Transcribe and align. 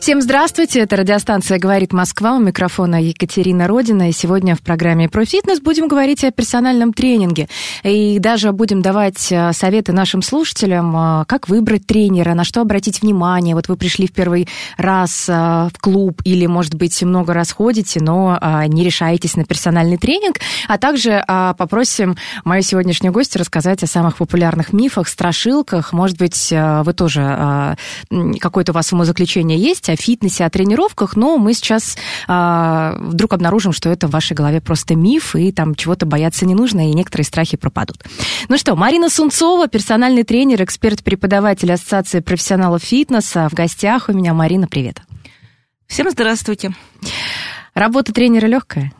Всем 0.00 0.22
здравствуйте, 0.22 0.80
это 0.80 0.96
радиостанция 0.96 1.58
«Говорит 1.58 1.92
Москва», 1.92 2.36
у 2.36 2.38
микрофона 2.38 3.02
Екатерина 3.02 3.68
Родина, 3.68 4.08
и 4.08 4.12
сегодня 4.12 4.56
в 4.56 4.62
программе 4.62 5.10
«Про 5.10 5.26
фитнес» 5.26 5.60
будем 5.60 5.88
говорить 5.88 6.24
о 6.24 6.30
персональном 6.30 6.94
тренинге, 6.94 7.48
и 7.82 8.18
даже 8.18 8.50
будем 8.52 8.80
давать 8.80 9.30
э, 9.30 9.52
советы 9.52 9.92
нашим 9.92 10.22
слушателям, 10.22 10.96
э, 10.96 11.24
как 11.26 11.50
выбрать 11.50 11.86
тренера, 11.86 12.32
на 12.32 12.44
что 12.44 12.62
обратить 12.62 13.02
внимание, 13.02 13.54
вот 13.54 13.68
вы 13.68 13.76
пришли 13.76 14.06
в 14.06 14.12
первый 14.12 14.48
раз 14.78 15.28
э, 15.28 15.32
в 15.32 15.78
клуб 15.78 16.22
или, 16.24 16.46
может 16.46 16.76
быть, 16.76 17.02
много 17.02 17.34
раз 17.34 17.52
ходите, 17.52 18.00
но 18.00 18.40
не 18.68 18.82
решаетесь 18.84 19.36
на 19.36 19.44
персональный 19.44 19.98
тренинг, 19.98 20.36
а 20.66 20.78
также 20.78 21.22
попросим 21.26 22.16
мою 22.44 22.62
сегодняшнюю 22.62 23.12
гостью 23.12 23.40
рассказать 23.40 23.82
о 23.82 23.86
самых 23.86 24.16
популярных 24.16 24.72
мифах, 24.72 25.08
страшилках, 25.08 25.92
может 25.92 26.16
быть, 26.16 26.50
вы 26.50 26.92
тоже, 26.94 27.76
какое-то 28.40 28.72
у 28.72 28.74
вас 28.74 28.92
умозаключение 28.94 29.58
есть 29.58 29.89
о 29.92 29.96
фитнесе, 29.96 30.44
о 30.44 30.50
тренировках, 30.50 31.16
но 31.16 31.38
мы 31.38 31.54
сейчас 31.54 31.96
а, 32.26 32.96
вдруг 33.00 33.32
обнаружим, 33.32 33.72
что 33.72 33.88
это 33.90 34.08
в 34.08 34.10
вашей 34.10 34.34
голове 34.34 34.60
просто 34.60 34.94
миф, 34.94 35.36
и 35.36 35.52
там 35.52 35.74
чего-то 35.74 36.06
бояться 36.06 36.46
не 36.46 36.54
нужно, 36.54 36.90
и 36.90 36.94
некоторые 36.94 37.24
страхи 37.24 37.56
пропадут. 37.56 38.04
Ну 38.48 38.58
что, 38.58 38.76
Марина 38.76 39.08
Сунцова, 39.08 39.68
персональный 39.68 40.24
тренер, 40.24 40.62
эксперт-преподаватель 40.62 41.72
Ассоциации 41.72 42.20
профессионалов 42.20 42.82
фитнеса. 42.82 43.48
В 43.48 43.54
гостях 43.54 44.08
у 44.08 44.12
меня 44.12 44.34
Марина, 44.34 44.66
привет. 44.66 45.02
Всем 45.86 46.10
здравствуйте. 46.10 46.74
Работа 47.74 48.12
тренера 48.12 48.46
легкая? 48.46 48.92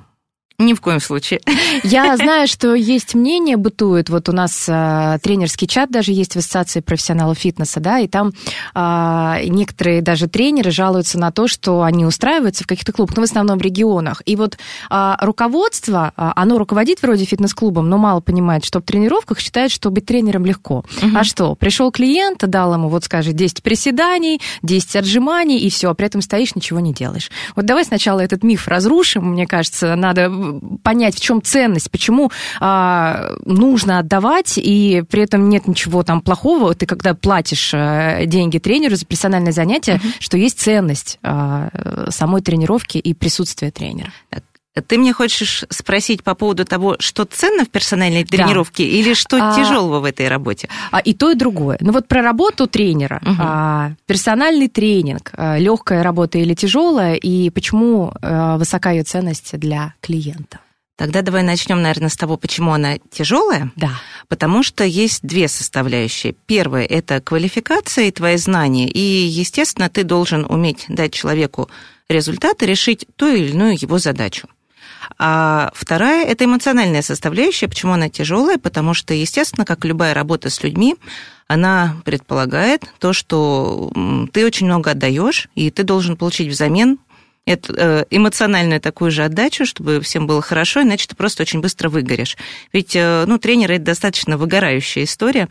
Ни 0.61 0.75
в 0.75 0.81
коем 0.83 1.01
случае. 1.01 1.41
Я 1.83 2.15
знаю, 2.19 2.47
что 2.47 2.75
есть 2.75 3.15
мнение, 3.15 3.57
бытует, 3.57 4.11
вот 4.11 4.29
у 4.29 4.33
нас 4.33 4.67
э, 4.69 5.19
тренерский 5.23 5.67
чат 5.67 5.91
даже 5.91 6.13
есть 6.13 6.35
в 6.35 6.37
Ассоциации 6.37 6.81
профессионалов 6.81 7.39
фитнеса, 7.39 7.81
да, 7.81 7.99
и 7.99 8.07
там 8.07 8.33
э, 8.75 9.47
некоторые 9.49 10.03
даже 10.03 10.29
тренеры 10.29 10.71
жалуются 10.71 11.19
на 11.19 11.33
то, 11.33 11.49
что 11.49 11.83
они 11.83 12.05
устраиваются 12.05 12.65
в 12.65 12.67
каких-то 12.67 12.93
клубах, 12.93 13.17
но 13.17 13.23
в 13.23 13.25
основном 13.25 13.59
в 13.59 13.63
регионах. 13.63 14.21
И 14.27 14.37
вот 14.37 14.59
э, 14.91 15.13
руководство, 15.21 16.13
оно 16.15 16.59
руководит 16.59 17.01
вроде 17.01 17.25
фитнес-клубом, 17.25 17.89
но 17.89 17.97
мало 17.97 18.21
понимает, 18.21 18.67
что 18.67 18.81
в 18.81 18.83
тренировках 18.83 19.41
считает, 19.41 19.71
что 19.71 19.91
быть 19.91 20.05
тренером 20.05 20.45
легко. 20.45 20.85
Мгм. 21.01 21.17
А 21.17 21.25
что, 21.25 21.55
пришел 21.55 21.91
клиент, 21.91 22.41
дал 22.47 22.75
ему, 22.75 22.91
вот 22.91 23.05
скажи, 23.05 23.33
10 23.33 23.63
приседаний, 23.63 24.43
10 24.63 24.97
отжиманий, 24.97 25.59
и 25.59 25.71
все, 25.71 25.89
а 25.89 25.95
при 25.95 26.07
этом 26.07 26.21
стоишь, 26.21 26.55
ничего 26.55 26.81
не 26.81 26.93
делаешь. 26.93 27.31
Вот 27.57 27.65
давай 27.65 27.87
сначала 27.87 28.21
этот 28.21 28.43
миф 28.43 28.69
разрушим, 28.69 29.33
мне 29.33 29.47
кажется, 29.47 29.97
надо 29.97 30.50
понять, 30.83 31.17
в 31.17 31.21
чем 31.21 31.43
ценность, 31.43 31.91
почему 31.91 32.31
а, 32.61 33.37
нужно 33.45 33.99
отдавать, 33.99 34.55
и 34.57 35.03
при 35.09 35.23
этом 35.23 35.49
нет 35.49 35.69
ничего 35.69 36.03
там 36.03 36.21
плохого. 36.21 36.75
Ты 36.75 36.87
когда 36.87 37.15
платишь 37.15 37.73
э, 37.75 38.25
деньги 38.27 38.59
тренеру 38.59 38.97
за 38.97 39.05
персональное 39.05 39.53
занятие, 39.53 40.01
что 40.19 40.37
есть 40.37 40.59
ценность 40.61 41.19
а, 41.23 41.71
самой 42.11 42.43
тренировки 42.43 42.99
и 42.99 43.15
присутствия 43.15 43.71
тренера. 43.71 44.13
Ты 44.87 44.99
мне 44.99 45.13
хочешь 45.13 45.65
спросить 45.69 46.23
по 46.23 46.35
поводу 46.37 46.65
того, 46.65 46.97
что 47.01 47.25
ценно 47.25 47.65
в 47.65 47.71
персональной 47.71 48.23
Да. 48.25 48.37
тренировке 48.37 48.85
или 48.85 49.15
что 49.15 49.37
А- 49.41 49.57
тяжелого 49.57 49.99
в 50.01 50.05
этой 50.05 50.29
работе? 50.29 50.69
А, 50.93 51.01
и 51.01 51.13
то, 51.13 51.31
и 51.33 51.35
другое. 51.35 51.77
Ну 51.81 51.93
вот 51.93 52.07
про 52.07 52.23
работу 52.23 52.69
тренера. 52.69 53.21
Мгм. 53.23 53.37
А, 53.41 53.93
персональный 54.07 54.69
тренинг, 54.69 55.33
легкая 55.37 56.05
работа 56.05 56.39
или 56.39 56.55
тяжелая, 56.55 57.15
и 57.17 57.51
почему 57.51 58.13
а, 58.23 58.59
высока 58.59 58.93
ее 58.93 59.03
ценность 59.03 59.59
для 59.59 59.95
клиента? 60.01 60.61
Тогда 60.97 61.23
давай 61.23 61.43
начнем, 61.43 61.81
наверное, 61.81 62.11
с 62.11 62.17
того, 62.17 62.37
почему 62.37 62.73
она 62.73 62.99
тяжелая. 63.11 63.73
Да. 63.75 63.93
Потому 64.29 64.63
что 64.63 64.85
есть 64.85 65.21
две 65.23 65.49
составляющие. 65.49 66.35
Первая– 66.47 66.85
это 66.87 67.21
квалификация 67.23 68.05
и 68.05 68.11
твои 68.11 68.37
знания. 68.37 68.87
И, 68.87 69.01
естественно, 69.01 69.89
ты 69.89 70.05
должен 70.05 70.45
уметь 70.45 70.85
дать 70.89 71.15
человеку 71.15 71.71
результат 72.11 72.63
и 72.63 72.67
решить 72.67 73.07
ту 73.17 73.29
или 73.29 73.51
иную 73.51 73.77
его 73.81 73.99
задачу. 73.99 74.47
А 75.19 75.71
вторая– 75.75 76.27
это 76.27 76.45
эмоциональная 76.45 77.03
составляющая. 77.03 77.69
Почему 77.69 77.93
она 77.93 78.09
тяжелая? 78.09 78.59
Потому 78.59 78.95
что, 78.95 79.15
естественно, 79.15 79.65
как 79.65 79.85
любая 79.85 80.15
работа 80.15 80.51
с 80.51 80.63
людьми, 80.63 80.97
она 81.47 81.97
предполагает 82.05 82.85
то, 82.99 83.13
что 83.13 83.91
ты 84.33 84.47
очень 84.47 84.67
много 84.67 84.93
отдаешь, 84.93 85.49
и 85.55 85.71
ты 85.71 85.83
должен 85.83 86.17
получить 86.17 86.49
взамен 86.49 86.99
э, 87.47 88.05
эмоциональную 88.11 88.81
такую 88.81 89.11
же 89.11 89.25
отдачу, 89.25 89.67
чтобы 89.67 90.01
всем 90.01 90.27
было 90.27 90.43
хорошо, 90.43 90.83
иначе 90.83 91.09
ты 91.09 91.17
просто 91.17 91.43
очень 91.43 91.61
быстро 91.61 91.89
выгоришь. 91.89 92.37
Ведь, 92.73 92.95
э, 92.95 93.25
ну, 93.27 93.39
тренеры– 93.39 93.75
это 93.77 93.87
достаточно 93.87 94.37
выгорающая 94.37 95.05
история, 95.05 95.49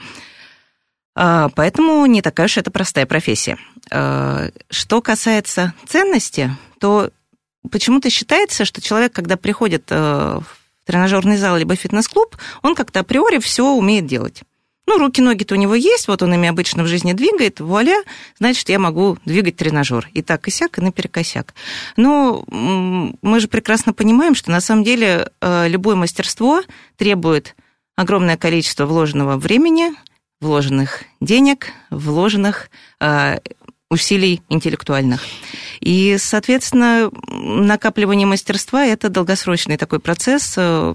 а, 1.21 1.49
поэтому 1.53 2.05
не 2.05 2.21
такая 2.21 2.45
уж 2.45 2.57
это 2.57 2.71
простая 2.71 3.05
профессия. 3.05 3.57
А, 3.91 4.49
Что 4.69 5.01
касается 5.01 5.73
ценности, 5.85 6.55
то 6.79 7.11
почему-то 7.71 8.09
считается, 8.09 8.65
что 8.65 8.81
человек, 8.81 9.13
когда 9.13 9.37
приходит 9.37 9.85
э, 9.89 10.39
в 10.39 10.85
тренажерный 10.85 11.37
зал 11.37 11.57
либо 11.57 11.75
фитнес-клуб, 11.75 12.37
он 12.61 12.75
как-то 12.75 13.01
априори 13.01 13.39
все 13.39 13.65
умеет 13.65 14.05
делать. 14.05 14.43
Ну, 14.89 14.97
руки-ноги-то 14.97 15.53
у 15.53 15.57
него 15.57 15.75
есть, 15.75 16.07
вот 16.07 16.23
он 16.23 16.33
ими 16.33 16.49
обычно 16.49 16.81
в 16.81 16.87
жизни 16.87 17.13
двигает, 17.13 17.59
вуаля, 17.59 18.01
значит, 18.39 18.67
я 18.69 18.79
могу 18.79 19.19
двигать 19.23 19.55
тренажер. 19.55 20.09
И 20.15 20.23
так, 20.23 20.47
и 20.47 20.51
сяк, 20.51 20.79
и 20.79 20.81
наперекосяк. 20.81 21.53
Но 21.95 22.43
мы 22.47 23.39
же 23.39 23.47
прекрасно 23.47 23.93
понимаем, 23.93 24.33
что 24.33 24.49
на 24.49 24.61
самом 24.61 24.83
деле 24.83 25.29
э, 25.41 25.67
любое 25.67 25.95
мастерство 25.95 26.63
требует 26.97 27.55
огромное 27.95 28.35
количество 28.35 28.87
вложенного 28.87 29.37
времени, 29.37 29.91
вложенных 30.41 31.03
денег, 31.21 31.67
вложенных 31.91 32.71
э, 32.99 33.37
усилий 33.89 34.41
интеллектуальных. 34.49 35.25
И, 35.79 36.17
соответственно, 36.19 37.09
накапливание 37.27 38.27
мастерства– 38.27 38.85
это 38.85 39.09
долгосрочный 39.09 39.77
такой 39.77 39.99
процесс, 39.99 40.53
э, 40.57 40.93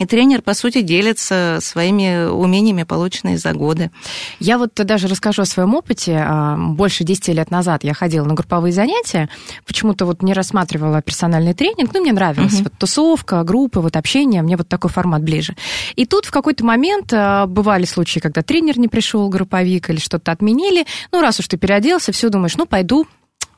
и 0.00 0.06
тренер, 0.06 0.40
по 0.40 0.54
сути, 0.54 0.80
делится 0.80 1.58
своими 1.60 2.26
умениями, 2.30 2.84
полученными 2.84 3.36
за 3.36 3.52
годы. 3.52 3.90
Я 4.38 4.56
вот 4.56 4.74
даже 4.74 5.06
расскажу 5.08 5.42
о 5.42 5.44
своем 5.44 5.74
опыте. 5.74 6.16
А, 6.26 6.56
Больше 6.56 7.04
10 7.04 7.28
лет 7.28 7.50
назад 7.50 7.84
я 7.84 7.92
ходила 7.92 8.24
на 8.24 8.32
групповые 8.34 8.72
занятия, 8.72 9.28
почему-то 9.66 10.06
вот 10.06 10.22
не 10.22 10.32
рассматривала 10.32 11.02
персональный 11.02 11.52
тренинг, 11.52 11.92
ну, 11.92 12.00
мне 12.00 12.12
нравилась 12.12 12.54
Мгм. 12.54 12.64
вот 12.64 12.72
тусовка, 12.78 13.42
группы, 13.44 13.80
вот 13.80 13.94
общение, 13.96 14.40
мне 14.40 14.56
вот 14.56 14.68
такой 14.68 14.90
формат 14.90 15.22
ближе. 15.22 15.54
И 15.96 16.06
тут 16.06 16.24
в 16.24 16.30
какой-то 16.30 16.64
момент 16.64 17.12
а, 17.12 17.46
бывали 17.46 17.84
случаи, 17.84 18.20
когда 18.20 18.42
тренер 18.42 18.78
не 18.78 18.88
пришел, 18.88 19.28
групповик 19.28 19.90
или 19.90 19.98
что-то 19.98 20.32
отменили. 20.32 20.86
Ну, 21.12 21.20
раз 21.20 21.40
уж 21.40 21.48
ты 21.48 21.58
переоделся, 21.58 22.10
все 22.12 22.30
думаешь, 22.30 22.56
ну, 22.56 22.64
пойду 22.64 23.06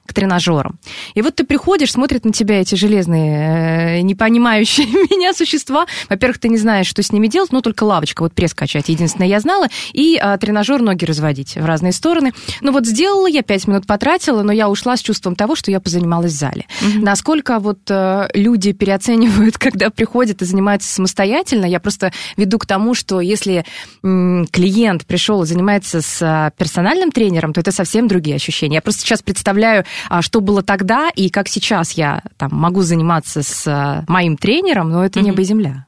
к 0.06 0.12
тренажерам. 0.12 0.78
И 1.14 1.22
вот 1.22 1.36
ты 1.36 1.44
приходишь, 1.44 1.92
смотрят 1.92 2.24
на 2.24 2.32
тебя 2.32 2.60
эти 2.60 2.74
железные, 2.74 3.98
э, 3.98 4.00
не 4.00 4.14
понимающие 4.14 4.86
меня 5.10 5.32
существа. 5.32 5.86
Во-первых, 6.08 6.38
ты 6.38 6.48
не 6.48 6.58
знаешь, 6.58 6.86
что 6.86 7.02
с 7.02 7.12
ними 7.12 7.28
делать, 7.28 7.52
ну, 7.52 7.62
только 7.62 7.84
лавочка, 7.84 8.22
вот 8.22 8.32
пресс 8.32 8.54
качать, 8.54 8.88
единственное, 8.88 9.28
я 9.28 9.40
знала, 9.40 9.68
и 9.92 10.16
а, 10.16 10.36
тренажер 10.38 10.82
ноги 10.82 11.04
разводить 11.04 11.56
в 11.56 11.64
разные 11.64 11.92
стороны. 11.92 12.32
Ну, 12.60 12.72
вот 12.72 12.86
сделала 12.86 13.26
я, 13.26 13.42
пять 13.42 13.66
минут 13.66 13.86
потратила, 13.86 14.42
но 14.42 14.52
я 14.52 14.68
ушла 14.68 14.96
с 14.96 15.00
чувством 15.00 15.36
того, 15.36 15.54
что 15.54 15.70
я 15.70 15.80
позанималась 15.80 16.32
в 16.32 16.36
зале. 16.36 16.66
Насколько 16.96 17.58
вот 17.58 17.78
э, 17.88 18.28
люди 18.34 18.72
переоценивают, 18.72 19.58
когда 19.58 19.90
приходят 19.90 20.42
и 20.42 20.44
занимаются 20.44 20.92
самостоятельно, 20.92 21.66
я 21.66 21.80
просто 21.80 22.12
веду 22.36 22.58
к 22.58 22.66
тому, 22.66 22.94
что 22.94 23.20
если 23.20 23.64
м, 24.02 24.46
клиент 24.50 25.06
пришел 25.06 25.42
и 25.42 25.46
занимается 25.46 26.02
с 26.02 26.18
а, 26.22 26.50
персональным 26.50 27.12
тренером, 27.12 27.52
то 27.52 27.60
это 27.60 27.72
совсем 27.72 28.08
другие 28.08 28.36
ощущения. 28.36 28.76
Я 28.76 28.82
просто 28.82 29.02
сейчас 29.02 29.22
представляю, 29.22 29.84
что 30.22 30.40
было 30.40 30.62
тогда 30.62 31.10
и 31.10 31.28
как 31.30 31.48
сейчас 31.48 31.92
я 31.92 32.22
там 32.36 32.50
могу 32.52 32.82
заниматься 32.82 33.42
с 33.42 33.66
а, 33.66 34.04
моим 34.08 34.36
тренером, 34.36 34.90
но 34.90 35.04
это 35.04 35.20
Мгм. 35.20 35.28
небо 35.30 35.42
и 35.42 35.44
земля. 35.44 35.86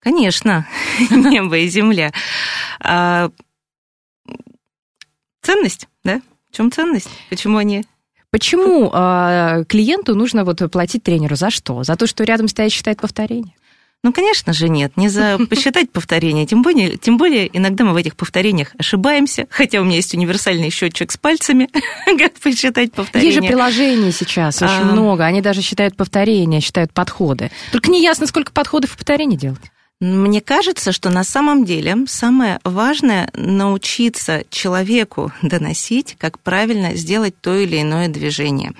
Конечно, 0.00 0.66
небо 1.10 1.56
и 1.58 1.68
земля. 1.68 2.12
А, 2.80 3.30
ценность, 5.42 5.88
да? 6.04 6.20
В 6.50 6.56
чем 6.56 6.70
ценность? 6.72 7.08
Почему 7.30 7.58
они... 7.58 7.84
Почему 8.30 8.90
а, 8.92 9.64
клиенту 9.64 10.14
нужно 10.14 10.44
вот 10.44 10.62
платить 10.70 11.02
тренеру? 11.02 11.36
За 11.36 11.50
что? 11.50 11.82
За 11.82 11.96
то, 11.96 12.06
что 12.06 12.24
рядом 12.24 12.48
стоит 12.48 12.72
считает 12.72 13.00
повторение? 13.00 13.54
Ну, 14.04 14.12
конечно 14.12 14.52
же, 14.52 14.68
нет. 14.68 14.96
Не 14.96 15.08
за 15.08 15.38
посчитать 15.50 15.90
повторения. 15.90 16.44
Тем 16.44 16.62
более, 16.62 16.96
тем 16.96 17.16
более, 17.18 17.48
иногда 17.56 17.84
мы 17.84 17.92
в 17.92 17.96
этих 17.96 18.16
повторениях 18.16 18.72
ошибаемся. 18.78 19.46
Хотя 19.50 19.80
у 19.80 19.84
меня 19.84 19.96
есть 19.96 20.12
универсальный 20.14 20.70
счетчик 20.70 21.12
с 21.12 21.16
пальцами, 21.16 21.68
как 22.18 22.32
посчитать 22.34 22.92
повторения. 22.92 23.32
Есть 23.32 23.42
же 23.42 23.48
приложений 23.48 24.12
сейчас 24.12 24.60
очень 24.60 24.74
А. 24.80 24.84
много. 24.84 25.24
Они 25.24 25.40
даже 25.40 25.62
считают 25.62 25.96
повторения, 25.96 26.60
считают 26.60 26.92
подходы. 26.92 27.50
Только 27.70 27.90
не 27.90 28.02
ясно, 28.02 28.26
сколько 28.26 28.50
подходов 28.52 28.94
и 28.94 28.96
повторений 28.96 29.36
делать. 29.36 29.60
Мне 30.02 30.40
кажется, 30.40 30.90
что 30.90 31.10
на 31.10 31.22
самом 31.22 31.64
деле 31.64 31.96
самое 32.08 32.58
важное 32.64 33.30
научиться 33.34 34.42
человеку 34.50 35.30
доносить, 35.42 36.16
как 36.18 36.40
правильно 36.40 36.96
сделать 36.96 37.34
то 37.40 37.54
или 37.56 37.80
иное 37.80 38.08
движение. 38.08 38.72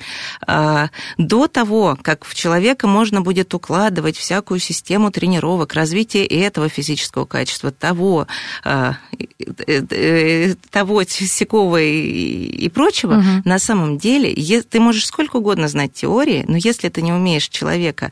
А, 0.48 0.88
До 1.18 1.46
того, 1.46 1.96
как 2.02 2.24
в 2.24 2.34
человека 2.34 2.88
можно 2.88 3.20
будет 3.20 3.54
укладывать 3.54 4.16
всякую 4.16 4.58
систему 4.58 5.12
тренировок, 5.12 5.74
развитие 5.74 6.26
этого 6.26 6.68
физического 6.68 7.24
качества, 7.24 7.70
того, 7.70 8.26
а, 8.64 8.96
э, 9.38 9.80
э, 9.90 10.54
того, 10.70 11.04
сякого 11.04 11.80
и 11.80 12.68
прочего, 12.70 13.14
Мгм. 13.14 13.42
на 13.44 13.60
самом 13.60 13.96
деле, 13.96 14.34
ты 14.68 14.80
можешь 14.80 15.06
сколько 15.06 15.36
угодно 15.36 15.68
знать 15.68 15.92
теории, 15.92 16.44
но 16.48 16.56
если 16.56 16.88
ты 16.88 17.00
не 17.00 17.12
умеешь 17.12 17.48
человека 17.48 18.10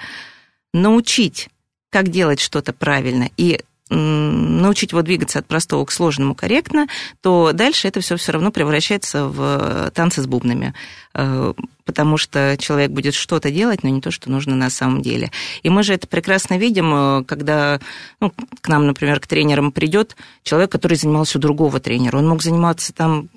научить 0.73 1.49
как 1.91 2.09
делать 2.09 2.41
что-то 2.41 2.73
правильно 2.73 3.31
и 3.37 3.61
научить 3.93 4.93
его 4.93 5.03
двигаться 5.03 5.41
от 5.41 5.47
простого 5.47 5.85
к 5.85 5.91
сложному 5.91 6.37
корректно, 6.37 6.87
то 7.23 7.51
дальше 7.53 7.89
это 7.89 8.01
все 8.01 8.17
все 8.17 8.31
равно 8.31 8.53
превращается 8.53 9.27
в 9.27 9.91
танцы 9.93 10.23
с 10.23 10.27
бубнами, 10.29 10.75
Э, 11.13 11.55
потому 11.85 12.17
что 12.17 12.57
человек 12.59 12.93
будет 12.93 13.15
что-то 13.15 13.51
делать, 13.51 13.83
но 13.83 13.89
не 13.89 14.01
то, 14.01 14.13
что 14.13 14.31
нужно 14.31 14.55
на 14.55 14.71
самом 14.71 15.03
деле. 15.03 15.33
И 15.63 15.71
мы 15.71 15.83
же 15.83 15.95
это 15.95 16.07
прекрасно 16.07 16.57
видим, 16.57 16.93
э, 16.95 17.25
когда 17.25 17.81
ну, 18.21 18.33
к 18.61 18.69
нам, 18.69 18.87
например, 18.87 19.19
к 19.19 19.27
тренерам 19.27 19.73
придет 19.73 20.17
человек, 20.45 20.71
который 20.71 20.97
занимался 20.97 21.39
у 21.39 21.41
другого 21.41 21.81
тренера. 21.81 22.19
Он 22.19 22.29
мог 22.29 22.43
заниматься 22.43 22.93
там 22.93 23.29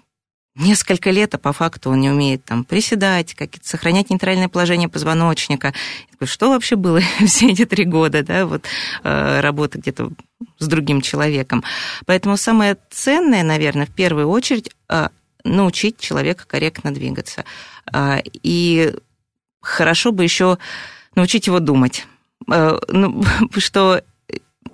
несколько 0.56 1.10
лет, 1.12 1.34
а 1.36 1.38
по 1.38 1.54
факту 1.54 1.90
он 1.90 2.02
не 2.02 2.10
умеет 2.10 2.46
там 2.46 2.64
приседать, 2.64 3.34
как 3.34 3.52
сохранять 3.62 4.10
нейтральное 4.10 4.50
положение 4.50 4.90
позвоночника. 4.90 5.74
Что 6.24 6.50
вообще 6.50 6.76
было 6.76 7.00
все 7.26 7.52
эти 7.52 7.66
три 7.66 7.86
года, 7.86 8.24
да, 8.24 8.46
вот 8.46 8.66
э, 9.04 9.40
работы 9.42 9.80
где-то 9.80 10.12
с 10.60 10.68
другим 10.68 11.02
человеком. 11.02 11.64
Поэтому 12.06 12.38
самое 12.38 12.78
ценное, 12.90 13.44
наверное, 13.44 13.86
в 13.86 13.92
первую 13.92 14.30
очередь 14.30 14.70
э, 14.90 15.08
научить 15.44 16.00
человека 16.00 16.46
корректно 16.48 16.94
двигаться. 16.94 17.46
А, 17.92 18.22
И 18.44 18.94
хорошо 19.62 20.12
бы 20.12 20.24
еще 20.24 20.58
научить 21.16 21.48
его 21.48 21.60
думать, 21.60 22.06
Э, 22.52 22.78
ну, 22.90 23.24
что 23.58 24.04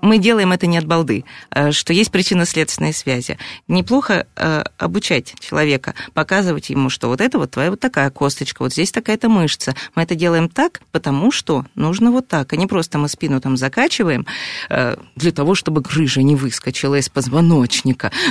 мы 0.02 0.18
делаем 0.18 0.52
это 0.52 0.68
не 0.68 0.78
от 0.78 0.86
балды, 0.86 1.26
э, 1.52 1.72
что 1.72 1.94
есть 1.94 2.12
причинно-следственные 2.12 2.94
связи. 2.94 3.38
Неплохо 3.68 4.28
э, 4.36 4.64
обучать 4.78 5.34
человека, 5.40 5.94
показывать 6.14 6.70
ему, 6.70 6.90
что 6.90 7.08
вот 7.08 7.22
это 7.22 7.38
вот 7.38 7.52
твоя 7.52 7.72
вот 7.72 7.80
такая 7.80 8.10
косточка, 8.10 8.64
вот 8.64 8.74
здесь 8.74 8.92
такая-то 8.92 9.30
мышца. 9.30 9.76
Мы 9.96 10.04
это 10.04 10.16
делаем 10.16 10.50
так, 10.50 10.82
потому 10.92 11.32
что 11.32 11.66
нужно 11.76 12.12
вот 12.12 12.28
так, 12.28 12.54
а 12.54 12.56
не 12.56 12.68
просто 12.68 12.98
мы 12.98 13.10
спину 13.10 13.42
там 13.42 13.58
закачиваем 13.58 14.26
э, 14.70 14.96
для 15.16 15.32
того, 15.32 15.56
чтобы 15.56 15.82
грыжа 15.82 16.22
не 16.22 16.36
выскочила 16.36 16.96
из 16.96 17.10
позвоночника. 17.10 18.12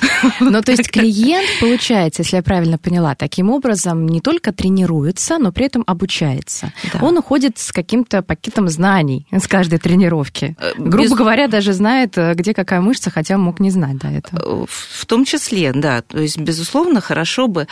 Ну, 0.41 0.62
то 0.62 0.73
есть 0.73 0.91
клиент, 0.91 1.49
получается, 1.61 2.23
если 2.23 2.37
я 2.37 2.43
правильно 2.43 2.79
поняла, 2.79 3.14
таким 3.14 3.50
образом 3.50 4.06
не 4.06 4.21
только 4.21 4.53
тренируется, 4.53 5.38
но 5.38 5.53
при 5.53 5.67
этом 5.67 5.85
обучается. 5.87 6.73
Да. 6.93 7.00
Он 7.03 7.19
уходит 7.19 7.59
с 7.59 7.73
каким-то 7.73 8.23
пакетом 8.23 8.69
знаний 8.69 9.26
с 9.31 9.47
каждой 9.47 9.79
тренировки. 9.79 10.56
Грубо 10.76 11.05
без- 11.05 11.12
говоря, 11.12 11.49
даже 11.49 11.57
знает, 11.60 12.16
э, 12.19 12.34
где 12.34 12.55
какая 12.55 12.81
мышца, 12.81 13.10
хотя 13.10 13.38
мог 13.38 13.60
не 13.60 13.70
знать 13.70 13.99
до 13.99 14.08
этого. 14.08 14.64
Э, 14.64 14.66
В 14.69 15.06
том 15.06 15.25
числе, 15.25 15.72
да. 15.72 16.02
То 16.02 16.19
есть, 16.19 16.38
безусловно, 16.38 17.00
хорошо 17.00 17.49
бы, 17.49 17.66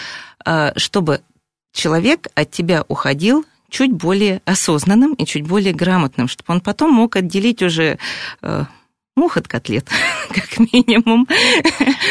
э, 0.45 0.73
чтобы 0.77 1.21
человек 1.73 2.29
от 2.35 2.51
тебя 2.51 2.85
уходил 2.89 3.45
чуть 3.69 3.93
более 3.93 4.41
осознанным 4.45 5.15
и 5.15 5.25
чуть 5.27 5.47
более 5.47 5.75
грамотным, 5.75 6.29
чтобы 6.29 6.55
он 6.55 6.61
потом 6.61 6.93
мог 6.93 7.17
отделить 7.17 7.63
уже 7.63 7.99
мух 9.17 9.37
от 9.37 9.49
котлет, 9.49 9.89
как 10.29 10.59
минимум. 10.59 11.27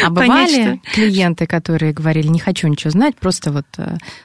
А 0.04 0.12
Понять, 0.12 0.52
бывали 0.52 0.82
клиенты, 0.94 1.46
которые 1.46 1.94
говорили, 1.94 2.28
не 2.28 2.40
хочу 2.40 2.68
ничего 2.68 2.92
знать, 2.92 3.16
просто 3.16 3.52
вот 3.52 3.66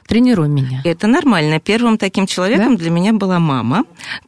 тренируй 0.07 0.49
меня. 0.49 0.81
Это 0.83 1.07
нормально. 1.07 1.59
Первым 1.59 1.97
таким 1.97 2.25
человеком 2.27 2.75
для 2.75 2.89
меня 2.89 3.13
была 3.13 3.39
мама, 3.39 3.85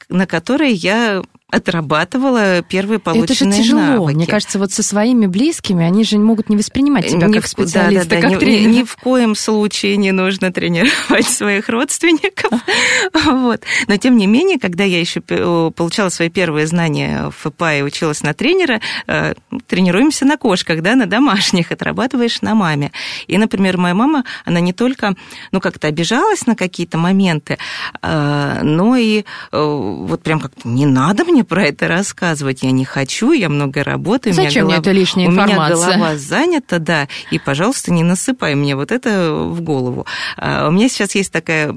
на 0.07 0.25
которой 0.27 0.73
я 0.73 1.23
отрабатывала 1.53 2.61
первые 2.63 2.97
Это 2.99 3.13
же 3.13 3.19
полученные 3.25 3.61
тяжело. 3.63 3.79
навыки. 3.81 4.15
Мне 4.15 4.27
кажется, 4.27 4.59
вот 4.59 4.71
со 4.71 4.83
своими 4.83 5.27
близкими 5.27 5.85
они 5.85 6.03
же 6.03 6.17
могут 6.17 6.49
не 6.49 6.57
воспринимать 6.57 7.07
тебя 7.07 7.27
Ни 7.27 7.33
как 7.33 7.43
в- 7.45 7.47
специалиста, 7.47 8.09
да, 8.09 8.15
да, 8.15 8.21
да, 8.21 8.27
как 8.29 8.31
ни, 8.31 8.35
тренера. 8.45 8.69
ни- 8.69 8.75
ни 8.79 8.83
в 8.83 8.95
коем 8.97 9.35
случае 9.35 9.97
не 9.97 10.11
нужно 10.11 10.51
тренировать 10.51 11.27
своих 11.27 11.69
родственников. 11.69 12.51
Вот. 13.25 13.61
Но 13.87 13.97
тем 13.97 14.17
не 14.17 14.27
менее, 14.27 14.59
когда 14.59 14.83
я 14.83 14.99
еще 14.99 15.21
получала 15.21 16.09
свои 16.09 16.29
первые 16.29 16.67
знания 16.67 17.29
в 17.29 17.49
ФПА 17.49 17.75
и 17.79 17.81
училась 17.81 18.23
на 18.23 18.33
тренера, 18.33 18.81
э, 19.07 19.33
тренируемся 19.67 20.25
на 20.25 20.37
кошках, 20.37 20.81
да, 20.81 20.95
на 20.95 21.05
домашних, 21.05 21.71
отрабатываешь 21.71 22.41
на 22.41 22.55
маме. 22.55 22.91
И, 23.27 23.37
например, 23.37 23.77
моя 23.77 23.93
мама, 23.95 24.23
она 24.45 24.59
не 24.59 24.73
только, 24.73 25.15
ну, 25.51 25.59
как-то 25.61 25.87
обижалась 25.87 26.45
на 26.47 26.55
какие-то 26.55 26.97
моменты, 26.97 27.57
э, 28.01 28.59
но 28.63 28.95
и 28.95 29.19
э, 29.19 29.23
вот 29.51 30.21
прям 30.23 30.39
как-то 30.39 30.67
не 30.67 30.85
надо 30.85 31.23
мне 31.25 31.42
про 31.43 31.65
это 31.65 31.87
рассказывать, 31.87 32.63
я 32.63 32.71
не 32.71 32.85
хочу, 32.85 33.31
я 33.31 33.49
много 33.49 33.83
работаю. 33.83 34.33
у 34.33 34.37
меня 34.37 34.49
Зачем 34.49 34.65
мне 34.65 34.75
голова- 34.75 34.81
эта 34.81 34.91
лишняя 34.91 35.27
У 35.27 35.31
меня 35.31 35.43
информация? 35.43 35.75
голова 35.97 36.17
занята, 36.17 36.79
да, 36.79 37.07
и, 37.31 37.39
пожалуйста, 37.39 37.91
не 37.91 38.03
насыпай 38.03 38.55
мне 38.55 38.75
вот 38.75 38.91
это 38.91 39.33
в 39.33 39.61
голову. 39.61 40.05
А, 40.37 40.67
У 40.67 40.71
меня 40.71 40.89
сейчас 40.89 41.15
есть 41.15 41.31
такая 41.31 41.73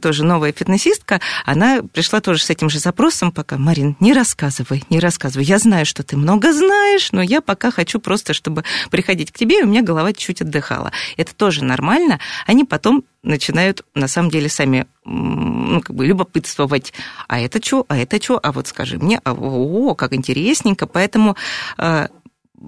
тоже 0.00 0.24
новая 0.24 0.52
фитнесистка, 0.52 1.20
она 1.44 1.80
пришла 1.92 2.20
тоже 2.20 2.42
с 2.42 2.50
этим 2.50 2.70
же 2.70 2.78
запросом 2.78 3.32
пока, 3.32 3.58
Марин, 3.58 3.96
не 4.00 4.12
рассказывай, 4.12 4.84
не 4.90 5.00
рассказывай, 5.00 5.44
я 5.44 5.58
знаю, 5.58 5.86
что 5.86 6.02
ты 6.02 6.16
много 6.16 6.52
знаешь, 6.52 7.12
но 7.12 7.22
я 7.22 7.40
пока 7.40 7.70
хочу 7.70 7.98
просто, 8.00 8.32
чтобы 8.34 8.64
приходить 8.90 9.32
к 9.32 9.38
тебе, 9.38 9.60
и 9.60 9.62
у 9.62 9.66
меня 9.66 9.82
голова 9.82 10.12
чуть 10.12 10.40
отдыхала. 10.42 10.92
Это 11.16 11.34
тоже 11.34 11.64
нормально, 11.64 12.18
они 12.46 12.64
потом 12.64 13.04
начинают, 13.22 13.84
на 13.94 14.08
самом 14.08 14.30
деле, 14.30 14.48
сами 14.48 14.86
ну, 15.04 15.80
как 15.80 15.94
бы 15.94 16.06
любопытствовать, 16.06 16.92
а 17.28 17.40
это 17.40 17.64
что, 17.64 17.86
а 17.88 17.96
это 17.98 18.20
что, 18.22 18.38
а 18.42 18.52
вот 18.52 18.66
скажи 18.66 18.98
мне, 18.98 19.20
а, 19.24 19.32
о, 19.32 19.94
как 19.94 20.12
интересненько, 20.12 20.86
поэтому 20.86 21.36
э, 21.78 22.08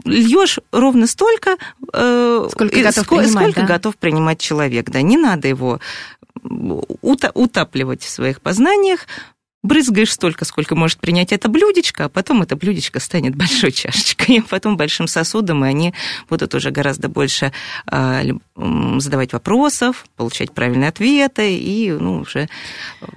льешь 0.05 0.61
ровно 0.73 1.07
столько, 1.07 1.57
э, 1.93 2.49
Сколько 2.51 2.81
готов 2.81 3.05
ско- 3.05 3.19
принимать, 3.19 3.43
сколько 3.45 3.61
да? 3.61 3.67
готов 3.67 3.97
принимать 3.97 4.41
человек. 4.41 4.91
Да, 4.91 5.03
не 5.03 5.17
надо 5.17 5.49
его 5.49 5.81
утапливать 6.43 8.03
в 8.03 8.09
своих 8.09 8.41
познаниях. 8.41 9.07
Брызгаешь 9.65 10.13
столько, 10.13 10.45
сколько 10.45 10.77
может 10.77 10.99
принять 10.99 11.33
это 11.33 11.49
блюдечко, 11.49 12.05
а 12.05 12.09
потом 12.09 12.43
это 12.43 12.55
блюдечко 12.55 13.01
станет 13.01 13.35
большой 13.35 13.73
чашечкой, 13.73 14.37
и 14.37 14.41
потом 14.41 14.77
большим 14.77 15.09
сосудом, 15.09 15.65
и 15.65 15.69
они 15.69 15.95
будут 16.31 16.55
уже 16.55 16.71
гораздо 16.71 17.09
больше 17.09 17.51
а, 17.87 18.21
задавать 18.99 19.33
вопросов, 19.33 20.05
получать 20.17 20.53
правильные 20.53 20.91
ответы 20.91 21.57
и 21.57 21.91
ну, 21.91 22.21
уже 22.21 22.49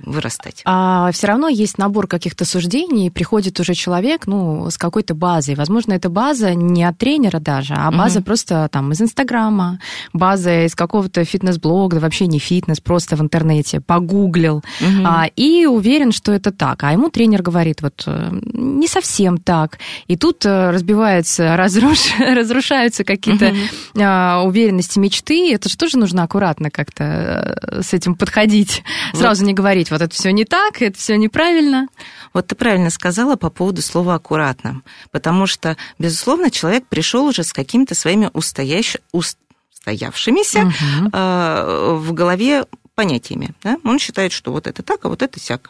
вырастать. 0.02 0.62
А 0.66 1.12
все 1.12 1.28
равно 1.28 1.50
есть 1.50 1.78
набор 1.78 2.08
каких-то 2.08 2.46
суждений, 2.46 3.08
и 3.08 3.10
приходит 3.10 3.60
уже 3.60 3.74
человек, 3.74 4.26
ну, 4.26 4.70
с 4.70 4.78
какой-то 4.78 5.14
базой. 5.14 5.56
Возможно, 5.56 5.94
эта 5.94 6.10
база 6.10 6.54
не 6.56 6.84
от 6.86 6.98
тренера 6.98 7.40
даже, 7.40 7.74
а 7.76 7.92
база 7.92 8.20
Мгм. 8.20 8.24
просто 8.26 8.70
там 8.72 8.92
из 8.94 9.02
Инстаграма, 9.02 9.80
база 10.14 10.66
из 10.66 10.76
какого-то 10.76 11.26
фитнес-блога, 11.26 11.98
да 11.98 12.02
вообще 12.02 12.26
не 12.28 12.40
фитнес, 12.40 12.80
просто 12.80 13.18
в 13.18 13.22
интернете, 13.22 13.82
погуглил, 13.82 14.64
Мгм. 14.80 15.06
а, 15.06 15.28
и 15.36 15.66
уверен, 15.66 16.14
что 16.14 16.37
это 16.38 16.52
так. 16.52 16.84
А 16.84 16.92
ему 16.94 17.10
тренер 17.10 17.42
говорит, 17.42 17.82
вот 17.82 18.04
э, 18.08 18.30
не 18.54 18.88
совсем 18.88 19.38
так. 19.38 19.78
И 20.08 20.16
тут 20.16 20.46
э, 20.46 20.72
разбиваются, 20.72 21.56
разруш- 21.58 22.34
разрушаются 22.34 23.04
какие-то 23.04 23.54
а, 24.00 24.42
уверенности, 24.44 25.00
мечты. 25.00 25.54
Это 25.54 25.68
же 25.70 25.78
тоже 25.78 25.98
нужно 25.98 26.24
аккуратно 26.24 26.72
как-то 26.72 27.04
э, 27.04 27.82
с 27.82 27.94
этим 27.94 28.16
подходить. 28.16 28.84
Сразу 29.14 29.44
не 29.46 29.54
говорить, 29.54 29.92
вот 29.92 30.02
это 30.02 30.14
все 30.14 30.32
не 30.32 30.46
так, 30.46 30.82
это 30.82 30.98
все 30.98 31.18
неправильно. 31.18 31.88
Вот 32.34 32.48
ты 32.48 32.56
правильно 32.56 32.90
сказала 32.90 33.36
по 33.36 33.50
поводу 33.50 33.82
слова 33.82 34.16
аккуратно, 34.16 34.82
потому 35.12 35.48
что, 35.48 35.76
безусловно, 36.00 36.50
человек 36.52 36.86
пришел 36.88 37.26
уже 37.26 37.44
с 37.44 37.52
какими-то 37.54 37.96
своими 37.96 38.30
устоящ... 38.34 38.96
устоявшимися 39.12 40.60
Мгм. 40.64 41.10
э, 41.14 41.94
в 41.96 42.14
голове 42.14 42.66
понятиями. 42.96 43.50
Да? 43.64 43.78
Он 43.84 44.00
считает, 44.00 44.32
что 44.32 44.52
вот 44.52 44.68
это 44.68 44.82
так, 44.84 45.06
а 45.06 45.10
вот 45.10 45.22
это 45.22 45.40
сяк. 45.40 45.70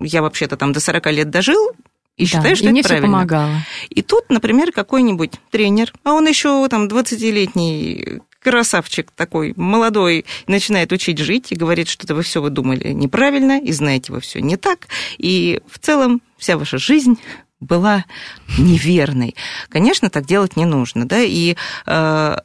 Я 0.00 0.22
вообще-то 0.22 0.56
там 0.56 0.72
до 0.72 0.80
40 0.80 1.06
лет 1.12 1.30
дожил, 1.30 1.70
и 2.16 2.24
Да, 2.24 2.28
считаю, 2.28 2.56
что 2.56 2.64
и 2.64 2.68
это 2.68 2.72
мне 2.72 2.82
все 2.82 2.88
правильно. 2.88 3.08
помогало. 3.08 3.52
И 3.90 4.02
тут, 4.02 4.30
например, 4.30 4.72
какой-нибудь 4.72 5.32
тренер, 5.50 5.92
а 6.04 6.12
он 6.12 6.26
еще 6.26 6.66
там 6.68 6.86
20-летний 6.88 8.20
красавчик 8.42 9.10
такой, 9.10 9.54
молодой, 9.56 10.24
начинает 10.46 10.92
учить 10.92 11.18
жить 11.18 11.50
и 11.50 11.56
говорит, 11.56 11.88
что-то 11.88 12.14
вы 12.14 12.22
все 12.22 12.40
вы 12.40 12.50
думали 12.50 12.92
неправильно, 12.92 13.58
и 13.58 13.72
знаете 13.72 14.12
вы 14.12 14.20
все 14.20 14.40
не 14.40 14.56
так. 14.56 14.86
И 15.18 15.60
в 15.68 15.78
целом 15.78 16.22
вся 16.38 16.56
ваша 16.56 16.78
жизнь 16.78 17.18
была 17.58 18.04
неверной. 18.58 19.34
Конечно, 19.68 20.10
так 20.10 20.26
делать 20.26 20.56
не 20.56 20.64
нужно, 20.64 21.06
да, 21.08 21.20
и 21.20 21.56
э, 21.86 22.36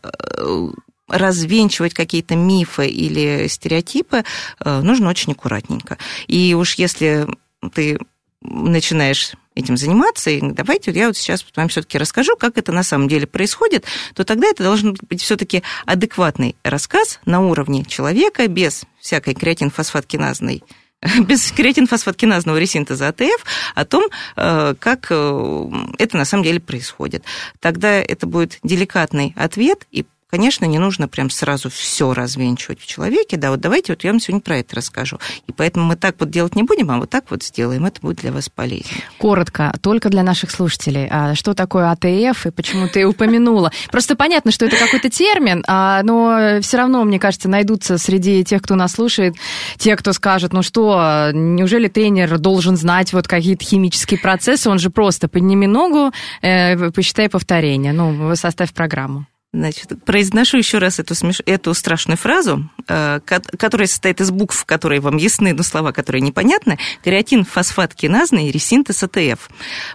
развенчивать 1.08 1.94
какие-то 1.94 2.36
мифы 2.36 2.88
или 2.88 3.48
стереотипы 3.48 4.24
э, 4.64 4.82
нужно 4.82 5.10
очень 5.10 5.34
аккуратненько. 5.34 5.98
И 6.28 6.54
уж 6.56 6.76
если 6.76 7.28
ты 7.74 7.98
начинаешь 8.42 9.34
этим 9.54 9.78
заниматься, 9.78 10.30
и 10.30 10.42
давайте 10.42 10.92
я 10.92 11.08
вот 11.08 11.18
сейчас 11.18 11.46
вам 11.56 11.68
все-таки 11.68 11.98
расскажу, 11.98 12.36
как 12.38 12.58
это 12.58 12.72
на 12.72 12.84
самом 12.84 13.08
деле 13.08 13.28
происходит, 13.28 13.86
то 14.16 14.24
тогда 14.24 14.48
это 14.48 14.64
должен 14.64 14.98
быть 15.10 15.22
все-таки 15.22 15.62
адекватный 15.86 16.56
рассказ 16.64 17.20
на 17.26 17.42
уровне 17.42 17.86
человека, 17.86 18.48
без 18.48 18.84
всякой 19.00 19.36
креатинфосфаткиназной 19.36 20.64
без 21.28 21.52
креатинфосфаткиназного 21.52 22.58
ресинтеза 22.58 23.08
АТФ 23.10 23.46
о 23.76 23.86
том, 23.86 24.06
э, 24.36 24.76
как 24.80 25.08
э, 25.10 25.70
это 25.98 26.18
на 26.18 26.26
самом 26.26 26.44
деле 26.44 26.60
происходит. 26.60 27.24
Тогда 27.60 27.94
это 27.94 28.28
будет 28.28 28.60
деликатный 28.64 29.34
ответ 29.36 29.88
и 29.92 30.06
конечно, 30.32 30.66
не 30.66 30.80
нужно 30.80 31.08
прям 31.08 31.30
сразу 31.30 31.70
все 31.70 32.14
развенчивать 32.14 32.80
в 32.80 32.88
человеке. 32.88 33.38
Да, 33.38 33.52
вот 33.52 33.60
давайте 33.60 33.92
вот 33.92 34.04
я 34.04 34.12
вам 34.12 34.20
сегодня 34.20 34.42
про 34.42 34.58
это 34.58 34.78
расскажу. 34.78 35.20
И 35.48 35.52
поэтому 35.52 35.86
мы 35.86 35.96
так 35.98 36.16
вот 36.20 36.30
делать 36.30 36.56
не 36.56 36.64
будем, 36.64 36.90
а 36.90 36.98
вот 36.98 37.10
так 37.10 37.26
вот 37.30 37.44
сделаем. 37.44 37.86
Это 37.86 38.02
будет 38.02 38.18
для 38.18 38.32
вас 38.32 38.50
полезно. 38.50 38.90
Коротко, 39.18 39.74
только 39.82 40.10
для 40.10 40.24
наших 40.24 40.50
слушателей. 40.52 41.08
А 41.12 41.36
что 41.36 41.54
такое 41.54 41.92
АТФ 41.92 42.46
и 42.48 42.52
почему 42.52 42.88
ты 42.88 43.06
упомянула? 43.06 43.72
Просто 43.92 44.16
понятно, 44.16 44.52
что 44.52 44.66
это 44.66 44.78
какой-то 44.78 45.10
термин, 45.10 45.64
а, 45.68 46.02
но 46.04 46.60
все 46.62 46.78
равно, 46.78 47.04
мне 47.04 47.20
кажется, 47.20 47.50
найдутся 47.50 47.98
среди 47.98 48.44
тех, 48.44 48.62
кто 48.62 48.76
нас 48.76 48.94
слушает, 48.94 49.36
те, 49.78 49.96
кто 49.96 50.14
скажет, 50.14 50.54
ну 50.54 50.64
что, 50.64 51.32
неужели 51.34 51.88
тренер 51.88 52.40
должен 52.40 52.78
знать 52.78 53.12
вот 53.14 53.28
какие-то 53.28 53.66
химические 53.66 54.20
процессы? 54.20 54.70
Он 54.70 54.80
же 54.80 54.90
просто 54.90 55.28
подними 55.28 55.68
ногу, 55.68 56.12
э, 56.42 56.92
посчитай 56.92 57.30
повторение. 57.30 57.94
Ну, 57.94 58.36
составь 58.36 58.74
программу. 58.74 59.26
Значит, 59.54 59.92
произношу 60.06 60.58
еще 60.58 60.78
раз 60.78 61.00
эту, 61.00 61.14
смеш... 61.14 61.42
эту 61.46 61.74
страшную 61.74 62.18
фразу, 62.18 62.70
э, 62.88 63.20
которая 63.26 63.88
состоит 63.88 64.22
из 64.22 64.32
букв, 64.32 64.64
которые 64.64 65.02
вам 65.02 65.18
ясны, 65.18 65.54
но 65.54 65.62
слова, 65.64 65.92
которые 65.92 66.22
непонятны. 66.22 66.78
Креатин, 67.04 67.44
фосфат 67.44 67.94
киназный, 67.94 68.50
ресинтез 68.50 69.04
АТФ. 69.04 69.50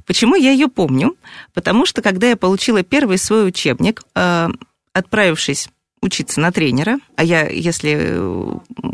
Почему 0.05 0.35
я 0.35 0.51
ее 0.51 0.69
помню? 0.69 1.17
Потому 1.55 1.87
что, 1.87 2.03
когда 2.03 2.29
я 2.29 2.37
получила 2.37 2.83
первый 2.83 3.17
свой 3.17 3.49
учебник, 3.49 4.03
э, 4.15 4.49
отправившись 4.93 5.71
учиться 6.03 6.39
на 6.39 6.53
тренера, 6.53 6.99
а 7.17 7.25
я, 7.25 7.49
если, 7.49 8.15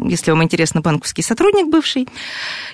если 0.09 0.31
вам 0.31 0.45
интересно, 0.45 0.81
банковский 0.81 1.23
сотрудник 1.23 1.67
бывший, 1.67 2.09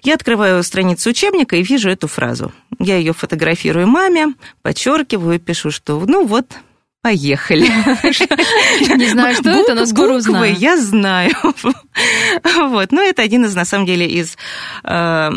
я 0.03 0.15
открываю 0.15 0.63
страницу 0.63 1.09
учебника 1.09 1.57
и 1.57 1.63
вижу 1.63 1.89
эту 1.89 2.07
фразу. 2.07 2.53
Я 2.79 2.97
ее 2.97 3.15
фотографирую 3.15 3.87
маме, 3.87 4.35
подчеркиваю, 4.61 5.41
пишу, 5.41 5.71
что 5.71 5.99
ну 6.07 6.27
вот, 6.27 6.59
Поехали. 7.03 7.63
Не 8.97 9.09
знаю, 9.09 9.35
что 9.37 9.51
это, 9.51 9.75
но 9.75 9.87
скоро 9.87 10.15
узнаю. 10.15 10.55
я 10.57 10.77
знаю. 10.77 11.33
Вот. 12.59 12.93
Но 12.93 13.03
это 13.03 13.23
один 13.23 13.45
из, 13.45 13.55
на 13.55 13.65
самом 13.65 13.87
деле, 13.87 14.07
из 14.07 14.37
э, 14.85 15.31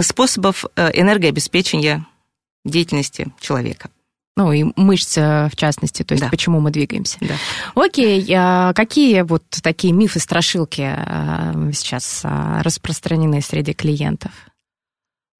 способов 0.00 0.64
э, 0.76 0.90
энергообеспечения 0.94 2.06
деятельности 2.64 3.32
человека. 3.40 3.90
Ну 4.36 4.52
и 4.52 4.64
мышц 4.76 5.16
в 5.16 5.52
частности, 5.56 6.02
то 6.02 6.12
есть 6.12 6.24
да. 6.24 6.30
почему 6.30 6.60
мы 6.60 6.70
двигаемся. 6.70 7.16
Да. 7.20 7.34
Окей, 7.74 8.24
а 8.34 8.72
какие 8.74 9.22
вот 9.22 9.44
такие 9.62 9.92
мифы, 9.92 10.20
страшилки 10.20 10.94
э, 10.96 11.72
сейчас 11.72 12.22
распространены 12.24 13.40
среди 13.40 13.72
клиентов? 13.72 14.32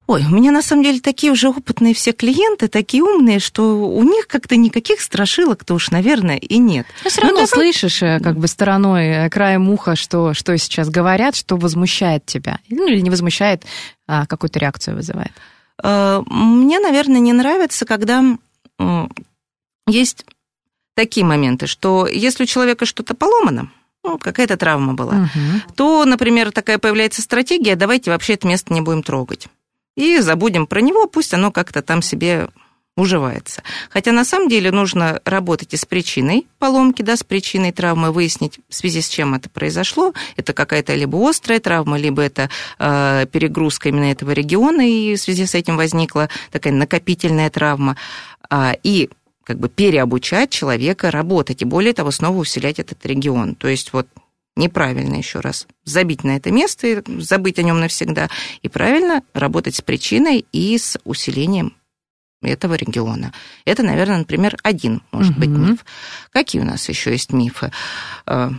Ой, 0.07 0.23
у 0.23 0.29
меня 0.29 0.51
на 0.51 0.61
самом 0.61 0.83
деле 0.83 1.01
такие 1.01 1.33
уже 1.33 1.49
опытные 1.49 1.93
все 1.93 2.13
клиенты, 2.13 2.69
такие 2.69 3.03
умные, 3.03 3.39
что 3.39 3.77
у 3.77 4.03
них 4.03 4.27
как-то 4.27 4.55
никаких 4.55 5.01
страшилок-то 5.01 5.73
уж, 5.73 5.91
наверное, 5.91 6.37
и 6.37 6.57
нет. 6.57 6.87
Но 7.03 7.09
все 7.09 7.21
равно 7.21 7.41
ну, 7.41 7.47
слышишь 7.47 8.01
э, 8.01 8.21
как 8.21 8.37
бы 8.37 8.47
стороной, 8.47 9.07
э, 9.07 9.29
краем 9.29 9.69
уха, 9.69 9.97
что, 9.97 10.33
что 10.33 10.57
сейчас 10.57 10.89
говорят, 10.89 11.35
что 11.35 11.57
возмущает 11.57 12.25
тебя. 12.25 12.59
Ну 12.69 12.87
или 12.87 13.01
не 13.01 13.09
возмущает, 13.09 13.65
а 14.07 14.25
какую-то 14.25 14.59
реакцию 14.59 14.95
вызывает. 14.95 15.33
Э, 15.83 16.23
мне, 16.25 16.79
наверное, 16.79 17.19
не 17.19 17.33
нравится, 17.33 17.85
когда 17.85 18.23
есть 19.87 20.25
такие 20.95 21.25
моменты, 21.25 21.67
что 21.67 22.07
если 22.07 22.43
у 22.43 22.47
человека 22.47 22.85
что-то 22.85 23.13
поломано, 23.13 23.71
ну, 24.05 24.17
какая-то 24.17 24.55
травма 24.55 24.93
была, 24.93 25.13
угу. 25.15 25.73
то, 25.75 26.05
например, 26.05 26.53
такая 26.53 26.77
появляется 26.77 27.21
стратегия, 27.21 27.75
давайте 27.75 28.11
вообще 28.11 28.35
это 28.35 28.47
место 28.47 28.73
не 28.73 28.79
будем 28.79 29.03
трогать 29.03 29.49
и 29.97 30.19
забудем 30.19 30.67
про 30.67 30.79
него, 30.79 31.07
пусть 31.07 31.33
оно 31.33 31.51
как-то 31.51 31.81
там 31.81 32.01
себе 32.01 32.47
уживается. 32.95 33.63
Хотя 33.89 34.11
на 34.11 34.23
самом 34.23 34.47
деле 34.47 34.71
нужно 34.71 35.21
работать 35.25 35.73
и 35.73 35.77
с 35.77 35.85
причиной 35.85 36.47
поломки, 36.59 37.01
да, 37.01 37.15
с 37.15 37.23
причиной 37.23 37.71
травмы, 37.71 38.11
выяснить, 38.11 38.59
в 38.69 38.75
связи 38.75 39.01
с 39.01 39.09
чем 39.09 39.33
это 39.33 39.49
произошло. 39.49 40.13
Это 40.35 40.53
какая-то 40.53 40.95
либо 40.95 41.29
острая 41.29 41.59
травма, 41.59 41.97
либо 41.97 42.21
это 42.21 42.49
э, 42.79 43.25
перегрузка 43.31 43.89
именно 43.89 44.11
этого 44.11 44.31
региона, 44.31 44.81
и 44.81 45.15
в 45.15 45.19
связи 45.19 45.45
с 45.45 45.53
этим 45.55 45.77
возникла 45.77 46.29
такая 46.51 46.73
накопительная 46.73 47.49
травма. 47.49 47.97
А, 48.49 48.75
и 48.81 49.09
как 49.43 49.59
бы 49.59 49.69
переобучать 49.69 50.49
человека 50.49 51.09
работать, 51.09 51.61
и 51.61 51.65
более 51.65 51.93
того, 51.93 52.11
снова 52.11 52.37
усилять 52.37 52.79
этот 52.79 53.05
регион. 53.05 53.55
То 53.55 53.67
есть 53.67 53.93
вот 53.93 54.07
неправильно 54.57 55.15
еще 55.15 55.39
раз 55.39 55.67
забить 55.85 56.23
на 56.23 56.35
это 56.35 56.51
место 56.51 56.87
и 56.87 57.21
забыть 57.21 57.59
о 57.59 57.63
нем 57.63 57.79
навсегда, 57.79 58.29
и 58.61 58.67
правильно 58.67 59.23
работать 59.33 59.75
с 59.75 59.81
причиной 59.81 60.45
и 60.51 60.77
с 60.77 60.97
усилением 61.05 61.73
этого 62.41 62.75
региона. 62.75 63.33
Это, 63.65 63.83
наверное, 63.83 64.19
например, 64.19 64.57
один 64.63 65.01
может 65.11 65.31
угу. 65.33 65.39
быть 65.39 65.49
миф. 65.49 65.85
Какие 66.31 66.61
у 66.61 66.65
нас 66.65 66.87
еще 66.89 67.11
есть 67.11 67.31
мифы? 67.33 67.71
А, 68.25 68.51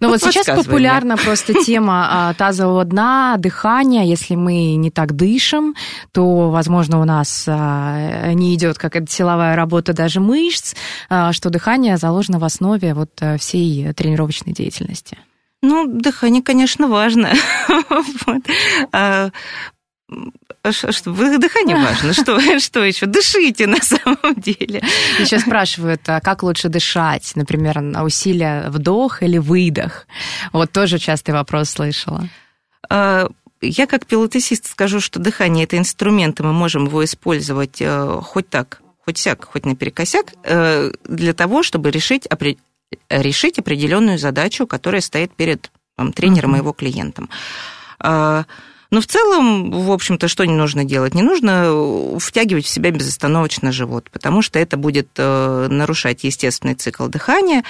ну 0.00 0.08
вот, 0.08 0.22
вот 0.22 0.32
сейчас 0.32 0.46
популярна 0.46 1.16
просто 1.16 1.52
тема 1.64 2.28
а, 2.28 2.34
тазового 2.34 2.84
дна, 2.84 3.36
дыхания. 3.38 4.04
Если 4.04 4.36
мы 4.36 4.76
не 4.76 4.90
так 4.90 5.16
дышим, 5.16 5.74
то, 6.12 6.50
возможно, 6.50 7.00
у 7.00 7.04
нас 7.04 7.44
а, 7.48 8.32
не 8.32 8.54
идет 8.54 8.78
какая-то 8.78 9.10
силовая 9.10 9.56
работа 9.56 9.92
даже 9.92 10.20
мышц, 10.20 10.74
что 11.08 11.50
дыхание 11.50 11.96
заложено 11.96 12.38
в 12.38 12.44
основе 12.44 12.94
вот 12.94 13.20
всей 13.38 13.92
тренировочной 13.92 14.52
деятельности. 14.52 15.18
Ну, 15.64 15.86
дыхание, 15.86 16.42
конечно, 16.42 16.88
важно. 16.88 17.32
вот. 18.26 18.42
а, 18.92 19.30
что, 20.70 21.38
дыхание 21.38 21.76
важно. 21.76 22.12
Что, 22.12 22.38
что 22.60 22.84
еще? 22.84 23.06
Дышите 23.06 23.66
на 23.66 23.78
самом 23.82 24.34
деле. 24.36 24.82
Еще 25.18 25.38
спрашивают, 25.38 26.02
а 26.06 26.20
как 26.20 26.42
лучше 26.42 26.68
дышать? 26.68 27.32
Например, 27.34 27.80
на 27.80 28.04
усилие 28.04 28.68
вдох 28.68 29.22
или 29.22 29.38
выдох? 29.38 30.06
Вот 30.52 30.70
тоже 30.70 30.98
частый 30.98 31.32
вопрос 31.32 31.70
слышала. 31.70 32.28
А, 32.90 33.28
я 33.62 33.86
как 33.86 34.04
пилотесист 34.04 34.66
скажу, 34.66 35.00
что 35.00 35.18
дыхание– 35.18 35.64
это 35.66 35.78
инструмент, 35.78 36.40
и 36.40 36.42
мы 36.42 36.52
можем 36.52 36.84
его 36.84 37.02
использовать 37.04 37.80
э, 37.80 38.20
хоть 38.22 38.50
так, 38.50 38.82
хоть 39.02 39.16
сяк, 39.16 39.46
хоть 39.46 39.64
наперекосяк, 39.64 40.34
э, 40.42 40.92
для 41.04 41.32
того, 41.32 41.62
чтобы 41.62 41.90
решить 41.90 42.26
решить 43.08 43.58
определенную 43.58 44.18
задачу, 44.18 44.66
которая 44.66 45.00
стоит 45.00 45.34
перед 45.34 45.70
там, 45.96 46.12
тренером 46.12 46.54
uh-huh. 46.54 46.58
и 46.58 46.60
его 46.60 46.72
клиентом. 46.72 47.28
А, 47.98 48.44
но 48.90 49.00
в 49.00 49.06
целом, 49.06 49.70
в 49.70 49.90
общем-то, 49.90 50.28
что 50.28 50.44
не 50.44 50.54
нужно 50.54 50.84
делать? 50.84 51.14
Не 51.14 51.22
нужно 51.22 52.18
втягивать 52.18 52.66
в 52.66 52.68
себя 52.68 52.90
безостановочно 52.90 53.72
живот, 53.72 54.08
потому 54.10 54.42
что 54.42 54.58
это 54.58 54.76
будет 54.76 55.08
э, 55.16 55.66
нарушать 55.68 56.24
естественный 56.24 56.74
цикл 56.74 57.08
дыхания 57.08 57.64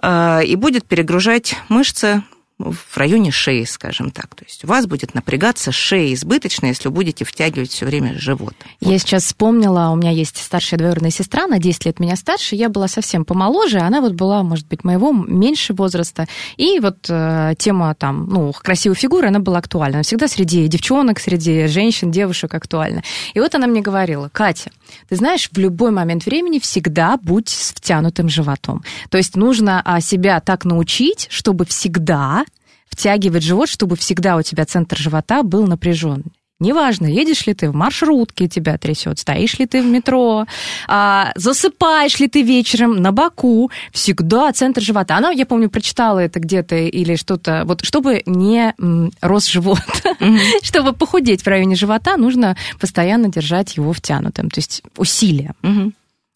а, 0.00 0.40
и 0.40 0.54
будет 0.54 0.86
перегружать 0.86 1.56
мышцы 1.68 2.22
в 2.58 2.96
районе 2.96 3.30
шеи, 3.30 3.64
скажем 3.64 4.10
так. 4.10 4.34
То 4.34 4.44
есть 4.44 4.64
у 4.64 4.66
вас 4.66 4.86
будет 4.86 5.14
напрягаться 5.14 5.70
шея 5.70 6.12
избыточно, 6.14 6.66
если 6.66 6.88
вы 6.88 6.94
будете 6.94 7.24
втягивать 7.24 7.70
все 7.70 7.86
время 7.86 8.18
живот. 8.18 8.54
Я 8.80 8.92
вот. 8.92 9.00
сейчас 9.00 9.24
вспомнила, 9.24 9.90
у 9.90 9.96
меня 9.96 10.10
есть 10.10 10.42
старшая 10.42 10.78
двоюродная 10.78 11.10
сестра, 11.10 11.46
на 11.46 11.58
10 11.58 11.86
лет 11.86 12.00
меня 12.00 12.16
старше, 12.16 12.56
я 12.56 12.68
была 12.68 12.88
совсем 12.88 13.24
помоложе, 13.24 13.78
она 13.78 14.00
вот 14.00 14.12
была, 14.12 14.42
может 14.42 14.66
быть, 14.66 14.82
моего 14.84 15.12
меньше 15.12 15.72
возраста, 15.72 16.26
и 16.56 16.80
вот 16.80 17.06
э, 17.08 17.54
тема 17.58 17.94
там, 17.94 18.28
ну, 18.28 18.52
красивой 18.52 18.96
фигуры, 18.96 19.28
она 19.28 19.38
была 19.38 19.58
актуальна. 19.58 19.98
Она 19.98 20.02
всегда 20.02 20.28
среди 20.28 20.66
девчонок, 20.66 21.20
среди 21.20 21.66
женщин, 21.66 22.10
девушек 22.10 22.54
актуальна. 22.54 23.02
И 23.34 23.40
вот 23.40 23.54
она 23.54 23.66
мне 23.66 23.80
говорила, 23.80 24.28
Катя, 24.32 24.70
ты 25.08 25.16
знаешь, 25.16 25.48
в 25.50 25.58
любой 25.58 25.90
момент 25.90 26.26
времени 26.26 26.58
всегда 26.58 27.16
будь 27.16 27.48
с 27.48 27.72
втянутым 27.72 28.28
животом. 28.28 28.84
То 29.10 29.18
есть 29.18 29.36
нужно 29.36 29.82
а, 29.84 30.00
себя 30.00 30.40
так 30.40 30.64
научить, 30.64 31.26
чтобы 31.30 31.64
всегда 31.64 32.44
втягивать 32.88 33.42
живот, 33.42 33.68
чтобы 33.68 33.96
всегда 33.96 34.36
у 34.36 34.42
тебя 34.42 34.64
центр 34.64 34.96
живота 34.96 35.42
был 35.42 35.66
напряжен. 35.66 36.24
Неважно, 36.60 37.06
едешь 37.06 37.46
ли 37.46 37.54
ты 37.54 37.70
в 37.70 37.74
маршрутке, 37.74 38.48
тебя 38.48 38.78
трясет, 38.78 39.20
стоишь 39.20 39.60
ли 39.60 39.66
ты 39.66 39.80
в 39.80 39.86
метро, 39.86 40.44
а, 40.88 41.30
засыпаешь 41.36 42.18
ли 42.18 42.26
ты 42.26 42.42
вечером 42.42 42.96
на 42.96 43.12
боку, 43.12 43.70
всегда 43.92 44.50
центр 44.52 44.80
живота. 44.80 45.16
Она, 45.16 45.30
я 45.30 45.46
помню, 45.46 45.70
прочитала 45.70 46.18
это 46.18 46.40
где-то 46.40 46.74
или 46.74 47.14
что-то, 47.14 47.62
вот 47.64 47.84
чтобы 47.84 48.22
не 48.26 48.74
м, 48.80 49.12
рос 49.20 49.46
живот, 49.46 49.78
чтобы 50.62 50.94
похудеть 50.94 51.42
в 51.42 51.46
районе 51.46 51.76
живота, 51.76 52.16
нужно 52.16 52.56
постоянно 52.80 53.28
держать 53.28 53.76
его 53.76 53.92
втянутым, 53.92 54.50
то 54.50 54.58
есть 54.58 54.82
усилия. 54.96 55.54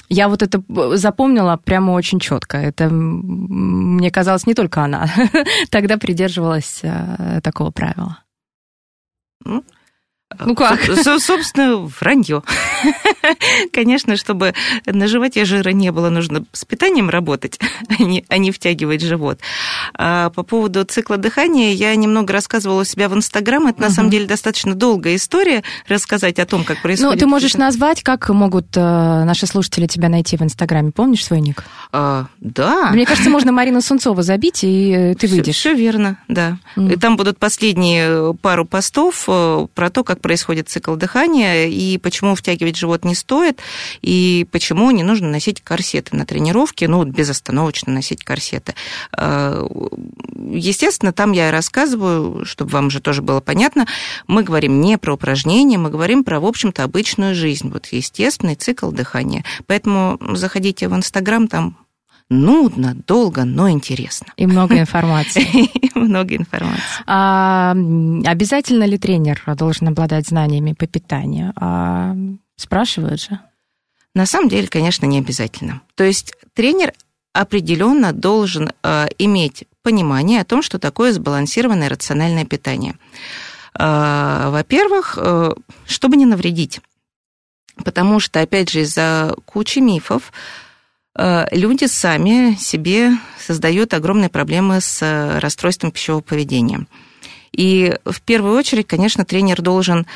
Я 0.08 0.28
вот 0.28 0.42
это 0.42 0.62
запомнила 0.96 1.56
прямо 1.56 1.92
очень 1.92 2.20
четко. 2.20 2.58
Это, 2.58 2.90
мне 2.90 4.10
казалось, 4.10 4.46
не 4.46 4.54
только 4.54 4.84
она 4.84 5.08
тогда 5.70 5.96
придерживалась 5.96 6.80
э, 6.82 7.40
такого 7.42 7.70
правила. 7.70 8.18
Ну 10.44 10.54
как? 10.54 10.80
Со- 10.82 11.18
собственно, 11.18 11.76
вранье. 12.00 12.42
Конечно, 13.72 14.16
чтобы 14.16 14.54
на 14.86 15.08
животе 15.08 15.44
жира 15.44 15.70
не 15.70 15.92
было, 15.92 16.08
нужно 16.08 16.44
с 16.52 16.64
питанием 16.64 17.10
работать, 17.10 17.58
а 17.88 18.02
не, 18.02 18.24
а 18.28 18.38
не 18.38 18.50
втягивать 18.50 19.02
живот. 19.02 19.40
А 19.94 20.30
по 20.30 20.42
поводу 20.42 20.84
цикла 20.84 21.16
дыхания 21.16 21.72
я 21.72 21.94
немного 21.94 22.32
рассказывала 22.32 22.82
у 22.82 22.84
себя 22.84 23.08
в 23.08 23.14
Инстаграм. 23.14 23.66
Это, 23.66 23.80
на 23.80 23.90
самом 23.90 24.10
деле, 24.10 24.26
достаточно 24.26 24.74
долгая 24.74 25.16
история 25.16 25.62
рассказать 25.88 26.38
о 26.38 26.46
том, 26.46 26.64
как 26.64 26.80
происходит. 26.82 27.14
Ну, 27.14 27.18
ты 27.18 27.26
можешь 27.26 27.54
назвать, 27.54 28.02
как 28.02 28.28
могут 28.30 28.66
э, 28.76 28.80
наши 28.80 29.46
слушатели 29.46 29.86
тебя 29.86 30.08
найти 30.08 30.36
в 30.36 30.42
Инстаграме. 30.42 30.92
Помнишь 30.92 31.24
свой 31.24 31.40
ник? 31.40 31.64
А, 31.92 32.26
да. 32.40 32.90
Мне 32.92 33.06
кажется, 33.06 33.30
можно 33.30 33.52
Марину 33.52 33.80
Сунцова 33.80 34.22
забить, 34.22 34.64
и 34.64 34.92
э, 34.92 35.14
ты 35.14 35.26
выйдешь. 35.26 35.56
Все 35.56 35.74
верно, 35.74 36.18
да. 36.28 36.58
Mm. 36.76 36.94
И 36.94 36.96
там 36.96 37.16
будут 37.16 37.38
последние 37.38 38.34
пару 38.34 38.64
постов 38.64 39.24
э, 39.28 39.66
про 39.74 39.90
то, 39.90 40.04
как 40.04 40.20
происходит 40.22 40.68
цикл 40.68 40.94
дыхания 40.94 41.66
и 41.66 41.98
почему 41.98 42.34
втягивать 42.34 42.76
живот 42.76 43.04
не 43.04 43.14
стоит, 43.14 43.60
и 44.00 44.46
почему 44.50 44.90
не 44.90 45.02
нужно 45.02 45.28
носить 45.28 45.60
корсеты 45.60 46.16
на 46.16 46.24
тренировке, 46.24 46.88
ну, 46.88 47.04
безостановочно 47.04 47.92
носить 47.92 48.24
корсеты. 48.24 48.74
Э, 49.16 49.66
естественно, 50.50 51.12
там 51.12 51.32
я 51.32 51.50
рассказываю, 51.50 52.44
чтобы 52.44 52.70
вам 52.70 52.90
же 52.90 53.00
тоже 53.00 53.22
было 53.22 53.40
понятно, 53.40 53.86
мы 54.26 54.42
говорим 54.42 54.80
не 54.80 54.96
про 54.96 55.14
упражнения, 55.14 55.78
мы 55.78 55.90
говорим 55.90 56.24
про, 56.24 56.40
в 56.40 56.46
общем-то, 56.46 56.84
обычную 56.84 57.34
жизнь, 57.34 57.70
вот 57.70 57.86
естественный 57.86 58.54
цикл 58.54 58.90
дыхания. 58.90 59.44
Поэтому 59.66 60.18
заходите 60.34 60.88
в 60.88 60.94
Инстаграм, 60.94 61.48
там 61.48 61.76
нудно, 62.28 62.94
долго, 63.06 63.44
но 63.44 63.70
интересно. 63.70 64.32
И 64.36 64.46
много 64.46 64.78
информации. 64.78 65.68
много 65.98 66.36
информации. 66.36 66.82
А, 67.06 67.72
обязательно 67.72 68.84
ли 68.84 68.98
тренер 68.98 69.42
должен 69.56 69.88
обладать 69.88 70.28
знаниями 70.28 70.72
по 70.72 70.86
питанию? 70.86 71.52
А, 71.56 72.16
спрашивают 72.56 73.20
же. 73.20 73.38
На 74.14 74.26
самом 74.26 74.48
деле, 74.48 74.68
конечно, 74.68 75.06
не 75.06 75.18
обязательно. 75.18 75.80
То 75.94 76.04
есть 76.04 76.34
тренер 76.54 76.92
определенно 77.32 78.12
должен 78.12 78.72
э, 78.82 79.06
иметь 79.18 79.64
понимание 79.82 80.40
о 80.40 80.44
том, 80.44 80.62
что 80.62 80.78
такое 80.78 81.12
сбалансированное 81.12 81.88
рациональное 81.88 82.44
питание. 82.44 82.96
Э, 83.78 84.50
во-первых, 84.50 85.18
э, 85.20 85.54
чтобы 85.86 86.16
не 86.16 86.26
навредить. 86.26 86.80
Потому 87.84 88.20
что, 88.20 88.40
опять 88.40 88.70
же, 88.70 88.80
из-за 88.80 89.34
кучи 89.46 89.78
мифов 89.78 90.32
люди 91.16 91.84
сами 91.86 92.54
себе 92.54 93.12
создают 93.38 93.92
огромные 93.94 94.30
проблемы 94.30 94.80
с 94.80 95.02
э, 95.02 95.38
расстройством 95.38 95.90
пищевого 95.90 96.22
поведения. 96.22 96.86
И 97.52 97.94
в 98.04 98.22
первую 98.22 98.56
очередь, 98.56 98.86
конечно, 98.86 99.24
тренер 99.24 99.60
должен 99.60 100.06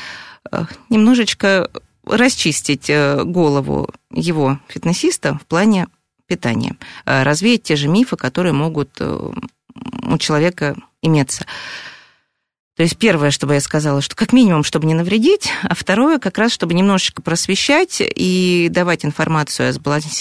э, 0.51 0.65
немножечко 0.89 1.69
расчистить 2.03 2.89
голову 2.89 3.89
его 4.11 4.59
фитнесиста 4.69 5.37
в 5.37 5.45
плане 5.45 5.87
питания, 6.25 6.77
развеять 7.03 7.63
те 7.63 7.75
же 7.75 7.89
мифы, 7.89 8.15
которые 8.15 8.53
могут 8.53 9.01
у 9.01 10.17
человека 10.17 10.77
иметься. 11.01 11.45
То 12.77 12.83
есть 12.83 12.95
первое, 12.97 13.31
чтобы 13.31 13.55
я 13.55 13.59
сказала, 13.59 14.01
что 14.01 14.15
как 14.15 14.33
минимум, 14.33 14.63
чтобы 14.63 14.85
не 14.85 14.93
навредить, 14.93 15.49
а 15.63 15.73
второе, 15.73 16.19
как 16.19 16.37
раз, 16.37 16.51
чтобы 16.51 16.75
немножечко 16.75 17.23
просвещать 17.23 18.01
и 18.01 18.69
давать 18.71 19.03
информацию 19.03 19.69
о 19.69 19.73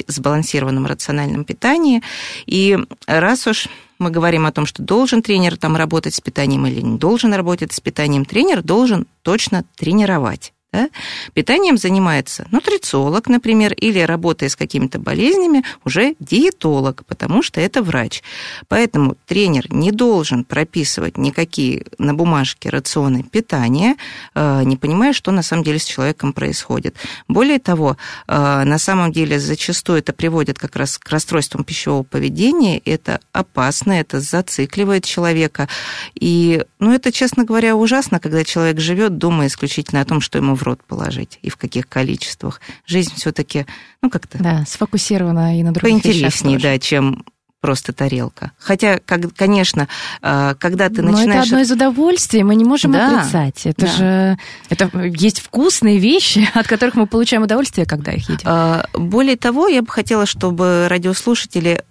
сбалансированном 0.09 0.87
рациональном 0.87 1.45
питании. 1.45 2.03
И 2.47 2.79
раз 3.07 3.47
уж 3.47 3.69
мы 3.99 4.11
говорим 4.11 4.47
о 4.47 4.53
том, 4.53 4.65
что 4.65 4.83
должен 4.83 5.23
тренер 5.23 5.59
там 5.59 5.77
работать 5.77 6.15
с 6.15 6.21
питанием 6.23 6.67
или 6.67 6.81
не 6.81 6.99
должен 6.99 7.35
работать 7.35 7.75
с 7.75 7.81
питанием, 7.81 8.25
тренер 8.25 8.63
должен 8.63 9.07
точно 9.23 9.65
тренировать. 9.77 10.55
Да? 10.73 10.91
Питанием 11.33 11.79
занимается 11.79 12.47
нутрициолог, 12.51 13.29
например, 13.29 13.73
или 13.73 14.01
работая 14.01 14.49
с 14.49 14.57
какими-то 14.57 14.99
болезнями, 14.99 15.65
уже 15.85 16.17
диетолог, 16.19 17.05
потому 17.07 17.43
что 17.43 17.61
это 17.61 17.83
врач. 17.83 18.23
Поэтому 18.69 19.17
тренер 19.27 19.73
не 19.73 19.93
должен 19.93 20.45
прописывать 20.45 21.17
никакие 21.19 21.87
на 21.99 22.15
бумажке 22.15 22.69
рационы 22.69 23.23
питания, 23.23 23.97
э, 24.35 24.63
не 24.65 24.77
понимая, 24.77 25.13
что 25.13 25.31
на 25.31 25.43
самом 25.43 25.63
деле 25.63 25.79
с 25.79 25.85
человеком 25.85 26.33
происходит. 26.33 26.97
Более 27.29 27.61
того, 27.61 27.97
э, 28.27 28.65
на 28.65 28.79
самом 28.79 29.13
деле 29.13 29.39
зачастую 29.39 30.01
это 30.01 30.13
приводит 30.13 30.59
как 30.59 30.75
раз 30.75 30.99
к 30.99 31.09
расстройствам 31.11 31.65
пищевого 31.65 32.03
поведения, 32.03 32.79
это 32.79 33.21
опасно, 33.33 33.93
это 33.93 34.21
зацикливает 34.21 35.05
человека. 35.05 35.69
И, 36.15 36.65
ну, 36.81 36.93
это, 36.93 37.13
честно 37.13 37.45
говоря, 37.45 37.77
ужасно, 37.77 38.19
когда 38.19 38.43
человек 38.43 38.81
живет, 38.81 39.17
думая 39.17 39.47
исключительно 39.47 40.01
о 40.01 40.05
том, 40.05 40.21
что 40.21 40.39
ему 40.39 40.56
в 40.57 40.63
рот 40.63 40.83
положить 40.85 41.39
и 41.43 41.51
в 41.51 41.57
каких 41.57 41.89
количествах. 41.89 42.61
Жизнь 42.87 43.13
все-таки, 43.17 43.67
ну 44.03 44.11
как-то... 44.11 44.39
Да, 44.43 44.65
сфокусирована 44.67 45.59
и 45.59 45.63
на 45.63 45.73
других 45.73 46.03
Поинтереснее, 46.03 46.59
да, 46.59 46.79
чем 46.79 47.25
просто 47.61 47.93
тарелка. 47.93 48.53
Хотя, 48.59 49.01
как, 49.05 49.35
конечно, 49.35 49.89
а, 50.23 50.55
когда 50.55 50.89
ты 50.89 51.03
начинаешь... 51.03 51.27
Но 51.27 51.33
это 51.33 51.43
одно 51.43 51.61
из 51.61 51.73
удовольствий, 51.73 52.45
мы 52.45 52.55
не 52.55 52.65
можем 52.65 52.93
да, 52.93 53.19
отрицать. 53.21 53.67
Это 53.67 53.87
да. 53.87 53.93
же... 53.93 54.39
Это 54.69 54.91
есть 55.05 55.41
вкусные 55.41 55.99
вещи, 55.99 56.49
от 56.55 56.69
которых 56.69 56.95
мы 56.95 57.07
получаем 57.09 57.43
удовольствие, 57.43 57.87
когда 57.87 58.13
их 58.13 58.29
едим. 58.29 58.45
А, 58.45 58.87
более 58.93 59.37
того, 59.37 59.67
я 59.67 59.83
бы 59.83 59.89
хотела, 59.89 60.27
чтобы 60.27 60.87
радиослушатели 60.89 61.83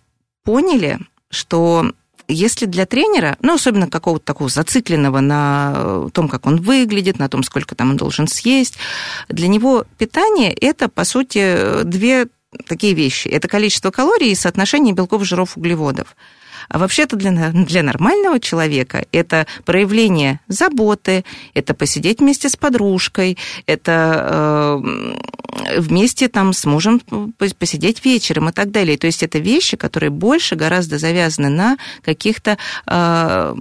поняли, 0.46 1.00
что 1.30 1.92
если 2.28 2.66
для 2.66 2.86
тренера, 2.86 3.38
ну, 3.42 3.54
особенно 3.54 3.90
какого-то 3.90 4.26
такого 4.26 4.50
зацикленного 4.50 5.20
на 5.20 5.74
э, 5.76 6.10
том, 6.14 6.28
как 6.28 6.46
он 6.46 6.62
выглядит, 6.62 7.20
на 7.20 7.30
том, 7.30 7.44
сколько 7.44 7.76
там 7.76 7.92
он 7.92 7.98
должен 7.98 8.28
съесть, 8.28 8.78
для 9.30 9.48
него 9.48 9.86
питание– 9.98 10.54
это, 10.62 10.90
по 10.90 11.04
сути, 11.04 11.84
две 11.84 12.28
такие 12.68 12.94
вещи. 12.94 13.28
Это 13.28 13.48
количество 13.48 13.92
калорий 13.92 14.32
и 14.32 14.36
соотношение 14.36 14.94
белков, 14.94 15.26
жиров, 15.26 15.58
углеводов. 15.58 16.16
А 16.70 16.80
вообще-то 16.80 17.16
для, 17.16 17.32
для 17.52 17.84
нормального 17.84 18.40
человека 18.40 19.06
это 19.12 19.48
проявление 19.66 20.40
заботы, 20.48 21.24
это 21.54 21.74
посидеть 21.74 22.20
вместе 22.20 22.50
с 22.50 22.56
подружкой, 22.56 23.38
это 23.66 24.82
э, 24.84 25.80
вместе 25.80 26.28
там 26.28 26.54
с 26.54 26.66
мужем 26.66 27.02
посидеть 27.58 28.04
вечером 28.04 28.50
и 28.50 28.52
так 28.52 28.72
далее. 28.72 28.98
То 28.98 29.08
есть 29.08 29.24
это 29.24 29.40
вещи, 29.40 29.78
которые 29.78 30.10
больше 30.10 30.56
гораздо 30.56 30.98
завязаны 30.98 31.50
на 31.50 31.78
каких-то 32.04 32.58
э, 32.88 33.56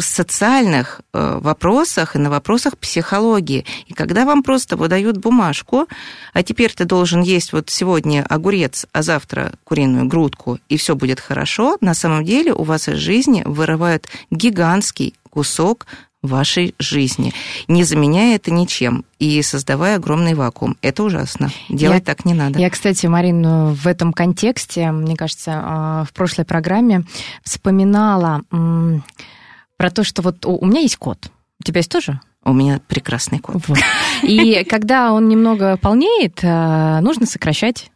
социальных 0.00 1.00
э, 1.12 1.38
вопросах 1.40 2.16
и 2.16 2.18
на 2.18 2.30
вопросах 2.30 2.78
психологии. 2.78 3.64
И 3.86 3.92
когда 3.92 4.24
вам 4.24 4.42
просто 4.42 4.76
выдают 4.76 5.18
бумажку, 5.18 5.86
а 6.32 6.42
теперь 6.42 6.72
ты 6.72 6.84
должен 6.84 7.22
есть 7.22 7.52
вот 7.52 7.70
сегодня 7.70 8.24
огурец, 8.28 8.86
а 8.92 9.02
завтра 9.02 9.52
куриную 9.64 10.06
грудку, 10.06 10.58
и 10.68 10.76
все 10.76 10.94
будет 10.94 11.20
хорошо, 11.20 11.76
на 11.80 11.94
самом 11.94 12.24
деле 12.24 12.35
деле 12.36 12.52
у 12.52 12.62
вас 12.62 12.88
из 12.88 12.96
жизни 12.96 13.42
вырывают 13.44 14.08
гигантский 14.30 15.14
кусок 15.30 15.86
вашей 16.22 16.74
жизни, 16.78 17.32
не 17.68 17.84
заменяя 17.84 18.36
это 18.36 18.50
ничем 18.50 19.04
и 19.18 19.40
создавая 19.42 19.96
огромный 19.96 20.34
вакуум. 20.34 20.76
Это 20.82 21.02
ужасно. 21.04 21.50
Делать 21.68 22.00
я, 22.00 22.04
так 22.04 22.24
не 22.24 22.34
надо. 22.34 22.58
Я, 22.58 22.70
кстати, 22.70 23.06
Марин, 23.06 23.72
в 23.72 23.86
этом 23.86 24.12
контексте, 24.12 24.90
мне 24.90 25.16
кажется, 25.16 25.52
а, 25.54 26.04
в 26.04 26.12
прошлой 26.12 26.44
программе 26.44 27.04
вспоминала 27.42 28.42
про 29.76 29.90
то, 29.90 30.04
что 30.04 30.22
вот 30.22 30.44
у 30.44 30.64
меня 30.64 30.80
есть 30.80 30.96
кот. 30.96 31.30
У 31.60 31.64
тебя 31.64 31.78
есть 31.78 31.90
тоже? 31.90 32.20
У 32.44 32.52
меня 32.52 32.80
прекрасный 32.86 33.38
кот. 33.38 33.56
Вот. 33.66 33.78
И 34.22 34.64
когда 34.70 35.12
он 35.12 35.28
немного 35.28 35.76
полнеет, 35.76 36.40
а, 36.42 37.00
нужно 37.00 37.26
сокращать 37.26 37.90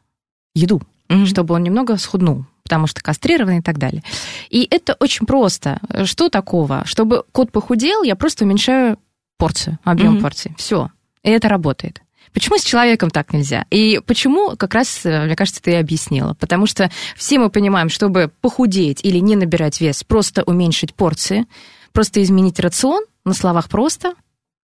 еду, 0.55 0.83
чтобы 1.27 1.55
он 1.55 1.63
немного 1.63 1.97
схуднул 1.97 2.45
потому 2.71 2.87
что 2.87 3.03
кастрированный 3.03 3.59
и 3.59 3.63
так 3.63 3.79
далее. 3.79 4.05
И 4.49 4.65
это 4.71 4.95
очень 5.01 5.27
просто. 5.27 5.81
Что 6.05 6.29
такого? 6.29 6.85
Чтобы 6.87 7.25
кот 7.33 7.51
похудел, 7.51 8.05
я 8.05 8.15
просто 8.15 8.45
уменьшаю 8.45 8.97
порцию, 9.39 9.81
объем 9.83 10.19
mm-hmm. 10.19 10.23
порции. 10.23 10.55
Все. 10.57 10.89
И 11.25 11.31
это 11.31 11.49
работает. 11.49 12.01
Почему 12.33 12.59
с 12.59 12.63
человеком 12.63 13.11
так 13.11 13.33
нельзя? 13.33 13.67
И 13.71 14.01
почему, 14.07 14.57
как 14.57 14.75
раз, 14.75 15.05
э, 15.05 15.25
мне 15.25 15.35
кажется, 15.35 15.61
ты 15.61 15.73
и 15.73 15.75
объяснила. 15.75 16.35
Потому 16.35 16.67
что 16.67 16.93
все 17.17 17.41
мы 17.41 17.51
понимаем, 17.51 17.89
чтобы 17.89 18.31
похудеть 18.41 19.01
или 19.03 19.19
не 19.19 19.35
набирать 19.35 19.81
вес, 19.81 20.05
просто 20.05 20.45
уменьшить 20.45 20.95
порции, 20.95 21.47
просто 21.91 22.23
изменить 22.23 22.61
рацион, 22.61 23.03
на 23.25 23.35
словах 23.35 23.69
просто, 23.69 24.15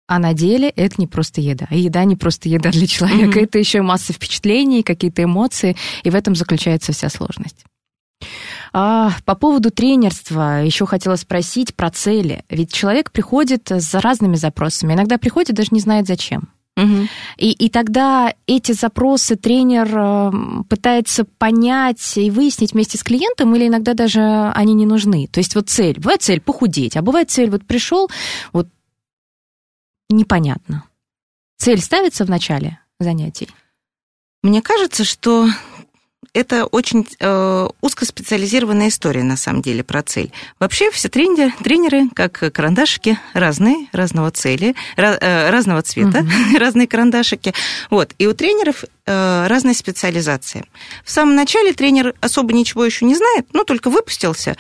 А 0.06 0.18
на 0.18 0.34
деле 0.34 0.68
это 0.68 0.96
не 0.98 1.06
просто 1.06 1.40
еда. 1.40 1.66
И 1.70 1.80
еда 1.80 2.04
не 2.04 2.16
просто 2.16 2.50
еда 2.50 2.70
для 2.70 2.86
человека. 2.86 3.38
Мгм. 3.38 3.44
Это 3.44 3.58
еще 3.58 3.80
масса 3.80 4.12
впечатлений, 4.12 4.82
какие-то 4.82 5.22
эмоции. 5.22 5.74
И 6.02 6.10
в 6.10 6.14
этом 6.14 6.34
заключается 6.34 6.92
вся 6.92 7.08
сложность. 7.08 7.64
А, 8.72 9.12
по 9.24 9.34
поводу 9.34 9.70
тренерства 9.70 10.62
еще 10.64 10.86
хотела 10.86 11.16
спросить 11.16 11.74
про 11.74 11.90
цели. 11.90 12.44
Ведь 12.48 12.72
человек 12.72 13.12
приходит 13.12 13.70
с 13.70 13.94
разными 13.94 14.36
запросами. 14.36 14.94
Иногда 14.94 15.18
приходит, 15.18 15.54
даже 15.54 15.68
не 15.72 15.80
знает 15.80 16.06
зачем. 16.06 16.48
Мгм. 16.76 17.08
И, 17.36 17.52
и 17.52 17.68
тогда 17.68 18.34
эти 18.46 18.72
запросы 18.72 19.36
тренер 19.36 19.96
э, 19.96 20.32
пытается 20.68 21.24
понять 21.24 22.16
и 22.16 22.30
выяснить 22.30 22.72
вместе 22.72 22.98
с 22.98 23.04
клиентом, 23.04 23.54
или 23.54 23.68
иногда 23.68 23.94
даже 23.94 24.20
они 24.54 24.74
не 24.74 24.86
нужны. 24.86 25.28
То 25.28 25.38
есть 25.38 25.54
вот 25.54 25.68
цель. 25.68 26.00
Бывает 26.00 26.22
цель 26.22 26.40
похудеть, 26.40 26.96
а 26.96 27.02
бывает 27.02 27.30
цель 27.30 27.50
вот 27.50 27.64
пришел, 27.64 28.10
вот 28.52 28.68
непонятно. 30.08 30.84
Цель 31.58 31.80
ставится 31.80 32.24
в 32.24 32.30
начале 32.30 32.80
занятий. 32.98 33.48
Мне 34.42 34.60
кажется, 34.60 35.04
что 35.04 35.48
это 36.32 36.66
очень 36.66 37.06
э, 37.20 37.68
узкоспециализированная 37.80 38.88
история, 38.88 39.22
на 39.22 39.36
самом 39.36 39.62
деле, 39.62 39.84
про 39.84 40.02
цель. 40.02 40.32
Вообще 40.58 40.90
все 40.90 41.08
тренеры, 41.08 41.52
тренеры 41.62 42.08
как 42.14 42.52
карандашики, 42.52 43.18
разные, 43.32 43.88
разного 43.92 44.30
цели, 44.30 44.74
ra- 44.96 45.18
э, 45.20 45.50
разного 45.50 45.82
цвета, 45.82 46.26
разные 46.58 46.86
карандашики. 46.86 47.52
Вот. 47.90 48.14
И 48.18 48.26
у 48.26 48.34
тренеров 48.34 48.84
э, 49.06 49.46
разная 49.46 49.74
специализация. 49.74 50.64
В 51.04 51.10
самом 51.10 51.34
начале 51.34 51.72
тренер 51.72 52.14
особо 52.20 52.52
ничего 52.52 52.84
еще 52.84 53.04
не 53.04 53.14
знает, 53.14 53.46
ну, 53.52 53.64
только 53.64 53.90
выпустился, 53.90 54.56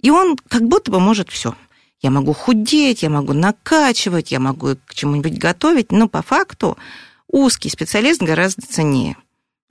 и 0.00 0.10
он 0.10 0.36
как 0.48 0.62
будто 0.62 0.90
бы 0.90 1.00
может 1.00 1.30
все. 1.30 1.54
Я 2.00 2.10
могу 2.10 2.32
худеть, 2.32 3.02
я 3.02 3.10
могу 3.10 3.32
накачивать, 3.32 4.32
я 4.32 4.40
могу 4.40 4.76
к 4.86 4.94
чему-нибудь 4.94 5.38
готовить, 5.38 5.92
но 5.92 6.08
по 6.08 6.22
факту 6.22 6.76
узкий 7.28 7.70
специалист 7.70 8.20
гораздо 8.20 8.66
ценнее. 8.66 9.16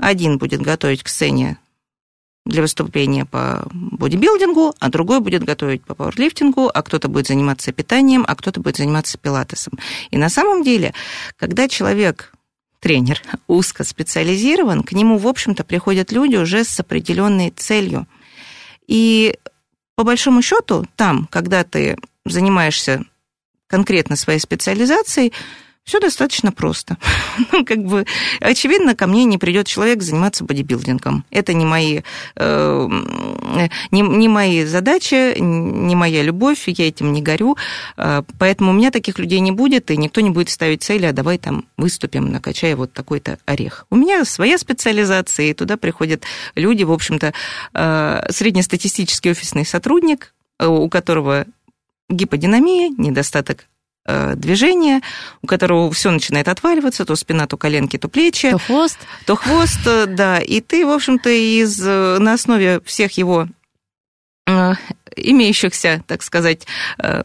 Один 0.02 0.40
будет 0.40 0.62
готовить 0.62 1.04
к 1.04 1.08
сцене 1.08 1.58
для 2.44 2.64
выступления 2.64 3.26
по 3.26 3.68
бодибилдингу, 3.72 4.74
а 4.80 4.90
другой 4.90 5.20
будет 5.20 5.44
готовить 5.44 5.84
по 5.84 5.94
пауэрлифтингу, 5.94 6.72
а 6.74 6.82
кто-то 6.82 7.08
будет 7.08 7.28
заниматься 7.28 7.72
питанием, 7.72 8.26
а 8.28 8.36
кто-то 8.36 8.60
будет 8.60 8.78
заниматься 8.78 9.20
пилатесом. 9.20 9.74
И 10.10 10.18
на 10.18 10.30
самом 10.30 10.64
деле, 10.64 10.96
когда 11.38 11.68
человек 11.70 12.34
тренер 12.80 13.22
узко 13.48 13.84
специализирован, 13.84 14.82
к 14.82 14.94
нему, 14.94 15.20
в 15.20 15.28
общем-то, 15.28 15.64
приходят 15.64 16.12
люди 16.12 16.36
уже 16.36 16.64
с 16.64 16.80
определенной 16.80 17.52
целью. 17.52 18.08
И 18.88 19.38
по 19.96 20.04
большому 20.04 20.42
счету, 20.42 20.88
там, 20.96 21.28
когда 21.30 21.64
ты 21.64 21.96
занимаешься 22.26 23.06
конкретно 23.68 24.16
своей 24.16 24.40
специализацией, 24.40 25.32
все 25.84 26.00
достаточно 26.00 26.52
просто. 26.52 26.98
Ну, 27.52 27.66
как 27.66 27.80
бы, 27.80 28.06
очевидно, 28.40 28.96
ко 28.96 29.08
мне 29.08 29.26
не 29.26 29.38
придет 29.38 29.66
человек 29.66 30.04
заниматься 30.04 30.44
бодибилдингом. 30.44 31.26
Это 31.32 31.54
не 31.54 31.66
мои, 31.66 32.02
э, 32.36 32.88
не, 33.92 34.02
не 34.02 34.28
мои 34.28 34.66
задачи, 34.66 35.40
не 35.40 35.96
моя 35.96 36.24
любовь, 36.24 36.68
я 36.68 36.88
этим 36.88 37.14
не 37.14 37.22
горю. 37.22 37.58
Э, 37.98 38.22
Поэтому 38.38 38.72
у 38.72 38.74
меня 38.74 38.92
таких 38.92 39.18
людей 39.18 39.40
не 39.40 39.52
будет, 39.52 39.92
и 39.92 39.98
никто 39.98 40.22
не 40.22 40.30
будет 40.30 40.50
ставить 40.50 40.84
цели, 40.84 41.06
а 41.06 41.14
давай 41.14 41.38
там 41.38 41.66
выступим, 41.78 42.32
накачая 42.32 42.76
вот 42.76 42.94
такой-то 42.94 43.40
орех. 43.46 43.86
У 43.90 43.96
меня 43.96 44.24
своя 44.26 44.58
специализация, 44.58 45.48
и 45.48 45.54
туда 45.54 45.78
приходят 45.78 46.24
люди, 46.56 46.84
в 46.84 46.92
общем-то, 46.92 47.34
э, 47.74 48.26
среднестатистический 48.30 49.32
офисный 49.32 49.66
сотрудник, 49.66 50.34
э, 50.60 50.68
у 50.68 50.88
которого 50.90 51.46
гиподинамия, 52.10 52.90
недостаток 52.98 53.66
э, 54.06 54.36
движения, 54.36 55.02
у 55.42 55.48
которого 55.48 55.92
все 55.92 56.12
начинает 56.12 56.48
отваливаться, 56.48 57.06
то 57.06 57.16
спина, 57.16 57.48
то 57.48 57.58
коленки, 57.58 57.98
то 57.98 58.08
плечи, 58.08 58.52
То 58.52 58.58
хвост. 58.58 58.98
то 59.26 59.36
хвост, 59.36 59.80
э, 59.86 60.06
да. 60.08 60.40
И 60.40 60.62
ты, 60.62 60.86
в 60.86 60.90
общем-то, 60.90 61.30
из, 61.30 61.80
э, 61.84 62.18
на 62.20 62.34
основе 62.34 62.82
всех 62.86 63.18
его 63.18 63.48
имеющихся, 65.16 66.04
так 66.08 66.24
сказать, 66.24 66.66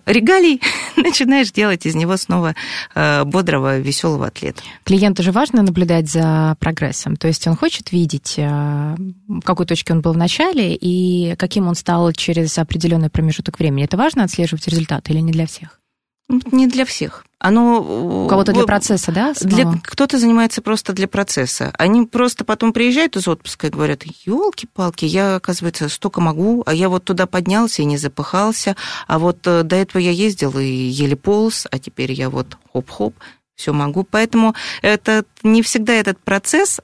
регалий, 0.05 0.61
начинаешь 0.97 1.51
делать 1.51 1.85
из 1.87 1.97
него 1.97 2.17
снова 2.17 2.55
бодрого, 2.95 3.79
веселого 3.79 4.27
атлета. 4.27 4.63
Клиенту 4.85 5.25
же 5.25 5.33
важно 5.33 5.63
наблюдать 5.63 6.09
за 6.09 6.57
прогрессом. 6.61 7.17
То 7.17 7.27
есть 7.27 7.49
он 7.49 7.57
хочет 7.57 7.91
видеть, 7.91 8.35
в 8.37 9.41
какой 9.43 9.67
точке 9.67 9.95
он 9.95 10.03
был 10.03 10.13
в 10.13 10.17
начале 10.17 10.75
и 10.75 11.35
каким 11.37 11.67
он 11.67 11.75
стал 11.75 12.13
через 12.13 12.57
определенный 12.59 13.11
промежуток 13.11 13.59
времени. 13.59 13.85
Это 13.85 13.97
важно 13.97 14.23
отслеживать 14.23 14.69
результаты 14.69 15.13
или 15.13 15.21
не 15.21 15.33
для 15.33 15.47
всех? 15.47 15.81
Не 16.29 16.67
для 16.67 16.85
всех. 16.85 17.25
Оно... 17.39 18.25
У 18.25 18.29
кого-то 18.29 18.53
для 18.53 18.65
процесса, 18.65 19.13
да? 19.13 19.33
Для, 19.41 19.73
кто-то 19.85 20.19
занимается 20.19 20.63
просто 20.63 20.93
для 20.93 21.07
процесса. 21.07 21.73
Они 21.79 22.05
просто 22.05 22.45
потом 22.45 22.73
приезжают 22.73 23.17
из 23.17 23.29
отпуска 23.29 23.69
и 23.69 23.71
говорят, 23.71 24.03
елки-палки, 24.25 25.05
я, 25.05 25.37
оказывается, 25.37 25.89
столько 25.89 26.21
могу, 26.21 26.65
а 26.67 26.75
я 26.75 26.89
вот 26.89 27.05
туда 27.05 27.27
поднялся 27.27 27.83
и 27.83 27.85
не 27.85 27.97
запыхался, 27.99 28.75
а 29.07 29.19
вот 29.19 29.47
э, 29.47 29.63
до 29.63 29.77
этого 29.77 30.01
я 30.01 30.11
ездил 30.11 30.59
и 30.59 30.65
еле 30.65 31.15
полз, 31.15 31.67
а 31.71 31.79
теперь 31.79 32.13
я 32.13 32.31
вот 32.31 32.57
хоп-хоп, 32.73 33.15
все 33.55 33.73
могу. 33.73 34.03
Поэтому 34.03 34.55
это 34.83 35.25
не 35.45 35.63
всегда 35.63 35.93
этот 35.93 36.19
процесс 36.19 36.81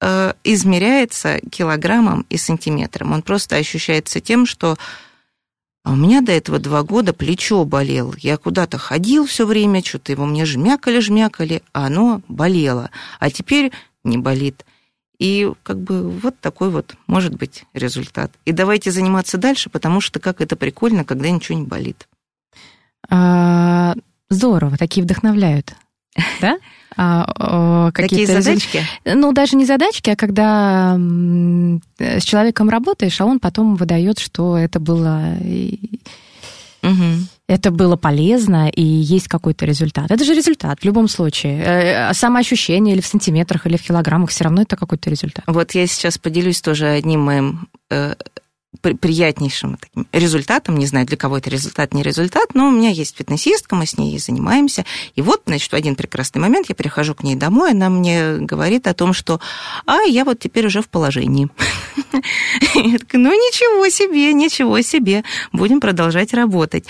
э, 0.00 0.32
измеряется 0.44 1.40
килограммом 1.50 2.24
и 2.30 2.38
сантиметром. 2.38 3.12
Он 3.12 3.22
просто 3.22 3.56
ощущается 3.56 4.20
тем, 4.20 4.46
что 4.46 4.78
а 5.86 5.92
у 5.92 5.94
меня 5.94 6.20
до 6.20 6.32
этого 6.32 6.58
два 6.58 6.82
года 6.82 7.12
плечо 7.12 7.64
болело. 7.64 8.12
Я 8.18 8.38
куда-то 8.38 8.76
ходил 8.76 9.24
все 9.24 9.46
время, 9.46 9.84
что-то 9.84 10.10
его 10.10 10.26
мне 10.26 10.44
жмякали-жмякали, 10.44 11.62
а 11.72 11.86
оно 11.86 12.22
болело. 12.26 12.90
А 13.20 13.30
теперь 13.30 13.70
не 14.02 14.18
болит. 14.18 14.66
И 15.20 15.48
как 15.62 15.78
бы 15.78 16.10
вот 16.10 16.40
такой 16.40 16.70
вот 16.70 16.96
может 17.06 17.36
быть 17.36 17.66
результат. 17.72 18.32
И 18.44 18.50
давайте 18.50 18.90
заниматься 18.90 19.38
дальше, 19.38 19.70
потому 19.70 20.00
что 20.00 20.18
как 20.18 20.40
это 20.40 20.56
прикольно, 20.56 21.04
когда 21.04 21.30
ничего 21.30 21.56
не 21.56 21.64
болит. 21.64 22.08
А, 23.08 23.94
Здорово, 24.28 24.76
такие 24.76 25.04
вдохновляют. 25.04 25.76
Да? 26.40 26.58
А, 26.98 27.88
э, 27.88 28.00
Такие 28.02 28.26
задачки. 28.26 28.82
Ну, 29.04 29.32
даже 29.32 29.56
не 29.56 29.66
задачки, 29.66 30.10
а 30.10 30.16
когда 30.16 30.96
с 31.98 32.24
человеком 32.24 32.70
работаешь, 32.70 33.20
а 33.20 33.26
он 33.26 33.38
потом 33.38 33.76
выдает, 33.76 34.18
что 34.18 34.56
это 34.56 34.80
было, 34.80 35.36
Мгм. 36.82 37.28
это 37.48 37.70
было 37.70 37.96
полезно, 37.96 38.68
и 38.70 38.82
есть 38.82 39.28
какой-то 39.28 39.66
результат. 39.66 40.10
Это 40.10 40.24
же 40.24 40.34
результат 40.34 40.80
в 40.80 40.84
любом 40.84 41.08
случае. 41.08 41.62
Э, 41.62 42.14
Самоощущение 42.14 42.94
или 42.94 43.02
в 43.02 43.06
сантиметрах, 43.06 43.66
или 43.66 43.76
в 43.76 43.82
килограммах, 43.82 44.30
все 44.30 44.44
равно 44.44 44.62
это 44.62 44.76
какой-то 44.76 45.10
результат. 45.10 45.44
Вот 45.46 45.72
я 45.72 45.86
сейчас 45.86 46.16
поделюсь 46.16 46.62
тоже 46.62 46.86
одним 46.86 47.20
моим 47.20 47.68
э, 47.90 48.14
приятнейшим 48.80 49.76
таким 49.76 50.06
результатом. 50.12 50.76
Не 50.78 50.86
знаю, 50.86 51.06
для 51.06 51.16
кого 51.16 51.38
это 51.38 51.50
результат, 51.50 51.94
не 51.94 52.02
результат, 52.02 52.54
но 52.54 52.68
у 52.68 52.70
меня 52.70 52.90
есть 52.90 53.16
фитнесистка, 53.16 53.74
мы 53.76 53.86
с 53.86 53.98
ней 53.98 54.18
занимаемся. 54.18 54.84
И 55.14 55.22
вот, 55.22 55.42
значит, 55.46 55.70
в 55.70 55.74
один 55.74 55.94
прекрасный 55.96 56.40
момент 56.40 56.68
я 56.68 56.74
прихожу 56.74 57.14
к 57.14 57.22
ней 57.22 57.34
домой, 57.34 57.72
она 57.72 57.88
мне 57.90 58.36
говорит 58.38 58.86
о 58.86 58.94
том, 58.94 59.12
что 59.12 59.40
«А, 59.86 60.02
я 60.02 60.24
вот 60.24 60.38
теперь 60.38 60.66
уже 60.66 60.82
в 60.82 60.88
положении». 60.88 61.48
Я 62.74 62.98
такая, 62.98 63.20
ну 63.20 63.30
ничего 63.32 63.88
себе, 63.88 64.32
ничего 64.32 64.80
себе, 64.80 65.24
будем 65.52 65.80
продолжать 65.80 66.32
работать. 66.34 66.86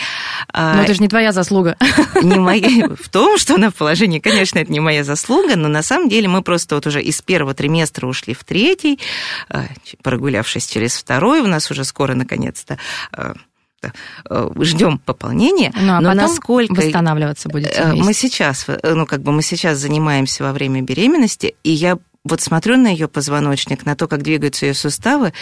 А, 0.52 0.74
Но 0.76 0.82
это 0.82 0.94
же 0.94 1.00
не 1.00 1.08
твоя 1.08 1.32
заслуга. 1.32 1.76
не 2.22 2.36
моя, 2.36 2.88
в 3.00 3.08
том, 3.08 3.38
что 3.38 3.54
она 3.54 3.70
в 3.70 3.74
положении, 3.74 4.18
конечно, 4.18 4.58
это 4.58 4.70
не 4.70 4.80
моя 4.80 5.04
заслуга, 5.04 5.56
но 5.56 5.68
на 5.68 5.82
самом 5.82 6.08
деле 6.08 6.28
мы 6.28 6.42
просто 6.42 6.74
вот 6.74 6.86
уже 6.86 7.02
из 7.02 7.22
первого 7.22 7.54
триместра 7.54 8.06
ушли 8.06 8.34
в 8.34 8.44
третий, 8.44 8.98
ч- 9.84 9.96
прогулявшись 10.02 10.66
через 10.66 10.96
второй, 10.96 11.40
у 11.40 11.46
нас 11.46 11.70
уже 11.70 11.75
скоро, 11.84 12.14
наконец-то, 12.14 12.78
э, 13.16 13.34
э, 14.30 14.50
ждем 14.60 14.98
пополнения, 14.98 15.72
Ну, 15.74 15.92
а 15.92 16.00
но 16.00 16.10
потом 16.10 16.24
насколько... 16.24 16.74
восстанавливаться 16.74 17.48
будете 17.48 17.72
Э, 17.74 17.94
Мы 17.94 18.12
сейчас, 18.14 18.66
ну, 18.82 19.06
как 19.06 19.22
бы 19.22 19.32
мы 19.32 19.42
сейчас 19.42 19.78
занимаемся 19.78 20.44
во 20.44 20.52
время 20.52 20.82
беременности, 20.82 21.54
и 21.62 21.70
я 21.70 21.98
вот 22.28 22.40
смотрю 22.40 22.76
на 22.76 22.88
ее 22.88 23.08
позвоночник, 23.08 23.86
на 23.86 23.94
то, 23.94 24.08
как 24.08 24.22
двигаются 24.22 24.66
ее 24.66 24.74
суставы, 24.74 25.32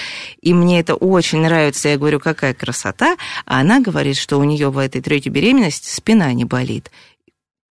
и 0.42 0.53
мне 0.53 0.81
это 0.81 0.94
очень 0.94 1.40
нравится. 1.40 1.88
Я 1.88 1.97
говорю, 1.97 2.20
какая 2.20 2.53
красота. 2.55 3.16
А 3.47 3.61
она 3.61 3.81
говорит, 3.81 4.16
что 4.16 4.38
у 4.38 4.44
нее 4.44 4.70
в 4.70 4.79
этой 4.79 5.01
третьей 5.01 5.33
беременности 5.33 5.88
спина 5.88 6.33
не 6.33 6.44
болит. 6.44 6.90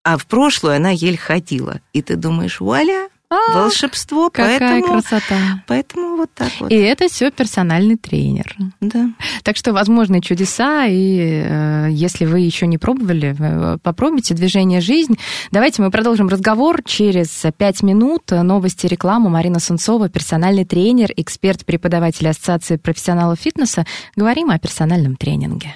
А 0.02 0.16
в 0.16 0.26
прошлую 0.26 0.76
она 0.76 0.90
еле 0.90 1.16
ходила. 1.16 1.80
И 1.92 2.02
ты 2.02 2.16
думаешь, 2.16 2.60
вуаля, 2.60 3.08
А, 3.32 3.52
волшебство, 3.54 4.28
Какая 4.28 4.58
поэтому, 4.58 5.00
красота. 5.00 5.62
поэтому 5.66 6.16
вот 6.16 6.30
так 6.34 6.50
вот. 6.60 6.70
И 6.70 6.74
это 6.74 7.08
все 7.08 7.30
персональный 7.30 7.96
тренер. 7.96 8.54
Да. 8.80 9.10
Так 9.42 9.56
что 9.56 9.72
возможны 9.72 10.20
чудеса, 10.20 10.84
и 10.86 11.42
э, 11.44 11.88
если 11.90 12.26
вы 12.26 12.40
еще 12.40 12.66
не 12.66 12.76
пробовали, 12.76 13.34
э, 13.38 13.78
попробуйте 13.82 14.34
движение 14.34 14.80
«Жизнь». 14.80 15.18
Давайте 15.50 15.80
мы 15.80 15.90
продолжим 15.90 16.28
разговор 16.28 16.82
через 16.84 17.44
пять 17.56 17.82
минут. 17.82 18.30
Новости, 18.30 18.86
реклама. 18.86 19.30
Марина 19.30 19.60
Сунцова, 19.60 20.08
персональный 20.08 20.64
тренер, 20.64 21.10
эксперт, 21.16 21.64
преподаватель 21.64 22.28
Ассоциации 22.28 22.76
профессионалов 22.76 23.38
фитнеса. 23.40 23.86
Говорим 24.14 24.50
о 24.50 24.58
персональном 24.58 25.16
тренинге. 25.16 25.74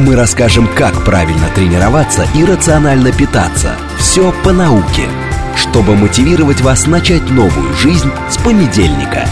Мы 0.00 0.16
расскажем, 0.16 0.66
как 0.66 1.04
правильно 1.04 1.50
тренироваться 1.54 2.26
и 2.34 2.42
рационально 2.42 3.12
питаться. 3.12 3.76
Все 3.98 4.32
по 4.42 4.50
науке. 4.50 5.06
Чтобы 5.54 5.94
мотивировать 5.94 6.62
вас 6.62 6.86
начать 6.86 7.28
новую 7.28 7.74
жизнь 7.74 8.10
с 8.30 8.38
понедельника. 8.38 9.28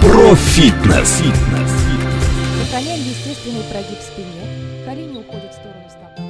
Профитнес. 0.00 1.22
Сохраняем 2.62 3.00
естественный 3.00 3.64
прогиб 3.64 3.98
в 3.98 4.02
спине. 4.02 4.84
Колени 4.86 5.18
уходят 5.18 5.50
в 5.50 5.54
сторону 5.54 5.84
стопы. 5.88 6.22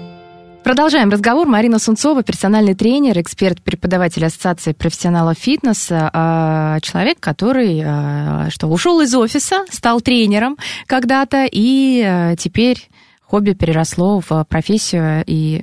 Продолжаем 0.65 1.11
разговор. 1.11 1.47
Марина 1.47 1.79
Сунцова, 1.79 2.23
персональный 2.23 2.75
тренер, 2.75 3.21
эксперт, 3.21 3.61
преподаватель 3.61 4.25
Ассоциации 4.25 4.73
профессионалов 4.73 5.37
фитнеса, 5.37 6.09
а, 6.15 6.81
человек, 6.81 7.21
который 7.21 7.83
а, 7.85 8.49
что 8.49 8.69
ушел 8.69 9.03
из 9.03 9.15
офиса, 9.15 9.67
стал 9.71 10.01
тренером 10.01 10.57
когда-то, 10.87 11.47
и 11.51 12.03
а, 12.03 12.37
теперь 12.37 12.89
хобби 13.31 13.53
переросло 13.53 14.21
в 14.21 14.45
профессию, 14.49 15.23
и 15.27 15.63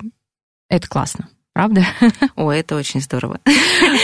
это 0.69 0.87
классно. 0.87 1.27
Правда? 1.53 1.83
О, 2.35 2.51
это 2.51 2.75
очень 2.75 3.01
здорово. 3.01 3.39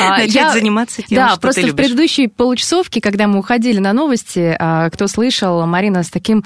А, 0.02 0.18
Начать 0.18 0.34
я- 0.36 0.52
заниматься 0.54 1.02
тем, 1.04 1.16
Да, 1.18 1.30
что 1.32 1.40
просто 1.42 1.62
ты 1.62 1.68
в 1.68 1.70
любишь. 1.72 1.86
предыдущей 1.86 2.28
получасовке, 2.28 3.00
когда 3.02 3.28
мы 3.28 3.40
уходили 3.40 3.80
на 3.80 3.94
новости, 3.94 4.56
а, 4.60 4.90
кто 4.90 5.08
слышал, 5.08 5.66
Марина 5.68 6.04
с 6.04 6.10
таким 6.10 6.44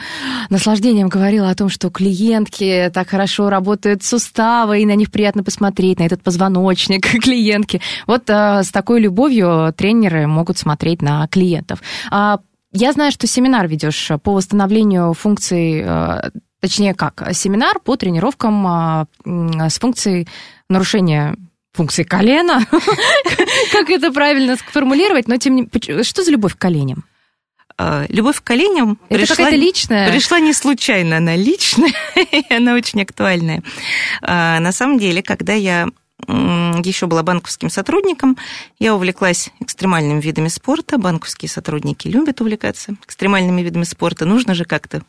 наслаждением 0.50 1.08
говорила 1.08 1.50
о 1.50 1.56
том, 1.56 1.70
что 1.70 1.90
клиентки 1.90 2.90
так 2.94 3.08
хорошо 3.10 3.50
работают 3.50 4.04
суставы, 4.04 4.82
и 4.82 4.86
на 4.86 4.96
них 4.96 5.12
приятно 5.12 5.44
посмотреть, 5.44 6.00
на 6.00 6.04
этот 6.04 6.22
позвоночник 6.24 7.06
клиентки. 7.24 7.82
Вот 8.06 8.30
а, 8.30 8.64
с 8.64 8.70
такой 8.72 9.00
любовью 9.02 9.74
тренеры 9.76 10.28
могут 10.28 10.58
смотреть 10.58 11.02
на 11.02 11.28
клиентов. 11.28 11.82
Я 12.12 12.92
знаю, 12.92 13.12
что 13.12 13.28
семинар 13.28 13.68
ведешь 13.68 14.12
по 14.24 14.34
восстановлению 14.34 15.14
функций, 15.14 15.84
а, 15.86 16.32
точнее 16.60 16.94
как, 16.94 17.28
семинар 17.34 17.80
по 17.80 17.96
тренировкам 17.96 18.66
а, 18.68 19.06
с 19.26 19.80
функцией 19.80 20.28
нарушения 20.70 21.36
функции 21.74 22.04
колена, 22.04 22.66
как 23.72 23.90
это 23.90 24.12
правильно 24.12 24.56
сформулировать, 24.58 25.28
но 25.28 25.38
тем 25.38 25.56
не 25.56 26.04
что 26.04 26.24
за 26.24 26.32
любовь 26.32 26.56
к 26.56 26.58
коленям? 26.58 27.06
А, 27.78 28.06
Любовь 28.10 28.42
к 28.42 28.44
коленям 28.44 28.98
Это 29.10 29.20
пришла, 29.20 29.50
личная? 29.52 30.12
пришла 30.12 30.40
не 30.40 30.54
случайно, 30.54 31.18
она 31.18 31.36
личная, 31.36 31.94
и 32.32 32.54
она 32.54 32.74
очень 32.74 33.02
актуальная. 33.02 33.62
А, 34.22 34.60
На 34.60 34.72
самом 34.72 34.98
деле, 34.98 35.22
когда 35.22 35.54
я 35.54 35.88
еще 36.28 37.06
была 37.06 37.22
банковским 37.22 37.70
сотрудником, 37.70 38.38
я 38.80 38.96
увлеклась 38.96 39.52
экстремальными 39.60 40.20
видами 40.20 40.48
спорта. 40.48 40.98
Банковские 40.98 41.48
сотрудники 41.48 42.08
любят 42.08 42.42
увлекаться 42.42 42.96
экстремальными 43.06 43.62
видами 43.62 43.84
спорта. 43.84 44.26
Нужно 44.26 44.56
же 44.56 44.66
как-то 44.66 45.04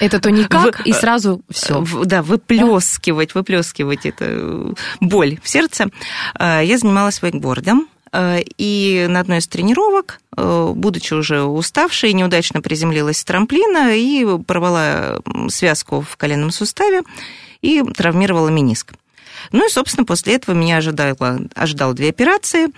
Это 0.00 0.18
то 0.20 0.30
никак, 0.30 0.80
В- 0.80 0.86
и 0.86 0.92
сразу 0.92 1.42
все. 1.50 1.80
В- 1.80 2.06
Да, 2.06 2.22
выплескивать, 2.22 3.34
выплескивать 3.34 4.06
эту 4.06 4.24
э, 4.24 4.72
боль 5.00 5.38
в 5.42 5.48
сердце. 5.48 5.88
А, 6.34 6.60
Я 6.62 6.78
занималась 6.78 7.20
вейкбордом. 7.22 7.86
а, 8.12 8.38
И 8.56 9.06
на 9.08 9.20
одной 9.20 9.38
из 9.38 9.46
тренировок, 9.48 10.20
э, 10.36 10.72
будучи 10.74 11.12
уже 11.14 11.42
уставшей, 11.42 12.12
неудачно 12.14 12.60
приземлилась 12.62 13.18
с 13.18 13.24
трамплина 13.24 13.94
и 13.94 14.26
порвала 14.42 15.20
связку 15.48 16.00
в 16.00 16.16
коленном 16.16 16.50
суставе 16.50 17.02
и 17.60 17.82
травмировала 17.82 18.48
мениск. 18.48 18.92
Ну 19.52 19.66
и, 19.66 19.70
собственно, 19.70 20.04
после 20.04 20.34
этого 20.34 20.54
меня 20.54 20.78
ожидало, 20.78 21.40
ожидало 21.54 21.94
две 21.94 22.08
операции. 22.10 22.68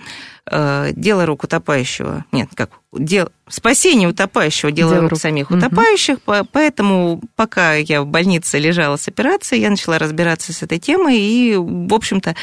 Э, 0.49 0.91
Дело 0.95 1.25
рук 1.25 1.43
утопающего... 1.43 2.25
Нет, 2.31 2.49
как? 2.55 2.69
Дел... 2.91 3.29
Спасение 3.49 4.07
утопающего, 4.07 4.71
дело, 4.71 4.91
Дело 4.91 5.01
рук, 5.03 5.11
рук. 5.11 5.19
самих 5.19 5.49
Мгм. 5.49 5.59
утопающих. 5.59 6.21
По- 6.21 6.43
Поэтому, 6.45 7.21
пока 7.35 7.73
я 7.73 8.01
в 8.01 8.07
больнице 8.07 8.57
лежала 8.57 8.95
с 8.97 9.07
операцией, 9.07 9.61
я 9.61 9.69
начала 9.69 9.99
разбираться 9.99 10.53
с 10.53 10.63
этой 10.63 10.79
темой. 10.79 11.19
И, 11.19 11.55
в 11.57 11.93
общем-то, 11.93 12.35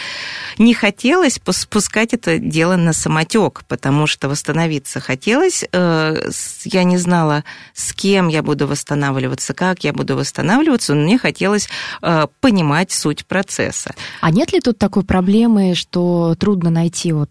не 0.59 0.75
хотелось 0.75 1.39
пус- 1.39 1.61
спускать 1.63 2.13
это 2.13 2.39
дело 2.39 2.77
на 2.77 2.93
самотек, 2.93 3.63
потому 3.67 4.07
что 4.07 4.29
восстановиться 4.29 5.01
хотелось. 5.01 5.65
Э, 5.73 6.17
Я 6.65 6.85
не 6.85 6.99
знала, 6.99 7.45
с 7.75 7.93
кем 7.95 8.29
я 8.29 8.43
буду 8.43 8.67
восстанавливаться, 8.67 9.55
как 9.55 9.85
я 9.85 9.93
буду 9.93 10.17
восстанавливаться, 10.17 10.95
но 10.95 11.03
мне 11.03 11.19
хотелось 11.19 11.69
э, 12.03 12.27
понимать 12.41 12.93
суть 12.93 13.25
процесса. 13.27 13.95
А 14.21 14.31
нет 14.31 14.53
ли 14.53 14.61
тут 14.61 14.79
такой 14.79 15.05
проблемы, 15.05 15.75
что 15.75 16.35
трудно 16.39 16.71
найти 16.71 17.13
вот 17.13 17.31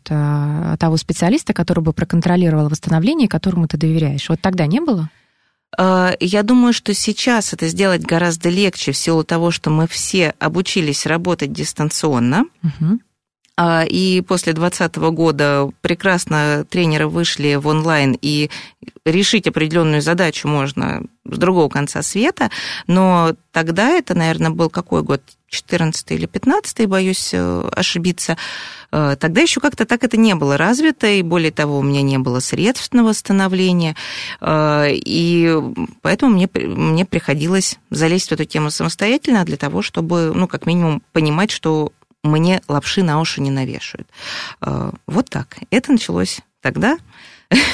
того 0.80 0.98
специалиста, 0.98 1.54
который 1.54 1.84
бы 1.84 1.94
проконтролировал 1.94 2.70
восстановление, 2.70 3.28
которому 3.28 3.68
ты 3.68 3.78
доверяешь? 3.78 4.30
Вот 4.30 4.42
тогда 4.42 4.66
не 4.66 4.80
было? 4.80 5.10
Э, 5.78 6.12
Я 6.20 6.44
думаю, 6.44 6.74
что 6.74 6.94
сейчас 6.94 7.54
это 7.54 7.68
сделать 7.68 8.02
гораздо 8.02 8.50
легче 8.50 8.92
в 8.92 8.98
силу 8.98 9.24
того, 9.24 9.52
что 9.52 9.70
мы 9.70 9.88
все 9.88 10.34
обучились 10.40 11.06
работать 11.06 11.52
дистанционно. 11.54 12.46
Мгм. 12.62 13.02
А, 13.62 13.84
И 13.84 14.22
после 14.22 14.54
2020 14.54 14.96
года 15.12 15.70
прекрасно 15.82 16.66
тренеры 16.70 17.10
вышли 17.10 17.56
в 17.56 17.68
онлайн, 17.68 18.18
и 18.22 18.50
решить 19.04 19.48
определенную 19.48 20.02
задачу 20.02 20.48
можно 20.48 21.02
с 21.26 21.38
другого 21.38 21.68
конца 21.68 22.02
света. 22.02 22.52
Но 22.88 23.36
тогда 23.52 23.90
это, 23.90 24.16
наверное, 24.16 24.52
был 24.52 24.70
какой 24.70 25.04
год? 25.04 25.22
14 25.50 26.12
или 26.12 26.26
15 26.28 26.88
боюсь 26.88 27.32
э, 27.34 27.70
ошибиться. 27.76 28.38
Э, 28.92 29.18
Тогда 29.20 29.42
еще 29.42 29.60
как-то 29.60 29.86
так 29.86 30.04
это 30.04 30.16
не 30.16 30.36
было 30.36 30.58
развито, 30.58 31.08
и 31.08 31.24
более 31.24 31.52
того, 31.52 31.80
у 31.80 31.82
меня 31.82 32.02
не 32.02 32.20
было 32.20 32.40
средств 32.40 32.94
на 32.94 33.04
восстановление, 33.04 33.96
Э, 34.42 34.86
и 34.92 35.52
поэтому 36.02 36.36
мне, 36.36 36.48
мне 36.54 37.04
приходилось 37.04 37.80
залезть 37.90 38.30
в 38.30 38.34
эту 38.34 38.46
тему 38.46 38.70
самостоятельно 38.70 39.44
для 39.44 39.58
того, 39.58 39.82
чтобы, 39.82 40.32
ну, 40.36 40.48
как 40.48 40.66
минимум, 40.66 41.02
понимать, 41.12 41.52
что 41.52 41.92
мне 42.24 42.62
лапши 42.68 43.04
на 43.04 43.20
уши 43.22 43.42
не 43.42 43.52
навешают. 43.52 44.08
Э, 44.62 44.92
Вот 45.08 45.30
так. 45.30 45.58
Это 45.72 45.92
началось 45.92 46.40
тогда. 46.62 46.98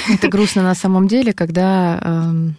Это 0.10 0.28
грустно 0.30 0.64
на 0.64 0.76
самом 0.76 1.08
деле, 1.08 1.34
когда 1.34 2.00
эм, 2.02 2.56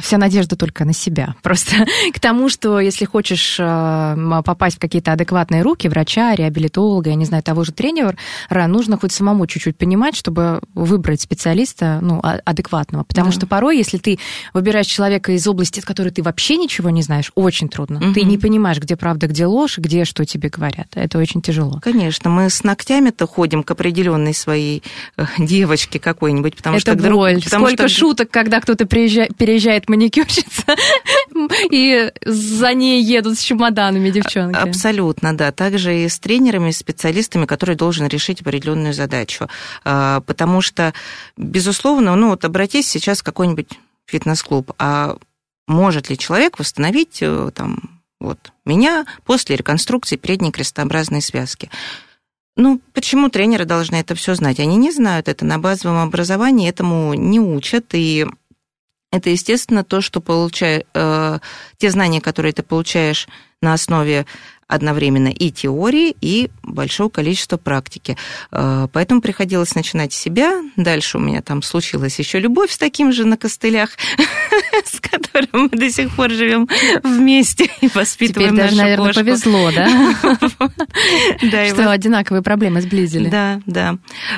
вся 0.00 0.18
надежда 0.18 0.56
только 0.56 0.84
на 0.84 0.92
себя. 0.92 1.34
Просто 1.42 1.86
к 2.12 2.18
тому, 2.20 2.48
что 2.48 2.80
если 2.80 3.04
хочешь 3.04 3.56
эм, 3.60 4.42
попасть 4.44 4.76
в 4.76 4.80
какие-то 4.80 5.12
адекватные 5.12 5.62
руки 5.62 5.88
врача, 5.88 6.34
реабилитолога, 6.34 7.10
я 7.10 7.16
не 7.16 7.24
знаю, 7.24 7.42
того 7.42 7.64
же 7.64 7.72
тренера, 7.72 8.16
нужно 8.50 8.98
хоть 8.98 9.12
самому 9.12 9.46
чуть-чуть 9.46 9.76
понимать, 9.76 10.16
чтобы 10.16 10.60
выбрать 10.74 11.20
специалиста 11.20 11.98
ну, 12.02 12.20
а- 12.22 12.40
адекватного. 12.44 13.04
Потому 13.04 13.26
Да. 13.28 13.32
что 13.32 13.46
порой, 13.46 13.76
если 13.76 13.98
ты 13.98 14.18
выбираешь 14.52 14.86
человека 14.86 15.32
из 15.32 15.46
области, 15.46 15.80
в 15.80 15.84
которой 15.84 16.08
ты 16.10 16.22
вообще 16.22 16.56
ничего 16.56 16.90
не 16.90 17.02
знаешь, 17.02 17.30
очень 17.34 17.68
трудно. 17.68 18.00
Ты 18.12 18.20
Мгм. 18.20 18.28
не 18.28 18.38
понимаешь, 18.38 18.78
где 18.78 18.96
правда, 18.96 19.26
где 19.28 19.46
ложь, 19.46 19.78
где 19.78 20.04
что 20.04 20.24
тебе 20.24 20.48
говорят. 20.48 20.88
Это 20.94 21.18
очень 21.18 21.40
тяжело. 21.40 21.78
Конечно, 21.82 22.30
мы 22.30 22.50
с 22.50 22.64
ногтями-то 22.64 23.26
ходим 23.26 23.62
к 23.62 23.70
определенной 23.70 24.34
своей 24.34 24.82
э, 25.16 25.24
девочке 25.38 25.98
какой-нибудь, 26.00 26.56
потому 26.56 26.76
это 26.76 26.80
что... 26.80 26.92
вдруг- 26.94 27.14
боль. 27.18 27.42
потому 27.42 27.66
Сколько 27.66 27.88
что- 27.88 27.98
шуток, 27.98 28.30
когда 28.30 28.60
кто-то 28.60 28.86
приезжает, 28.86 29.36
переезжает 29.84 29.88
маникюрщица, 29.88 30.76
и 31.70 32.12
за 32.24 32.74
ней 32.74 33.02
едут 33.02 33.38
с 33.38 33.42
чемоданами 33.42 34.10
девчонки. 34.10 34.56
Абсолютно, 34.56 35.36
да. 35.36 35.52
Также 35.52 36.04
и 36.04 36.08
с 36.08 36.18
тренерами, 36.18 36.70
с 36.70 36.78
специалистами, 36.78 37.46
которые 37.46 37.76
должен 37.76 38.06
решить 38.06 38.40
определенную 38.40 38.94
задачу. 38.94 39.48
А, 39.84 40.20
Потому 40.20 40.60
что, 40.60 40.92
безусловно, 41.36 42.14
ну 42.16 42.30
вот 42.30 42.44
обратись 42.44 42.88
сейчас 42.88 43.20
в 43.20 43.24
какой-нибудь 43.24 43.68
фитнес-клуб, 44.06 44.72
а 44.78 45.16
может 45.66 46.10
ли 46.10 46.18
человек 46.18 46.58
восстановить 46.58 47.18
э, 47.22 47.50
там, 47.54 48.00
вот, 48.20 48.52
меня 48.66 49.06
после 49.24 49.56
реконструкции 49.56 50.16
передней 50.16 50.52
крестообразной 50.52 51.22
связки? 51.22 51.70
Ну, 52.56 52.80
почему 52.92 53.30
тренеры 53.30 53.64
должны 53.64 53.96
это 53.96 54.14
все 54.14 54.34
знать? 54.34 54.60
Они 54.60 54.76
не 54.76 54.92
знают 54.92 55.28
это 55.28 55.44
на 55.44 55.58
базовом 55.58 55.98
образовании, 55.98 56.68
этому 56.68 57.14
не 57.14 57.40
учат, 57.40 57.86
и 57.94 58.26
это, 59.16 59.30
естественно, 59.30 59.84
то, 59.84 60.00
что 60.00 60.20
получаешь, 60.20 60.82
те 60.92 61.90
знания, 61.90 62.20
которые 62.20 62.52
ты 62.52 62.62
получаешь 62.62 63.28
на 63.60 63.72
основе 63.72 64.26
одновременно 64.68 65.28
и 65.28 65.50
теории, 65.50 66.14
и 66.20 66.50
большого 66.62 67.08
количества 67.08 67.56
практики. 67.56 68.16
Э, 68.50 68.88
Поэтому 68.92 69.20
приходилось 69.20 69.74
начинать 69.74 70.12
с 70.12 70.16
себя. 70.16 70.62
Дальше 70.76 71.18
у 71.18 71.20
меня 71.20 71.42
там 71.42 71.62
случилась 71.62 72.18
еще 72.18 72.38
любовь 72.40 72.70
с 72.72 72.78
таким 72.78 73.12
же 73.12 73.24
на 73.24 73.36
костылях, 73.36 73.90
с 74.84 75.00
которым 75.00 75.64
мы 75.64 75.68
до 75.70 75.90
сих 75.90 76.14
пор 76.14 76.30
живем 76.30 76.68
вместе 77.02 77.64
и 77.64 77.68
Теперь 77.88 77.90
воспитываем 77.94 78.56
даже, 78.56 78.76
нашу 78.76 78.82
наверное, 78.82 79.06
кошку. 79.06 79.20
повезло, 79.20 79.70
да? 79.72 79.88
Что 81.68 81.90
одинаковые 81.90 82.42
проблемы 82.42 82.80
сблизили. 82.80 83.28
да, 83.28 83.60
да. 83.66 83.96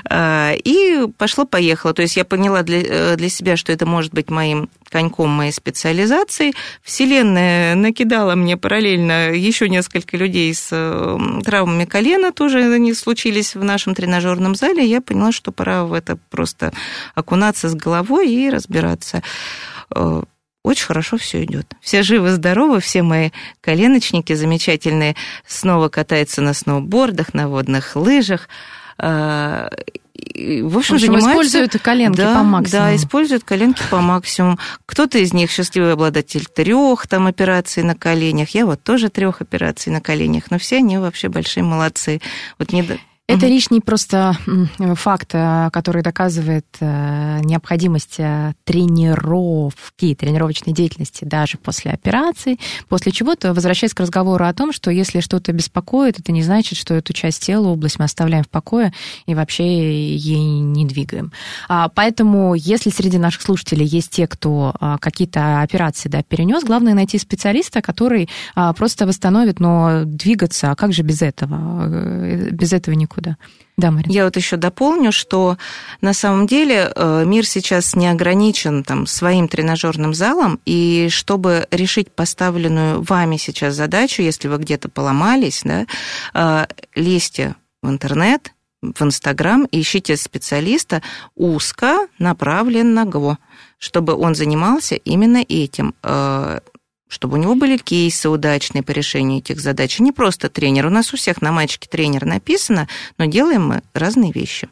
А, 0.09 0.53
И 0.65 1.07
пошло-поехало. 1.19 1.95
То 1.95 2.03
есть 2.03 2.17
я 2.17 2.25
поняла 2.25 2.62
для, 2.62 2.81
э, 2.83 3.17
для 3.17 3.29
себя, 3.29 3.57
что 3.57 3.73
это 3.73 3.87
может 3.87 4.12
быть 4.12 4.31
моим 4.31 4.69
коньком 4.90 5.31
моей 5.31 5.53
специализации. 5.53 6.53
Вселенная 6.83 7.75
накидала 7.75 8.35
мне 8.35 8.57
параллельно 8.57 9.31
еще 9.31 9.68
несколько 9.68 10.16
людей 10.16 10.55
с 10.55 10.68
э, 10.70 11.18
травмами 11.44 11.85
колена, 11.85 12.33
тоже 12.33 12.72
они 12.72 12.94
случились 12.94 13.55
в 13.55 13.64
нашем 13.64 13.94
тренажерном 13.94 14.55
зале. 14.55 14.85
Я 14.85 15.01
поняла, 15.01 15.33
что 15.33 15.53
пора 15.53 15.85
в 15.85 15.92
это 15.92 16.16
просто 16.31 16.72
окунаться 17.14 17.68
с 17.68 17.75
головой 17.75 18.31
и 18.31 18.51
разбираться. 18.51 19.22
Э, 19.94 20.22
очень 20.66 20.87
хорошо 20.87 21.16
все 21.16 21.44
идет. 21.44 21.75
Все 21.81 22.03
живы-здоровы, 22.03 22.81
все 22.81 23.05
мои 23.05 23.31
коленочники 23.61 24.33
замечательные, 24.33 25.14
снова 25.46 25.88
катаются 25.88 26.42
на 26.42 26.55
сноубордах, 26.55 27.35
на 27.35 27.49
водных 27.49 27.94
лыжах. 27.94 28.49
В 30.16 30.38
общем, 30.38 30.68
В 30.68 30.76
общем, 30.79 30.98
занимаются... 30.98 31.31
используют 31.31 31.83
коленки 31.83 32.16
да, 32.16 32.35
по 32.35 32.42
максимуму. 32.42 32.87
Да, 32.87 32.96
используют 32.96 33.44
коленки 33.44 33.83
по 33.90 34.00
максимуму. 34.00 34.59
Кто-то 34.87 35.18
из 35.18 35.33
них 35.33 35.50
счастливый 35.50 35.92
обладатель 35.92 36.46
трех 36.46 37.07
там 37.07 37.26
операций 37.26 37.83
на 37.83 37.94
коленях. 37.94 38.50
Я 38.50 38.66
вот 38.66 38.83
тоже 38.83 39.09
трех 39.09 39.40
операций 39.40 39.92
на 39.92 40.00
коленях. 40.00 40.50
Но 40.50 40.59
все 40.59 40.79
они 40.79 40.98
вообще 40.98 41.29
большие 41.29 41.64
молодцы. 41.64 42.20
Вот 42.59 42.72
не... 42.72 42.87
Это 43.29 43.47
лишний 43.49 43.81
просто 43.81 44.37
факт, 44.95 45.31
э, 45.33 45.71
который 45.73 46.03
доказывает 46.03 46.67
э, 46.79 47.41
необходимость 47.43 48.17
э, 48.19 48.55
тренировки, 48.62 50.15
тренировочной 50.15 50.73
деятельности 50.73 51.25
даже 51.25 51.59
после 51.59 51.91
операции, 51.91 52.59
после 52.89 53.11
чего-то 53.11 53.53
возвращаясь 53.53 53.95
к 53.95 54.01
разговору 54.01 54.45
о 54.45 54.55
том, 54.55 54.73
что 54.73 54.93
если 54.93 55.19
что-то 55.19 55.53
беспокоит, 55.53 56.21
это 56.21 56.31
не 56.31 56.45
значит, 56.45 56.79
что 56.79 56.95
эту 56.95 57.12
часть 57.12 57.43
тела, 57.43 57.67
область 57.67 57.99
мы 57.99 58.05
оставляем 58.05 58.45
в 58.45 58.49
покое 58.49 58.93
и 59.27 59.35
вообще 59.35 60.15
ей 60.15 60.61
не 60.61 60.85
двигаем. 60.87 61.33
А, 61.69 61.89
Поэтому, 61.89 62.55
если 62.55 62.91
среди 62.91 63.19
наших 63.19 63.43
слушателей 63.43 63.87
есть 63.87 64.11
те, 64.11 64.29
кто 64.29 64.73
а, 64.79 64.99
какие-то 64.99 65.62
операции 65.62 66.09
да, 66.09 66.23
перенес, 66.23 66.62
главное 66.62 66.95
найти 66.95 67.19
специалиста, 67.19 67.83
который 67.83 68.29
а, 68.55 68.73
просто 68.73 69.05
восстановит, 69.05 69.59
но 69.59 70.05
двигаться, 70.05 70.71
а 70.71 70.77
как 70.77 70.93
же 70.93 71.03
без 71.03 71.23
этого? 71.23 71.89
Без 72.53 72.73
этого 72.73 72.95
никуда. 72.95 73.15
Да, 73.76 73.90
Марина. 73.90 74.12
Я 74.12 74.24
вот 74.24 74.37
еще 74.37 74.57
дополню, 74.57 75.12
что 75.12 75.59
на 76.00 76.14
самом 76.14 76.46
деле 76.46 76.90
э, 76.94 77.24
мир 77.26 77.46
сейчас 77.46 77.94
не 77.94 78.09
ограничен 78.09 78.85
там, 78.85 79.07
своим 79.07 79.48
тренажерным 79.48 80.14
залом, 80.14 80.61
и 80.64 81.09
чтобы 81.11 81.66
решить 81.70 82.11
поставленную 82.11 83.02
вами 83.02 83.37
сейчас 83.37 83.74
задачу, 83.74 84.22
если 84.22 84.48
вы 84.48 84.57
где-то 84.59 84.88
поломались, 84.88 85.61
да, 85.64 85.87
э, 86.33 86.66
лезьте 86.94 87.55
в 87.83 87.90
интернет, 87.90 88.52
в 88.83 89.02
Инстаграм 89.02 89.66
ищите 89.70 90.16
специалиста 90.16 91.02
узко 91.35 92.07
направленного, 92.18 93.38
чтобы 93.79 94.14
он 94.14 94.35
занимался 94.35 94.94
именно 94.94 95.44
этим 95.46 95.94
э, 96.02 96.61
чтобы 97.09 97.38
у 97.38 97.40
него 97.40 97.55
были 97.55 97.77
кейсы 97.77 98.29
удачные 98.29 98.83
по 98.83 98.90
решению 98.90 99.38
этих 99.38 99.61
задач. 99.61 99.99
Не 100.01 100.12
просто 100.12 100.49
тренер. 100.49 100.87
У 100.87 100.90
нас 100.90 101.12
у 101.14 101.16
всех 101.16 101.40
на 101.42 101.53
мальчике 101.53 101.88
тренер 101.88 102.25
написано, 102.25 102.88
но 103.19 103.27
делаем 103.27 103.66
мы 103.69 103.83
разные 103.95 104.33
вещи. 104.33 104.69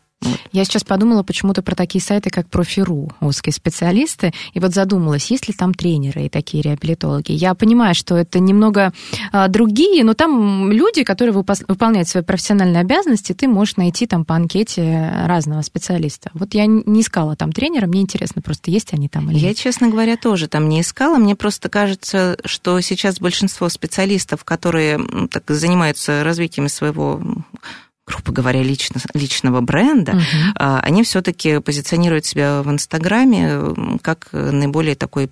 Я 0.53 0.65
сейчас 0.65 0.85
подумала 0.85 1.23
почему-то 1.23 1.63
про 1.63 1.75
такие 1.75 2.03
сайты, 2.03 2.31
как 2.31 2.49
Профи.ру, 2.49 3.11
узкие 3.21 3.53
специалисты, 3.53 4.33
и 4.53 4.61
вот 4.61 4.73
задумалась, 4.75 5.31
есть 5.31 5.49
ли 5.49 5.55
там 5.55 5.75
тренеры 5.75 6.27
и 6.27 6.29
такие 6.29 6.63
реабилитологи. 6.63 7.33
Я 7.33 7.55
понимаю, 7.55 7.95
что 7.95 8.17
это 8.17 8.39
немного 8.39 8.93
а, 9.33 9.49
другие, 9.49 10.05
но 10.05 10.15
там 10.15 10.71
люди, 10.71 11.05
которые 11.05 11.35
выполняют 11.35 12.09
свои 12.09 12.23
профессиональные 12.23 12.81
обязанности, 12.81 13.33
ты 13.33 13.49
можешь 13.49 13.77
найти 13.77 14.07
там 14.07 14.25
по 14.25 14.35
анкете 14.35 15.13
разного 15.27 15.63
специалиста. 15.63 16.31
Вот 16.35 16.55
я 16.55 16.67
не 16.67 17.01
искала 17.01 17.37
там 17.37 17.53
тренера, 17.53 17.87
мне 17.87 18.03
интересно 18.03 18.43
просто, 18.43 18.71
есть 18.71 18.93
они 18.93 19.09
там 19.09 19.31
или 19.31 19.39
Я, 19.39 19.49
нет. 19.49 19.57
честно 19.57 19.89
говоря, 19.89 20.17
тоже 20.17 20.49
там 20.49 20.69
не 20.69 20.81
искала. 20.81 21.17
Мне 21.17 21.35
просто 21.37 21.69
кажется, 21.69 22.37
что 22.45 22.81
сейчас 22.81 23.21
большинство 23.21 23.69
специалистов, 23.69 24.45
которые 24.45 25.01
так, 25.31 25.45
занимаются 25.49 26.23
развитием 26.25 26.69
своего 26.69 27.21
грубо 28.07 28.33
говоря, 28.33 28.63
лично, 28.63 29.01
личного 29.15 29.61
бренда, 29.61 30.21
а, 30.57 30.81
они 30.81 31.03
все-таки 31.03 31.61
позиционируют 31.61 32.27
себя 32.27 32.63
в 32.63 32.71
Инстаграме 32.71 33.99
как 34.03 34.29
наиболее 34.33 34.95
такой 34.95 35.31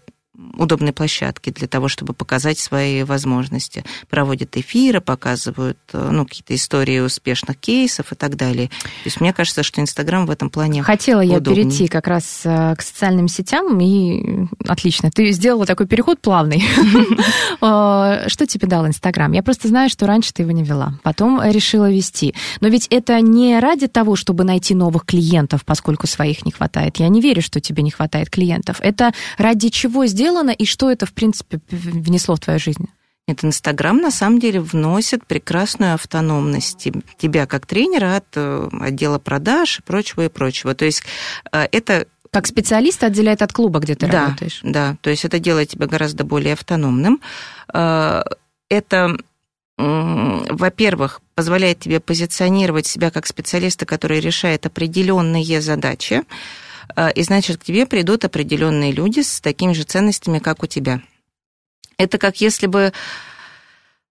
удобной 0.57 0.93
площадки 0.93 1.51
для 1.51 1.69
того, 1.69 1.89
чтобы 1.89 2.13
показать 2.15 2.59
свои 2.59 3.03
возможности. 3.05 3.85
Проводят 4.09 4.57
эфиры, 4.57 5.01
показывают 5.01 5.79
э, 5.93 6.09
ну, 6.13 6.25
какие-то 6.25 6.55
истории 6.55 7.01
успешных 7.01 7.57
кейсов 7.59 8.13
и 8.13 8.15
так 8.15 8.37
далее. 8.37 8.69
То 8.69 9.07
есть 9.07 9.21
мне 9.21 9.33
кажется, 9.33 9.63
что 9.63 9.81
Инстаграм 9.81 10.27
в 10.27 10.31
этом 10.31 10.51
плане 10.51 10.83
Хотела 10.83 11.21
я 11.21 11.37
удобнее. 11.39 11.65
перейти 11.65 11.89
как 11.89 12.07
раз 12.07 12.43
э, 12.45 12.75
к 12.77 12.83
социальным 12.83 13.29
сетям, 13.29 13.79
и 13.81 14.47
отлично, 14.67 15.11
ты 15.11 15.31
сделала 15.33 15.67
такой 15.67 15.87
переход 15.87 16.21
плавный. 16.21 16.63
Э, 17.61 18.29
Что 18.29 18.47
тебе 18.47 18.67
дал 18.67 18.87
Инстаграм? 18.87 19.31
Я 19.33 19.43
просто 19.43 19.69
знаю, 19.69 19.89
что 19.89 20.07
раньше 20.07 20.33
ты 20.33 20.43
его 20.43 20.53
не 20.53 20.65
вела, 20.65 20.95
потом 21.03 21.41
решила 21.43 21.91
вести. 21.91 22.35
Но 22.61 22.69
ведь 22.69 22.87
это 22.89 23.21
не 23.21 23.59
ради 23.61 23.87
того, 23.87 24.17
чтобы 24.17 24.45
найти 24.45 24.75
новых 24.75 25.05
клиентов, 25.05 25.65
поскольку 25.65 26.07
своих 26.07 26.45
не 26.45 26.53
хватает. 26.53 26.97
Я 26.97 27.09
не 27.09 27.21
верю, 27.21 27.43
что 27.43 27.61
тебе 27.61 27.83
не 27.83 27.91
хватает 27.91 28.31
клиентов. 28.31 28.79
Это 28.81 29.13
ради 29.39 29.69
чего 29.69 30.07
сделано 30.33 30.51
и 30.51 30.64
что 30.64 30.90
это, 30.90 31.07
в 31.07 31.12
принципе, 31.12 31.61
внесло 31.71 32.35
в 32.37 32.40
твою 32.40 32.59
жизнь? 32.59 32.88
Нет, 33.29 33.45
Инстаграм 33.45 33.97
на 33.99 34.11
самом 34.11 34.40
деле 34.40 34.61
вносит 34.61 35.25
прекрасную 35.27 35.95
автономность 35.95 36.79
теб- 36.79 37.05
тебя 37.18 37.47
как 37.47 37.66
тренера 37.66 38.16
от 38.16 38.27
э, 38.35 38.68
отдела 38.81 39.18
продаж 39.21 39.79
и 39.79 39.83
прочего 39.83 40.25
и 40.25 40.29
прочего. 40.29 40.75
То 40.75 40.85
есть 40.85 41.05
э, 41.53 41.68
это 41.71 42.07
Как 42.31 42.47
специалист 42.49 43.05
отделяет 43.05 43.42
от 43.42 43.53
клуба, 43.53 43.79
где 43.79 43.95
ты 43.95 44.09
да, 44.09 44.25
работаешь. 44.27 44.61
да, 44.64 44.97
то 45.03 45.11
есть 45.11 45.25
это 45.25 45.38
делает 45.38 45.68
тебя 45.68 45.87
гораздо 45.87 46.25
более 46.25 46.55
автономным. 46.55 47.21
Э, 47.73 48.23
Это, 48.68 49.16
во-первых, 49.79 51.21
позволяет 51.35 51.81
тебе 51.81 51.99
позиционировать 52.01 52.87
себя 52.87 53.11
как 53.11 53.27
специалиста, 53.27 53.85
который 53.87 54.21
решает 54.21 54.66
определенные 54.66 55.61
задачи, 55.61 56.23
и 57.14 57.23
значит, 57.23 57.59
к 57.59 57.64
тебе 57.64 57.87
придут 57.87 58.25
определенные 58.25 58.92
люди 58.92 59.21
с 59.21 59.40
такими 59.40 59.73
же 59.73 59.85
ценностями, 59.85 60.38
как 60.38 60.62
у 60.62 60.66
тебя. 60.66 61.01
Это 61.99 62.18
как 62.18 62.40
если 62.40 62.66
бы... 62.66 62.92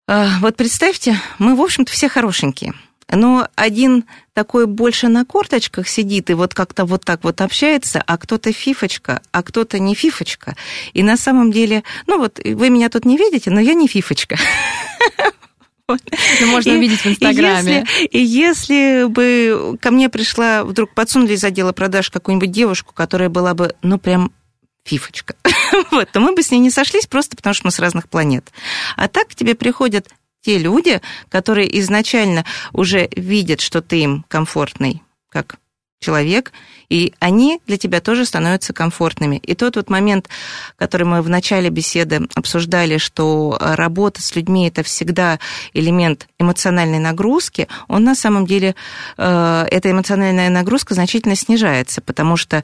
э, 0.08 0.28
Вот 0.40 0.56
представьте, 0.56 1.20
мы, 1.40 1.56
в 1.56 1.62
общем-то, 1.62 1.92
все 1.92 2.10
хорошенькие. 2.10 2.74
Но 3.14 3.48
один 3.56 4.06
такой 4.34 4.68
больше 4.68 5.10
на 5.10 5.26
корточках 5.26 5.90
сидит 5.90 6.30
и 6.30 6.34
вот 6.34 6.54
как-то 6.54 6.86
вот 6.86 7.04
так 7.04 7.26
вот 7.26 7.42
общается, 7.42 8.02
а 8.06 8.18
кто-то 8.18 8.54
фифочка, 8.54 9.22
а 9.32 9.44
кто-то 9.44 9.80
не 9.80 9.96
фифочка. 9.96 10.56
И 10.94 11.04
на 11.04 11.18
самом 11.18 11.52
деле, 11.52 11.84
ну 12.08 12.18
вот 12.20 12.40
вы 12.44 12.70
меня 12.70 12.88
тут 12.88 13.04
не 13.04 13.18
видите, 13.18 13.52
но 13.52 13.60
я 13.60 13.74
не 13.74 13.88
фифочка. 13.88 14.38
Это 15.96 16.46
можно 16.48 16.72
И- 16.72 16.78
увидеть 16.78 17.00
в 17.02 17.06
и 17.06 17.10
Инстаграме. 17.10 17.86
если- 17.88 18.06
И 18.08 18.20
если 18.24 19.06
бы 19.08 19.78
ко 19.82 19.92
мне 19.92 20.10
пришла, 20.10 20.64
вдруг 20.64 20.94
подсунули 20.94 21.34
из 21.34 21.44
отдела 21.44 21.72
продаж 21.72 22.10
какую-нибудь 22.10 22.52
девушку, 22.52 22.94
которая 22.94 23.30
была 23.30 23.54
бы, 23.54 23.76
ну, 23.82 23.98
прям 23.98 24.32
фифочка, 24.84 25.36
вот, 25.92 26.10
то 26.12 26.20
мы 26.20 26.34
бы 26.36 26.42
с 26.44 26.52
ней 26.52 26.60
не 26.60 26.70
сошлись 26.72 27.06
просто 27.06 27.36
потому, 27.36 27.54
что 27.54 27.68
мы 27.68 27.72
с 27.72 27.80
разных 27.80 28.10
планет. 28.10 28.52
А 28.98 29.08
так 29.08 29.28
к 29.30 29.36
тебе 29.36 29.54
приходят 29.56 30.08
те 30.44 30.58
люди, 30.58 31.02
которые 31.30 31.80
изначально 31.82 32.46
уже 32.74 33.08
видят, 33.16 33.62
что 33.62 33.82
ты 33.82 34.00
им 34.02 34.26
комфортный, 34.28 35.04
как 35.30 35.58
человек, 36.00 36.52
и 36.92 37.14
они 37.20 37.62
для 37.68 37.78
тебя 37.78 38.02
тоже 38.02 38.26
становятся 38.26 38.74
комфортными. 38.74 39.38
И 39.38 39.56
тот 39.56 39.78
вот 39.78 39.90
момент, 39.90 40.28
который 40.76 41.08
мы 41.08 41.22
в 41.22 41.30
начале 41.30 41.70
беседы 41.70 42.28
обсуждали, 42.36 42.98
что 42.98 43.58
э, 43.58 43.76
работа 43.76 44.22
с 44.22 44.36
людьми 44.36 44.68
это 44.68 44.84
всегда 44.84 45.40
элемент 45.74 46.28
эмоциональной 46.38 47.00
нагрузки, 47.00 47.70
он 47.88 48.04
на 48.04 48.14
самом 48.14 48.46
деле, 48.46 48.76
э, 49.18 49.66
эта 49.72 49.90
эмоциональная 49.90 50.50
нагрузка 50.50 50.94
значительно 50.94 51.38
снижается, 51.38 52.02
потому 52.02 52.36
что 52.36 52.62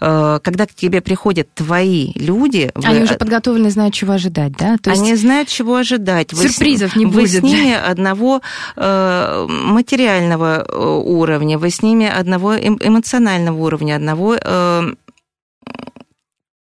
э, 0.00 0.38
когда 0.44 0.66
к 0.66 0.74
тебе 0.74 1.00
приходят 1.00 1.52
твои 1.52 2.12
люди, 2.14 2.70
вы- 2.76 2.86
Они 2.86 3.02
уже 3.02 3.14
подготовлены, 3.14 3.70
знают, 3.70 3.92
чего 3.92 4.12
ожидать, 4.12 4.52
да? 4.52 4.76
То 4.80 4.90
есть 4.90 5.02
они 5.02 5.16
знают, 5.16 5.48
чего 5.48 5.74
ожидать. 5.74 6.32
Вы 6.32 6.48
Сюрпризов 6.48 6.94
не 6.94 7.06
Вы 7.06 7.22
будет. 7.22 7.40
с 7.40 7.42
ними 7.42 7.74
одного 7.74 8.40
э, 8.76 9.46
материального 9.48 10.64
уровня, 11.02 11.58
вы 11.58 11.70
с 11.70 11.82
ними 11.82 12.06
одного 12.06 12.54
эм- 12.54 12.78
эмоционального 12.80 13.63
уровня, 13.64 13.96
одного 13.96 14.36
э, 14.40 14.94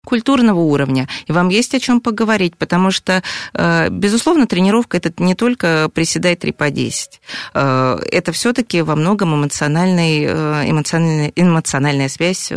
культурного 0.05 0.59
уровня, 0.59 1.07
и 1.27 1.31
вам 1.31 1.49
есть 1.49 1.75
о 1.75 1.79
чем 1.79 2.01
поговорить, 2.01 2.57
потому 2.57 2.91
что, 2.91 3.23
э, 3.53 3.89
безусловно, 3.89 4.47
тренировка 4.47 4.97
это 4.97 5.11
не 5.23 5.35
только 5.35 5.89
приседай 5.93 6.35
3 6.35 6.51
по 6.51 6.69
10. 6.69 7.21
Э, 7.53 7.99
Это 8.11 8.31
все-таки 8.31 8.81
во 8.81 8.95
многом 8.95 9.35
эмоциональный, 9.35 10.25
э, 10.25 10.69
эмоциональная, 10.69 11.31
эмоциональная 11.35 12.09
связь 12.09 12.51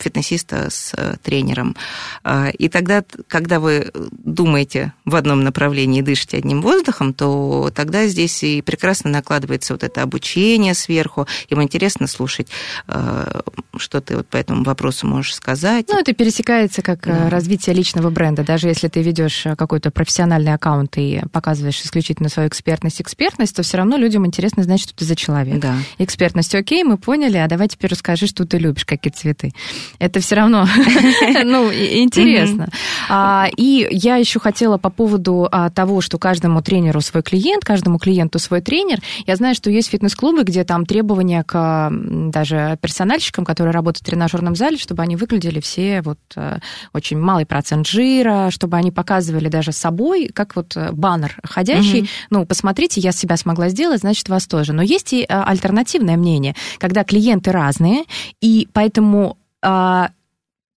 фитнесиста 0.00 0.68
с 0.70 0.92
э, 0.96 1.16
тренером. 1.22 1.76
А, 2.24 2.48
И 2.58 2.68
тогда, 2.68 3.04
когда 3.28 3.60
вы 3.60 3.90
думаете 4.12 4.92
в 5.04 5.14
одном 5.14 5.42
направлении 5.44 6.00
и 6.00 6.02
дышите 6.02 6.36
одним 6.38 6.62
воздухом, 6.62 7.14
то 7.14 7.70
тогда 7.74 8.06
здесь 8.06 8.42
и 8.42 8.62
прекрасно 8.62 9.10
накладывается 9.10 9.74
вот 9.74 9.82
это 9.84 10.02
обучение 10.02 10.74
сверху. 10.74 11.26
Им 11.48 11.62
интересно 11.62 12.06
слушать 12.06 12.48
э, 12.88 13.40
что 13.76 14.00
ты 14.00 14.16
вот 14.16 14.26
по 14.28 14.36
этому 14.36 14.64
вопросу 14.64 15.06
можешь 15.06 15.34
сказать? 15.34 15.86
Ну, 15.88 15.98
это 15.98 16.12
пересекается 16.12 16.82
как 16.82 17.06
э, 17.06 17.10
Да. 17.12 17.30
развитие 17.30 17.74
личного 17.74 18.10
бренда. 18.10 18.42
Даже 18.44 18.68
если 18.68 18.88
ты 18.88 19.02
ведешь 19.02 19.46
э, 19.46 19.54
какой-то 19.56 19.90
профессиональный 19.90 20.54
аккаунт 20.54 20.96
и 20.98 21.22
показываешь 21.32 21.80
исключительно 21.82 22.28
свою 22.28 22.48
экспертность, 22.48 23.00
экспертность, 23.00 23.54
то 23.56 23.62
все 23.62 23.76
равно 23.78 23.96
людям 23.96 24.26
интересно 24.26 24.62
знать, 24.62 24.80
что 24.80 24.94
ты 24.94 25.04
за 25.04 25.14
человек. 25.16 25.60
Да. 25.60 25.76
Экспертность, 25.98 26.54
окей, 26.54 26.82
мы 26.84 26.96
поняли, 26.98 27.36
а 27.36 27.46
давай 27.48 27.68
теперь 27.68 27.90
расскажи, 27.90 28.26
что 28.26 28.44
ты 28.46 28.58
любишь, 28.58 28.84
какие 28.84 29.12
цветы. 29.12 29.52
Это 29.98 30.20
все 30.20 30.34
равно, 30.36 30.66
ну, 31.44 31.72
интересно. 31.72 32.68
А, 33.08 33.48
И 33.56 33.86
я 33.90 34.16
еще 34.16 34.38
хотела 34.38 34.78
по 34.78 34.90
поводу 34.90 35.48
а, 35.50 35.70
того, 35.70 36.00
что 36.00 36.18
каждому 36.18 36.62
тренеру 36.62 37.00
свой 37.00 37.22
клиент, 37.22 37.64
каждому 37.64 37.98
клиенту 37.98 38.38
свой 38.38 38.60
тренер. 38.60 39.00
Я 39.26 39.36
знаю, 39.36 39.54
что 39.54 39.70
есть 39.70 39.90
фитнес-клубы, 39.90 40.42
где 40.42 40.64
там 40.64 40.86
требования 40.86 41.42
к 41.44 41.90
даже 41.90 42.78
персональщикам, 42.80 43.44
которые 43.44 43.72
работают 43.72 44.02
в 44.02 44.06
тренажерном 44.06 44.54
зале, 44.54 44.76
чтобы 44.76 45.02
они 45.02 45.16
выглядели 45.16 45.60
все 45.60 46.02
вот 46.02 46.18
э, 46.36 46.58
очень 46.92 47.18
малый 47.18 47.46
процент 47.46 47.86
жира, 47.86 48.50
чтобы 48.50 48.76
они 48.76 48.90
показывали 48.90 49.48
даже 49.48 49.72
собой, 49.72 50.30
как 50.32 50.56
вот 50.56 50.76
э, 50.76 50.92
баннер 50.92 51.36
ходящий. 51.42 52.08
Ну, 52.30 52.44
посмотрите, 52.46 53.00
я 53.00 53.12
себя 53.12 53.36
смогла 53.36 53.68
сделать, 53.68 54.00
значит, 54.00 54.28
вас 54.28 54.46
тоже. 54.46 54.72
Но 54.72 54.82
есть 54.82 55.12
и 55.12 55.22
э, 55.22 55.26
альтернативное 55.28 56.16
мнение, 56.16 56.54
когда 56.78 57.04
клиенты 57.04 57.52
разные, 57.52 58.04
и 58.40 58.68
поэтому 58.72 59.38
а, 59.62 60.10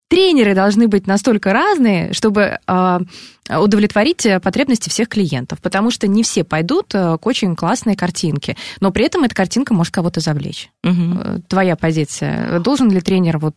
тренеры 0.08 0.54
должны 0.54 0.88
быть 0.88 1.06
настолько 1.06 1.52
разные, 1.52 2.12
чтобы 2.12 2.58
а, 2.66 3.00
удовлетворить 3.48 4.26
э, 4.26 4.40
потребности 4.40 4.88
всех 4.88 5.08
клиентов, 5.08 5.60
потому 5.60 5.90
что 5.90 6.06
не 6.06 6.22
все 6.22 6.44
пойдут 6.44 6.94
э, 6.94 7.16
к 7.18 7.26
очень 7.26 7.54
классной 7.54 7.94
картинке, 7.96 8.56
но 8.80 8.90
при 8.90 9.04
этом 9.04 9.24
эта 9.24 9.34
картинка 9.34 9.74
может 9.74 9.94
кого-то 9.94 10.20
завлечь. 10.20 10.70
Э, 10.82 11.38
Твоя 11.48 11.76
позиция. 11.76 12.58
Должен 12.60 12.90
ли 12.90 13.00
тренер 13.00 13.38
вот 13.38 13.54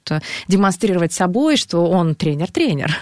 демонстрировать 0.47 1.13
собой, 1.13 1.57
что 1.57 1.86
он 1.88 2.15
тренер-тренер? 2.15 2.95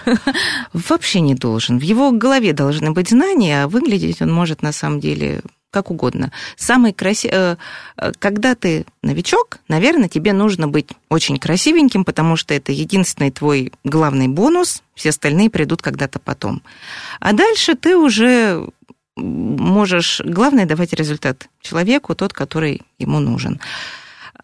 Вообще 0.72 1.20
не 1.20 1.34
должен. 1.34 1.78
В 1.78 1.82
его 1.82 2.10
голове 2.10 2.52
должны 2.52 2.92
быть 2.92 3.10
знания, 3.10 3.64
а 3.64 3.68
выглядеть 3.68 4.22
он 4.22 4.32
может 4.32 4.62
на 4.62 4.72
самом 4.72 5.00
деле 5.00 5.42
как 5.70 5.90
угодно. 5.90 6.32
Самый 6.56 6.92
красивый... 6.92 7.56
Когда 8.18 8.54
ты 8.54 8.86
новичок, 9.02 9.58
наверное, 9.68 10.08
тебе 10.08 10.32
нужно 10.32 10.68
быть 10.68 10.88
очень 11.08 11.38
красивеньким, 11.38 12.04
потому 12.04 12.36
что 12.36 12.54
это 12.54 12.72
единственный 12.72 13.30
твой 13.30 13.72
главный 13.84 14.28
бонус, 14.28 14.82
все 14.94 15.10
остальные 15.10 15.50
придут 15.50 15.82
когда-то 15.82 16.18
потом. 16.18 16.62
А 17.20 17.32
дальше 17.32 17.74
ты 17.74 17.96
уже 17.96 18.68
можешь... 19.16 20.20
Главное 20.24 20.64
давать 20.64 20.92
результат 20.92 21.48
человеку, 21.60 22.14
тот, 22.14 22.32
который 22.32 22.82
ему 22.98 23.18
нужен. 23.18 23.60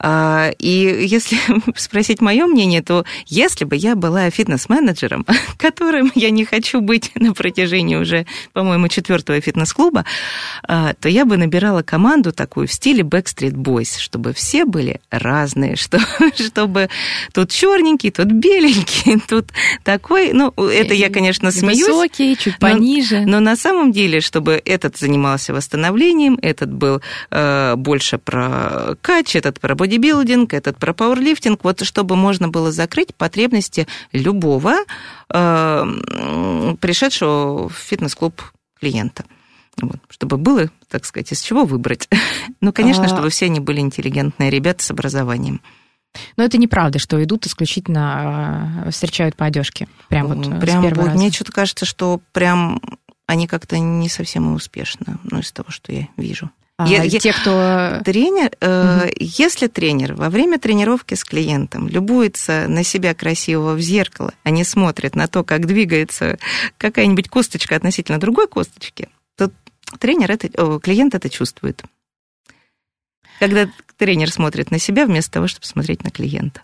А, 0.06 0.50
И 0.58 1.06
если 1.06 1.38
спросить 1.76 2.20
мое 2.20 2.44
мнение, 2.44 2.82
то 2.82 3.06
если 3.26 3.64
бы 3.64 3.74
я 3.74 3.94
была 3.94 4.28
фитнес-менеджером, 4.28 5.24
которым 5.56 6.12
я 6.14 6.28
не 6.28 6.44
хочу 6.44 6.82
быть 6.82 7.10
на 7.14 7.32
протяжении 7.32 7.96
уже, 7.96 8.26
по-моему, 8.52 8.88
четвертого 8.88 9.40
фитнес-клуба, 9.40 10.04
а, 10.68 10.92
то 11.00 11.08
я 11.08 11.24
бы 11.24 11.38
набирала 11.38 11.82
команду 11.82 12.32
такую 12.32 12.68
в 12.68 12.72
стиле 12.72 13.02
Backstreet 13.02 13.52
Boys, 13.54 13.98
чтобы 13.98 14.34
все 14.34 14.66
были 14.66 15.00
разные, 15.10 15.76
что, 15.84 15.98
чтобы 16.34 16.90
тут 17.32 17.50
черненький, 17.50 18.10
тут 18.10 18.26
беленький, 18.26 19.18
тут 19.26 19.46
такой. 19.84 20.34
Ну, 20.34 20.52
это 20.58 20.92
я, 20.92 21.08
конечно, 21.08 21.50
смеюсь. 21.50 21.86
Высокий, 21.86 22.36
чуть 22.36 22.60
Но- 22.60 22.68
пониже. 22.68 23.20
Но 23.20 23.40
на 23.40 23.56
самом 23.56 23.90
деле, 23.90 24.20
чтобы 24.20 24.60
этот 24.66 24.98
занимался 24.98 25.54
восстановлением, 25.54 26.38
этот 26.42 26.70
был 26.70 27.00
э, 27.30 27.74
больше 27.76 28.18
про 28.18 28.96
кач, 29.00 29.34
этот 29.34 29.60
про 29.60 29.74
бодибилдинг, 29.98 30.54
этот 30.54 30.78
про 30.78 30.92
пауэрлифтинг, 30.92 31.64
вот 31.64 31.82
чтобы 31.82 32.16
можно 32.16 32.48
было 32.48 32.72
закрыть 32.72 33.14
потребности 33.14 33.86
любого 34.12 34.74
э, 35.32 35.84
пришедшего 36.80 37.68
в 37.68 37.74
фитнес-клуб 37.74 38.42
клиента. 38.78 39.24
Вот, 39.80 39.98
чтобы 40.08 40.36
было, 40.36 40.70
так 40.88 41.04
сказать, 41.04 41.32
из 41.32 41.40
чего 41.40 41.64
выбрать. 41.64 42.08
Ну, 42.60 42.72
конечно, 42.72 43.04
А- 43.04 43.08
чтобы 43.08 43.28
все 43.30 43.46
они 43.46 43.60
были 43.60 43.80
интеллигентные 43.80 44.50
ребята 44.50 44.82
с 44.82 44.90
образованием. 44.90 45.60
Но 46.36 46.44
это 46.44 46.56
неправда, 46.58 46.98
что 46.98 47.22
идут 47.22 47.46
исключительно 47.46 48.84
э, 48.86 48.90
встречают 48.90 49.36
по 49.36 49.46
одежке. 49.46 49.88
Прям 50.08 50.28
вот 50.28 50.46
э, 50.46 50.58
с 50.58 50.60
прям 50.60 50.82
первого 50.82 51.00
вот 51.00 51.06
раза. 51.08 51.18
мне 51.18 51.30
что-то 51.30 51.52
кажется, 51.52 51.84
что 51.84 52.20
прям 52.32 52.80
они 53.26 53.46
как-то 53.46 53.78
не 53.78 54.08
совсем 54.08 54.50
и 54.50 54.54
успешны, 54.54 55.18
ну, 55.24 55.38
из 55.40 55.50
того, 55.52 55.70
что 55.70 55.92
я 55.92 56.08
вижу. 56.16 56.50
А, 56.76 56.88
Я- 56.88 57.08
Те, 57.08 57.32
кто... 57.32 58.00
Тренер, 58.04 58.50
э, 58.60 59.08
если 59.20 59.68
тренер 59.68 60.14
во 60.14 60.28
время 60.28 60.58
тренировки 60.58 61.14
с 61.14 61.22
клиентом 61.22 61.86
любуется 61.88 62.66
на 62.68 62.82
себя 62.82 63.14
красивого 63.14 63.74
в 63.74 63.80
зеркало, 63.80 64.34
а 64.42 64.50
не 64.50 64.64
смотрит 64.64 65.14
на 65.14 65.28
то, 65.28 65.44
как 65.44 65.66
двигается 65.66 66.36
какая-нибудь 66.78 67.28
косточка 67.28 67.76
относительно 67.76 68.18
другой 68.18 68.48
косточки, 68.48 69.08
то 69.36 69.52
тренер 70.00 70.32
это, 70.32 70.48
о, 70.60 70.80
клиент 70.80 71.14
это 71.14 71.30
чувствует. 71.30 71.84
Когда 73.38 73.68
тренер 73.96 74.30
смотрит 74.32 74.72
на 74.72 74.80
себя 74.80 75.06
вместо 75.06 75.30
того, 75.30 75.46
чтобы 75.46 75.66
смотреть 75.66 76.02
на 76.02 76.10
клиента. 76.10 76.62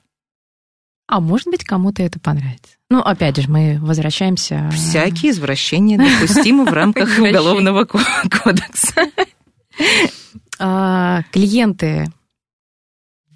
А 1.12 1.18
может 1.18 1.48
быть, 1.48 1.64
кому-то 1.64 2.04
это 2.04 2.20
понравится. 2.20 2.74
Ну, 2.88 3.00
опять 3.00 3.36
же, 3.36 3.50
мы 3.50 3.78
возвращаемся... 3.80 4.70
Всякие 4.72 5.32
извращения 5.32 5.98
допустимы 5.98 6.64
в 6.64 6.72
рамках 6.72 7.18
уголовного 7.18 7.84
ко- 7.84 7.98
кодекса. 8.30 9.06
А, 10.60 11.22
Клиенты 11.32 12.06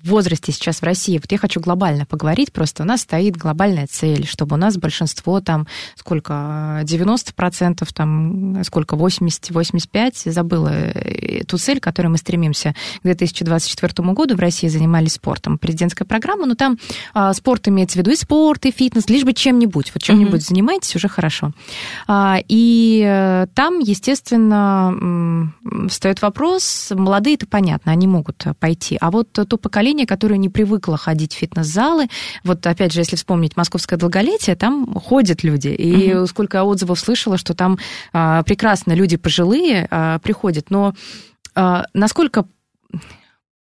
возрасте 0.08 0.52
сейчас 0.52 0.80
в 0.80 0.82
России, 0.84 1.18
вот 1.18 1.30
я 1.32 1.38
хочу 1.38 1.60
глобально 1.60 2.06
поговорить, 2.06 2.52
просто 2.52 2.82
у 2.82 2.86
нас 2.86 3.02
стоит 3.02 3.36
глобальная 3.36 3.86
цель, 3.86 4.26
чтобы 4.26 4.54
у 4.54 4.58
нас 4.58 4.76
большинство 4.76 5.40
там, 5.40 5.66
сколько, 5.96 6.80
90%, 6.84 7.88
там, 7.94 8.64
сколько, 8.64 8.96
80, 8.96 9.50
85, 9.50 10.16
забыла 10.26 10.68
э, 10.68 11.44
ту 11.44 11.58
цель, 11.58 11.80
к 11.80 11.84
которой 11.84 12.08
мы 12.08 12.18
стремимся. 12.18 12.74
К 13.00 13.04
2024 13.04 14.08
году 14.12 14.36
в 14.36 14.40
России 14.40 14.68
занимались 14.68 15.14
спортом. 15.14 15.58
Президентская 15.58 16.06
программа, 16.06 16.46
но 16.46 16.54
там 16.54 16.78
а, 17.12 17.32
спорт 17.32 17.68
имеется 17.68 17.96
в 17.96 17.98
виду 18.00 18.10
и 18.10 18.16
спорт, 18.16 18.66
и 18.66 18.70
фитнес, 18.70 19.08
лишь 19.08 19.24
бы 19.24 19.32
чем-нибудь, 19.32 19.92
вот 19.94 20.02
чем-нибудь 20.02 20.44
занимайтесь, 20.46 20.94
уже 20.96 21.08
хорошо. 21.08 21.52
А, 22.06 22.38
И 22.48 23.02
э, 23.06 23.46
там, 23.54 23.78
естественно, 23.78 25.52
встает 25.88 26.22
вопрос, 26.22 26.92
молодые 26.94 27.34
это 27.34 27.46
понятно, 27.46 27.92
они 27.92 28.06
могут 28.06 28.44
пойти, 28.58 28.98
а 29.00 29.10
вот 29.10 29.32
то 29.32 29.56
поколение, 29.56 29.93
которое 30.02 30.36
не 30.36 30.48
привыкло 30.48 30.96
ходить 30.96 31.32
в 31.32 31.36
фитнес-залы, 31.36 32.08
вот 32.42 32.66
опять 32.66 32.92
же, 32.92 33.00
если 33.00 33.16
вспомнить 33.16 33.56
московское 33.56 33.98
долголетие, 33.98 34.56
там 34.56 34.92
ходят 34.94 35.44
люди, 35.44 35.68
и 35.68 36.12
Мгм. 36.12 36.26
сколько 36.26 36.58
я 36.58 36.64
отзывов 36.64 36.98
слышала, 36.98 37.38
что 37.38 37.54
там 37.54 37.78
а, 38.12 38.42
прекрасно 38.42 38.92
люди 38.92 39.16
пожилые 39.16 39.86
а, 39.90 40.18
приходят, 40.18 40.70
но 40.70 40.94
а, 41.54 41.84
насколько 41.94 42.46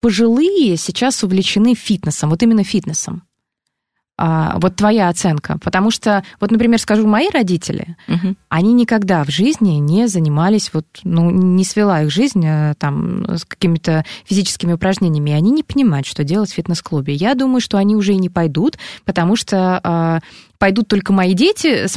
пожилые 0.01 0.77
сейчас 0.77 1.23
увлечены 1.23 1.75
фитнесом, 1.75 2.29
вот 2.29 2.41
именно 2.43 2.63
фитнесом? 2.63 3.23
А, 4.15 4.59
вот 4.59 4.75
твоя 4.75 5.09
оценка. 5.09 5.57
Потому 5.63 5.89
что, 5.89 6.23
вот, 6.39 6.51
например, 6.51 6.79
скажу, 6.79 7.07
мои 7.07 7.29
родители, 7.33 7.97
Мгм. 8.07 8.37
они 8.47 8.73
никогда 8.73 9.23
в 9.23 9.29
жизни 9.31 9.71
не 9.77 10.07
занимались, 10.07 10.69
вот, 10.71 10.85
ну, 11.03 11.31
не 11.31 11.65
свела 11.65 12.03
их 12.03 12.11
жизнь 12.11 12.45
э, 12.45 12.75
там 12.77 13.25
с 13.27 13.43
какими-то 13.43 14.05
физическими 14.25 14.73
упражнениями, 14.73 15.31
и 15.31 15.33
они 15.33 15.49
не 15.49 15.63
понимают, 15.63 16.05
что 16.05 16.23
делать 16.23 16.51
в 16.51 16.53
фитнес-клубе. 16.53 17.15
Я 17.15 17.33
думаю, 17.33 17.59
что 17.59 17.79
они 17.79 17.95
уже 17.95 18.13
и 18.13 18.17
не 18.17 18.29
пойдут, 18.29 18.77
потому 19.03 19.35
что 19.35 19.79
а, 19.83 20.19
пойдут 20.59 20.87
только 20.87 21.11
мои 21.11 21.33
дети, 21.33 21.87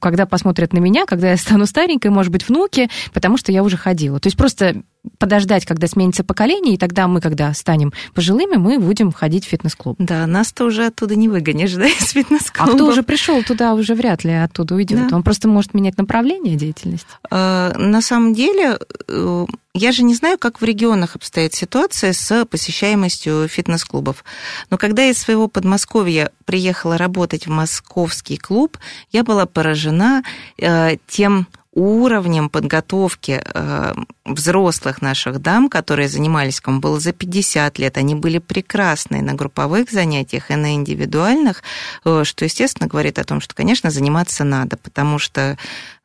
когда 0.00 0.26
посмотрят 0.26 0.74
на 0.74 0.78
меня, 0.78 1.06
когда 1.06 1.30
я 1.30 1.36
стану 1.38 1.64
старенькой, 1.66 2.10
может 2.10 2.30
быть, 2.30 2.46
внуки, 2.48 2.90
потому 3.14 3.38
что 3.38 3.50
я 3.50 3.62
уже 3.62 3.76
ходила. 3.78 4.20
То 4.20 4.26
есть 4.26 4.36
просто 4.36 4.82
подождать, 5.18 5.64
когда 5.64 5.86
сменится 5.86 6.24
поколение, 6.24 6.74
и 6.74 6.78
тогда 6.78 7.06
мы, 7.08 7.20
когда 7.20 7.52
станем 7.54 7.92
пожилыми, 8.14 8.56
мы 8.56 8.78
будем 8.78 9.12
ходить 9.12 9.44
в 9.44 9.48
фитнес-клуб. 9.48 9.96
Да, 9.98 10.26
нас-то 10.26 10.64
уже 10.64 10.86
оттуда 10.86 11.16
не 11.16 11.28
выгонишь, 11.28 11.74
да, 11.74 11.86
из 11.86 12.02
А 12.02 12.06
фитнес-клуба. 12.06 12.72
кто 12.74 12.86
уже 12.86 13.02
пришел 13.02 13.42
туда, 13.42 13.74
уже 13.74 13.94
вряд 13.94 14.24
ли 14.24 14.32
оттуда 14.32 14.74
уйдет. 14.74 15.08
Да. 15.08 15.16
Он 15.16 15.22
просто 15.22 15.48
может 15.48 15.74
менять 15.74 15.98
направление 15.98 16.56
деятельности. 16.56 17.06
Э, 17.30 17.72
На 17.76 18.00
самом 18.02 18.34
деле, 18.34 18.78
э, 19.08 19.46
я 19.74 19.92
же 19.92 20.02
не 20.02 20.14
знаю, 20.14 20.38
как 20.38 20.60
в 20.60 20.64
регионах 20.64 21.16
обстоит 21.16 21.54
ситуация 21.54 22.12
с 22.12 22.44
посещаемостью 22.46 23.48
фитнес-клубов. 23.48 24.24
Но 24.70 24.78
когда 24.78 25.02
я 25.04 25.10
из 25.10 25.18
своего 25.18 25.48
Подмосковья 25.48 26.30
приехала 26.44 26.96
работать 26.98 27.46
в 27.46 27.50
московский 27.50 28.36
клуб, 28.36 28.78
я 29.12 29.22
была 29.24 29.46
поражена 29.46 30.22
э, 30.58 30.96
тем 31.06 31.46
уровнем 31.76 32.48
подготовки 32.48 33.42
э, 33.44 33.94
взрослых 34.24 35.02
наших 35.02 35.40
дам, 35.40 35.68
которые 35.68 36.08
занимались, 36.08 36.60
кому 36.60 36.80
было 36.80 36.98
за 36.98 37.12
50 37.12 37.78
лет, 37.78 37.98
они 37.98 38.14
были 38.14 38.38
прекрасные 38.38 39.22
на 39.22 39.34
групповых 39.34 39.90
занятиях 39.90 40.50
и 40.50 40.56
на 40.56 40.74
индивидуальных, 40.74 41.62
э, 42.04 42.24
что, 42.24 42.44
естественно, 42.44 42.88
говорит 42.88 43.18
о 43.18 43.24
том, 43.24 43.40
что, 43.40 43.54
конечно, 43.54 43.90
заниматься 43.90 44.42
надо, 44.42 44.78
потому 44.78 45.18
что 45.18 45.58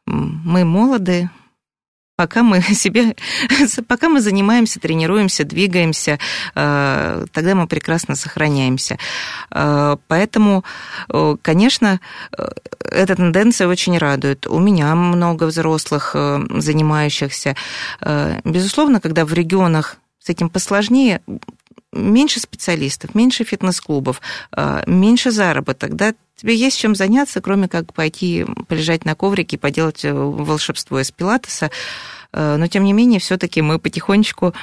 мы 0.06 0.66
молоды, 0.66 1.30
пока 2.22 2.44
мы 2.44 2.62
себе, 2.76 3.16
пока 3.88 4.08
мы 4.08 4.22
занимаемся, 4.22 4.80
тренируемся, 4.80 5.44
двигаемся, 5.44 6.20
э, 6.56 7.26
тогда 7.32 7.56
мы 7.56 7.66
прекрасно 7.68 8.16
сохраняемся. 8.16 8.98
Э, 9.50 9.98
поэтому, 10.08 10.64
э, 11.10 11.36
конечно, 11.42 12.00
эта 12.80 13.16
тенденция 13.16 13.68
очень 13.68 13.98
радует. 13.98 14.46
У 14.46 14.60
меня 14.60 14.94
много 14.96 15.46
взрослых 15.46 16.16
занимающихся. 16.16 17.56
Безусловно, 18.44 19.00
когда 19.00 19.26
в 19.26 19.34
регионах 19.34 19.98
с 20.20 20.30
этим 20.30 20.50
посложнее, 20.50 21.22
меньше 21.94 22.40
специалистов, 22.40 23.16
меньше 23.16 23.44
фитнес-клубов, 23.44 24.22
меньше 24.88 25.32
заработок, 25.32 25.96
да, 25.96 26.14
тебе 26.36 26.56
есть 26.56 26.78
чем 26.80 26.96
заняться, 26.96 27.42
кроме 27.42 27.68
как 27.68 27.94
пойти 27.94 28.46
полежать 28.68 29.06
на 29.06 29.16
коврике 29.16 29.58
и 29.58 29.60
поделать 29.60 30.04
волшебство 30.04 31.00
из 31.00 31.12
пилатеса. 31.12 31.70
Но, 32.34 32.66
тем 32.68 32.84
не 32.84 32.94
менее, 32.94 33.20
все 33.20 33.38
таки 33.38 33.62
мы 33.62 33.78
потихонечку 33.78 34.54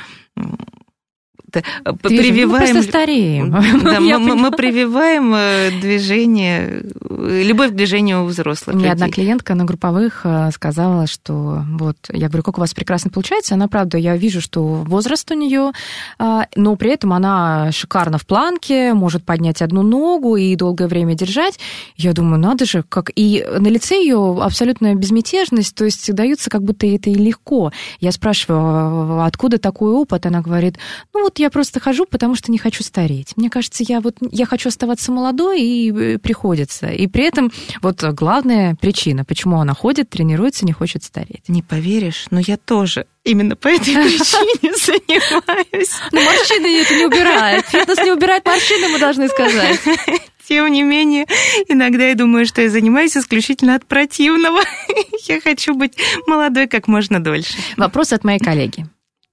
Ты 1.84 2.08
прививаем... 2.08 2.76
Мы 2.78 2.82
стареем. 2.82 3.50
Да, 3.82 4.00
мы, 4.00 4.36
мы 4.36 4.50
прививаем 4.50 5.34
э, 5.34 5.70
движение, 5.80 6.84
любовь 7.08 7.70
к 7.70 7.74
движению 7.74 8.24
у 8.24 8.26
взрослых 8.26 8.74
У 8.76 8.78
меня 8.78 8.92
людей. 8.92 9.04
одна 9.04 9.14
клиентка 9.14 9.54
на 9.54 9.64
групповых 9.64 10.22
э, 10.24 10.50
сказала, 10.52 11.06
что 11.06 11.62
вот, 11.78 11.96
я 12.12 12.28
говорю, 12.28 12.42
как 12.42 12.58
у 12.58 12.60
вас 12.60 12.74
прекрасно 12.74 13.10
получается. 13.10 13.54
Она, 13.54 13.68
правда, 13.68 13.98
я 13.98 14.16
вижу, 14.16 14.40
что 14.40 14.62
возраст 14.62 15.30
у 15.30 15.34
нее, 15.34 15.72
а, 16.18 16.46
но 16.56 16.76
при 16.76 16.92
этом 16.92 17.12
она 17.12 17.70
шикарно 17.72 18.18
в 18.18 18.26
планке, 18.26 18.94
может 18.94 19.24
поднять 19.24 19.62
одну 19.62 19.82
ногу 19.82 20.36
и 20.36 20.54
долгое 20.56 20.88
время 20.88 21.14
держать. 21.14 21.58
Я 21.96 22.12
думаю, 22.12 22.38
надо 22.40 22.64
же, 22.64 22.82
как... 22.88 23.10
И 23.14 23.44
на 23.58 23.68
лице 23.68 23.96
ее 23.96 24.38
абсолютная 24.40 24.94
безмятежность, 24.94 25.74
то 25.74 25.84
есть 25.84 26.12
дается 26.12 26.50
как 26.50 26.62
будто 26.62 26.86
это 26.86 27.10
и 27.10 27.14
легко. 27.14 27.72
Я 28.00 28.12
спрашиваю, 28.12 29.20
«А 29.20 29.26
откуда 29.26 29.58
такой 29.58 29.92
опыт? 29.92 30.26
Она 30.26 30.40
говорит, 30.40 30.78
ну 31.14 31.22
вот 31.22 31.38
я 31.38 31.47
просто 31.50 31.80
хожу, 31.80 32.06
потому 32.06 32.34
что 32.34 32.50
не 32.50 32.58
хочу 32.58 32.82
стареть. 32.82 33.32
Мне 33.36 33.50
кажется, 33.50 33.84
я 33.86 34.00
вот 34.00 34.16
я 34.20 34.46
хочу 34.46 34.68
оставаться 34.68 35.12
молодой, 35.12 35.60
и 35.60 35.92
э, 35.92 36.18
приходится. 36.18 36.88
И 36.88 37.06
при 37.06 37.24
этом 37.24 37.52
вот 37.82 38.02
главная 38.02 38.74
причина, 38.74 39.24
почему 39.24 39.60
она 39.60 39.74
ходит, 39.74 40.10
тренируется, 40.10 40.64
не 40.64 40.72
хочет 40.72 41.04
стареть. 41.04 41.48
Не 41.48 41.62
поверишь, 41.62 42.26
но 42.30 42.40
я 42.40 42.56
тоже 42.56 43.06
именно 43.24 43.56
по 43.56 43.68
этой 43.68 43.94
причине 43.94 44.72
занимаюсь. 44.76 45.92
Но 46.12 46.20
морщины 46.20 46.80
это 46.80 46.94
не 46.94 47.06
убирает. 47.06 47.66
Фитнес 47.66 47.98
не 47.98 48.12
убирает 48.12 48.44
морщины, 48.44 48.88
мы 48.88 48.98
должны 48.98 49.28
сказать. 49.28 49.80
Тем 50.48 50.72
не 50.72 50.82
менее, 50.82 51.26
иногда 51.68 52.06
я 52.06 52.14
думаю, 52.14 52.46
что 52.46 52.62
я 52.62 52.70
занимаюсь 52.70 53.14
исключительно 53.16 53.74
от 53.74 53.84
противного. 53.84 54.62
Я 55.26 55.42
хочу 55.42 55.74
быть 55.74 55.92
молодой 56.26 56.66
как 56.68 56.88
можно 56.88 57.22
дольше. 57.22 57.58
Вопрос 57.76 58.14
от 58.14 58.24
моей 58.24 58.38
коллеги. 58.38 58.86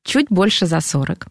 Чуть 0.03 0.28
больше 0.30 0.66
за 0.66 0.82
40. 0.82 1.28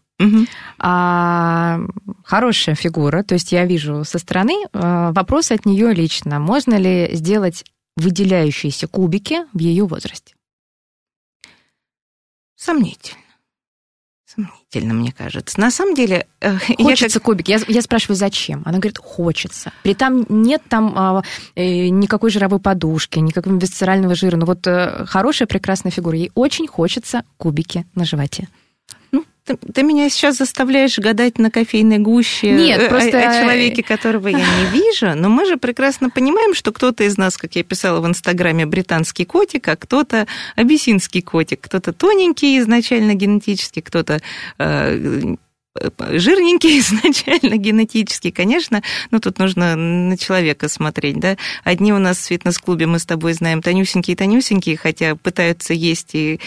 А, 0.78 1.80
хорошая 2.24 2.74
фигура, 2.74 3.22
то 3.22 3.34
есть 3.34 3.52
я 3.52 3.64
вижу 3.64 4.04
со 4.04 4.18
стороны. 4.18 4.54
А, 4.72 5.12
вопрос 5.12 5.50
от 5.50 5.66
нее 5.66 5.92
лично. 5.92 6.38
Можно 6.38 6.74
ли 6.74 7.10
сделать 7.12 7.64
выделяющиеся 7.96 8.86
кубики 8.86 9.40
в 9.52 9.58
ее 9.58 9.84
возрасте? 9.86 10.34
Сомнительно. 12.56 13.20
Сомнительно, 14.26 14.94
мне 14.94 15.12
кажется. 15.12 15.60
На 15.60 15.70
самом 15.70 15.94
деле, 15.94 16.26
э, 16.40 16.56
я 16.78 16.84
Хочется 16.84 17.20
кубик. 17.20 17.48
Я, 17.48 17.60
я 17.68 17.82
спрашиваю, 17.82 18.16
зачем? 18.16 18.62
Она 18.64 18.78
говорит, 18.78 18.98
хочется. 18.98 19.72
При 19.82 19.92
этом 19.92 20.26
нет 20.28 20.62
там 20.68 20.92
а, 20.96 21.22
э, 21.54 21.88
никакой 21.88 22.30
жировой 22.30 22.58
подушки, 22.58 23.18
никакого 23.18 23.54
висцерального 23.56 24.14
жира. 24.14 24.36
Но 24.36 24.46
вот 24.46 24.66
э, 24.66 25.04
хорошая, 25.06 25.46
прекрасная 25.46 25.92
фигура. 25.92 26.16
Ей 26.16 26.32
очень 26.34 26.66
хочется 26.66 27.22
кубики 27.36 27.86
на 27.94 28.04
животе. 28.04 28.48
Ну, 29.46 29.56
ты, 29.56 29.72
ты 29.72 29.82
меня 29.82 30.08
сейчас 30.08 30.38
заставляешь 30.38 30.98
гадать 30.98 31.38
на 31.38 31.50
кофейной 31.50 31.98
гуще 31.98 32.52
Нет, 32.52 32.80
э, 32.80 32.86
о- 32.86 32.88
просто- 32.88 33.18
о, 33.18 33.42
человеке, 33.42 33.82
которого 33.86 34.28
я 34.28 34.38
не 34.38 34.66
вижу, 34.72 35.14
но 35.14 35.28
мы 35.28 35.44
же 35.44 35.56
прекрасно 35.56 36.08
понимаем, 36.10 36.54
что 36.54 36.72
кто-то 36.72 37.04
из 37.04 37.18
нас, 37.18 37.36
как 37.36 37.54
я 37.56 37.62
писала 37.62 38.00
в 38.00 38.06
Инстаграме, 38.06 38.64
британский 38.64 39.24
котик, 39.24 39.68
а 39.68 39.76
кто-то 39.76 40.26
абиссинский 40.56 41.20
котик, 41.20 41.60
кто-то 41.60 41.92
тоненький 41.92 42.58
изначально 42.58 43.14
генетически, 43.14 43.80
кто-то 43.80 44.22
э, 44.58 45.36
жирненький 46.12 46.78
изначально 46.80 47.56
генетически, 47.56 48.30
конечно, 48.30 48.82
но 49.10 49.18
тут 49.18 49.38
нужно 49.38 49.76
на 49.76 50.16
человека 50.16 50.68
смотреть, 50.68 51.20
да. 51.20 51.36
Одни 51.64 51.92
у 51.92 51.98
нас 51.98 52.18
в 52.18 52.26
фитнес-клубе, 52.28 52.86
мы 52.86 52.98
с 52.98 53.04
тобой 53.06 53.34
знаем, 53.34 53.60
тонюсенькие-тонюсенькие, 53.60 54.76
хотя 54.76 55.16
пытаются 55.16 55.74
есть 55.74 56.14
и 56.14 56.40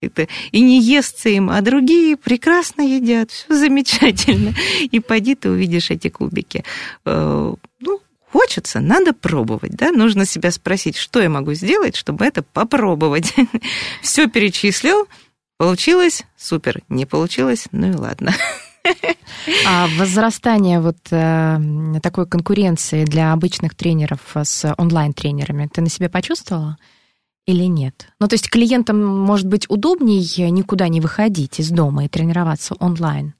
это, 0.00 0.28
и 0.52 0.60
не 0.60 0.80
естся 0.80 1.28
им, 1.28 1.50
а 1.50 1.60
другие 1.60 2.16
прекрасно 2.16 2.82
едят, 2.82 3.30
все 3.30 3.54
замечательно. 3.54 4.54
И 4.80 5.00
пойди 5.00 5.34
ты 5.34 5.50
увидишь 5.50 5.90
эти 5.90 6.08
кубики. 6.08 6.64
Э, 7.04 7.54
Ну, 7.80 8.00
хочется, 8.30 8.80
надо 8.80 9.12
пробовать, 9.12 9.72
да, 9.72 9.90
нужно 9.90 10.24
себя 10.24 10.52
спросить, 10.52 10.96
что 10.96 11.20
я 11.20 11.28
могу 11.28 11.54
сделать, 11.54 11.96
чтобы 11.96 12.24
это 12.24 12.42
попробовать. 12.42 13.34
Все 14.02 14.28
перечислил, 14.28 15.08
получилось, 15.56 16.24
супер, 16.36 16.82
не 16.88 17.04
получилось, 17.04 17.66
ну 17.72 17.90
и 17.90 17.94
ладно. 17.94 18.32
А 19.66 19.88
возрастание 19.98 20.80
вот 20.80 20.98
э, 21.10 21.58
такой 22.02 22.26
конкуренции 22.26 23.04
для 23.04 23.32
обычных 23.32 23.74
тренеров 23.74 24.20
с 24.34 24.74
онлайн-тренерами 24.78 25.68
ты 25.70 25.80
на 25.80 25.90
себе 25.90 26.08
почувствовала 26.08 26.78
или 27.48 27.64
нет? 27.64 28.08
Ну, 28.20 28.28
то 28.28 28.34
есть 28.34 28.50
клиентам, 28.50 29.02
может 29.02 29.46
быть, 29.46 29.64
удобнее 29.70 30.50
никуда 30.50 30.88
не 30.88 31.00
выходить 31.00 31.58
из 31.60 31.70
дома 31.70 32.04
и 32.04 32.08
тренироваться 32.08 32.74
онлайн? 32.78 33.32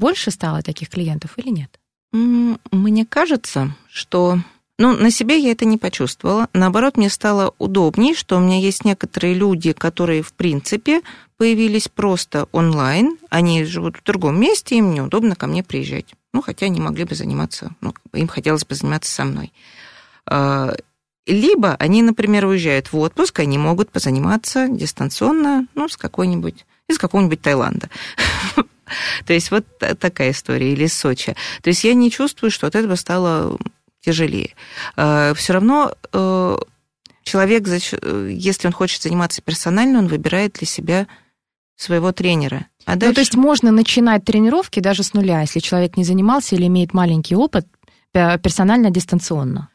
Больше 0.00 0.32
стало 0.32 0.62
таких 0.62 0.90
клиентов 0.90 1.38
или 1.38 1.50
нет? 1.50 1.78
Мне 2.12 3.06
кажется, 3.06 3.74
что... 3.88 4.40
Ну, 4.78 4.94
на 4.94 5.10
себе 5.10 5.38
я 5.38 5.52
это 5.52 5.64
не 5.64 5.78
почувствовала. 5.78 6.48
Наоборот, 6.52 6.96
мне 6.96 7.08
стало 7.08 7.54
удобней, 7.58 8.14
что 8.14 8.36
у 8.36 8.40
меня 8.40 8.58
есть 8.58 8.84
некоторые 8.84 9.32
люди, 9.32 9.72
которые, 9.72 10.22
в 10.22 10.32
принципе, 10.32 11.00
появились 11.38 11.88
просто 11.88 12.48
онлайн. 12.50 13.16
Они 13.30 13.64
живут 13.64 13.96
в 13.96 14.02
другом 14.02 14.40
месте, 14.40 14.76
им 14.76 14.92
неудобно 14.92 15.36
ко 15.36 15.46
мне 15.46 15.62
приезжать. 15.62 16.14
Ну, 16.34 16.42
хотя 16.42 16.66
они 16.66 16.80
могли 16.80 17.04
бы 17.04 17.14
заниматься, 17.14 17.70
ну, 17.80 17.94
им 18.12 18.26
хотелось 18.26 18.66
бы 18.66 18.74
заниматься 18.74 19.14
со 19.14 19.24
мной. 19.24 19.52
А, 21.26 21.32
Либо 21.32 21.74
они, 21.76 22.02
например, 22.02 22.46
уезжают 22.46 22.92
в 22.92 22.98
отпуск, 22.98 23.40
они 23.40 23.58
могут 23.58 23.90
позаниматься 23.90 24.68
дистанционно, 24.68 25.66
ну, 25.74 25.88
с 25.88 25.96
какой-нибудь, 25.96 26.64
из 26.88 26.98
какого-нибудь 26.98 27.40
Таиланда. 27.40 27.88
То 29.26 29.32
есть 29.32 29.50
вот 29.50 29.64
та- 29.78 29.94
такая 29.94 30.30
история, 30.30 30.72
или 30.72 30.86
Сочи. 30.86 31.34
То 31.62 31.70
есть 31.70 31.82
я 31.84 31.94
не 31.94 32.10
чувствую, 32.10 32.50
что 32.50 32.66
от 32.66 32.74
этого 32.76 32.94
стало 32.94 33.58
тяжелее. 34.00 34.54
Все 34.94 35.52
равно 35.52 35.92
э, 36.12 36.56
человек, 37.24 37.66
если 37.66 38.66
он 38.68 38.72
хочет 38.72 39.02
заниматься 39.02 39.42
персонально, 39.42 39.98
он 39.98 40.06
выбирает 40.06 40.52
для 40.52 40.66
себя 40.68 41.08
своего 41.76 42.12
тренера. 42.12 42.66
А 42.84 42.94
Ну, 42.94 43.12
то 43.12 43.20
есть 43.20 43.34
можно 43.34 43.72
начинать 43.72 44.24
тренировки 44.24 44.78
даже 44.78 45.02
с 45.02 45.12
нуля, 45.12 45.40
если 45.40 45.58
человек 45.58 45.96
не 45.96 46.04
занимался 46.04 46.54
или 46.54 46.66
имеет 46.68 46.94
маленький 46.94 47.34
опыт, 47.34 47.66
пе- 48.12 48.38
персонально, 48.38 48.90
дистанционно. 48.90 49.68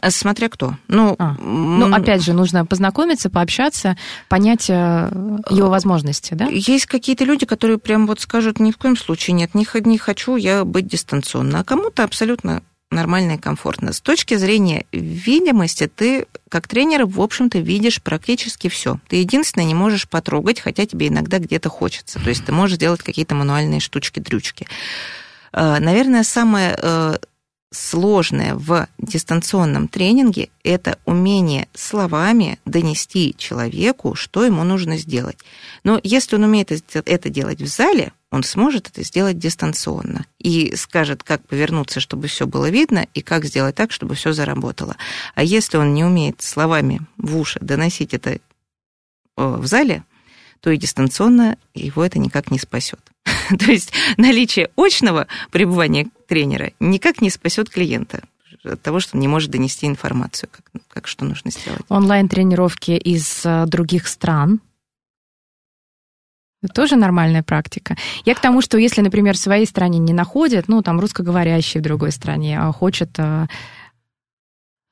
А 0.00 0.10
Смотря 0.10 0.48
кто. 0.48 0.76
Ну, 0.86 1.16
А, 1.18 1.34
Ну, 1.40 1.92
опять 1.94 2.22
же, 2.22 2.32
нужно 2.32 2.64
познакомиться, 2.64 3.30
пообщаться, 3.30 3.96
понять 4.28 4.70
э, 4.70 5.10
его 5.50 5.68
возможности, 5.68 6.34
да? 6.34 6.46
Есть 6.46 6.86
какие-то 6.86 7.24
люди, 7.24 7.46
которые 7.46 7.78
прям 7.78 8.06
вот 8.06 8.20
скажут, 8.20 8.60
ни 8.60 8.70
в 8.70 8.76
коем 8.76 8.96
случае 8.96 9.34
нет, 9.34 9.54
не, 9.54 9.66
не 9.84 9.98
хочу 9.98 10.36
я 10.36 10.64
быть 10.64 10.86
дистанционно, 10.86 11.60
а 11.60 11.64
кому-то 11.64 12.04
абсолютно 12.04 12.62
нормально 12.90 13.32
и 13.32 13.38
комфортно. 13.38 13.92
С 13.92 14.00
точки 14.00 14.36
зрения 14.36 14.86
видимости, 14.92 15.90
ты 15.94 16.26
как 16.48 16.68
тренер, 16.68 17.04
в 17.04 17.20
общем-то, 17.20 17.58
видишь 17.58 18.02
практически 18.02 18.68
все. 18.68 18.98
Ты 19.08 19.16
единственное 19.16 19.66
не 19.66 19.74
можешь 19.74 20.08
потрогать, 20.08 20.60
хотя 20.60 20.86
тебе 20.86 21.08
иногда 21.08 21.38
где-то 21.38 21.68
хочется. 21.68 22.18
То 22.18 22.28
есть 22.30 22.44
ты 22.44 22.52
можешь 22.52 22.78
делать 22.78 23.02
какие-то 23.02 23.34
мануальные 23.34 23.80
штучки-дрючки. 23.80 24.66
Э, 25.52 25.78
Наверное, 25.80 26.22
самое 26.22 26.78
э, 26.80 27.16
сложное 27.70 28.54
в 28.54 28.88
дистанционном 28.98 29.88
тренинге– 29.88 30.48
это 30.64 30.98
умение 31.04 31.68
словами 31.74 32.58
донести 32.64 33.34
человеку, 33.36 34.14
что 34.14 34.44
ему 34.44 34.64
нужно 34.64 34.96
сделать. 34.96 35.38
Но 35.84 36.00
если 36.02 36.36
он 36.36 36.44
умеет 36.44 36.72
это- 36.72 37.28
делать 37.28 37.60
в 37.60 37.66
зале, 37.66 38.12
он 38.30 38.42
сможет 38.42 38.88
это 38.88 39.02
сделать 39.02 39.38
дистанционно 39.38 40.26
и 40.38 40.74
скажет, 40.76 41.22
как 41.22 41.46
повернуться, 41.46 42.00
чтобы 42.00 42.28
все 42.28 42.46
было 42.46 42.70
видно, 42.70 43.06
и 43.14 43.22
как 43.22 43.44
сделать 43.44 43.74
так, 43.74 43.92
чтобы 43.92 44.14
все 44.14 44.32
заработало. 44.32 44.96
А 45.34 45.42
если 45.42 45.76
он 45.76 45.94
не 45.94 46.04
умеет 46.04 46.42
словами 46.42 47.00
в 47.16 47.36
уши 47.36 47.58
доносить 47.60 48.14
это 48.14 48.30
э, 48.30 48.38
в 49.36 49.66
зале, 49.66 50.04
то 50.60 50.70
и 50.70 50.76
дистанционно 50.76 51.56
его 51.74 52.04
это 52.04 52.18
никак 52.18 52.50
не 52.50 52.58
спасет. 52.58 53.00
То 53.58 53.70
есть 53.70 53.92
наличие 54.16 54.70
очного 54.76 55.26
пребывания 55.50 56.08
тренера 56.28 56.70
никак 56.78 57.20
не 57.20 57.30
спасет 57.30 57.70
клиента 57.70 58.22
от 58.64 58.80
того, 58.82 59.00
что 59.00 59.16
он 59.16 59.20
не 59.20 59.28
может 59.28 59.50
донести 59.50 59.86
информацию, 59.86 60.48
как, 60.50 60.82
как 60.88 61.06
что 61.06 61.24
нужно 61.24 61.50
сделать. 61.50 61.82
Онлайн-тренировки 61.88 62.92
из 62.92 63.44
э, 63.44 63.64
других 63.66 64.06
стран 64.06 64.60
тоже 66.74 66.96
нормальная 66.96 67.42
практика. 67.42 67.96
Я 68.24 68.34
к 68.34 68.40
тому, 68.40 68.60
что 68.62 68.78
если, 68.78 69.00
например, 69.00 69.34
в 69.34 69.38
своей 69.38 69.64
стране 69.64 69.98
не 69.98 70.12
находят, 70.12 70.66
ну, 70.68 70.82
там, 70.82 70.98
русскоговорящий 70.98 71.80
в 71.80 71.84
другой 71.84 72.10
стране, 72.10 72.58
а 72.60 72.72
хочет 72.72 73.10
э, 73.18 73.46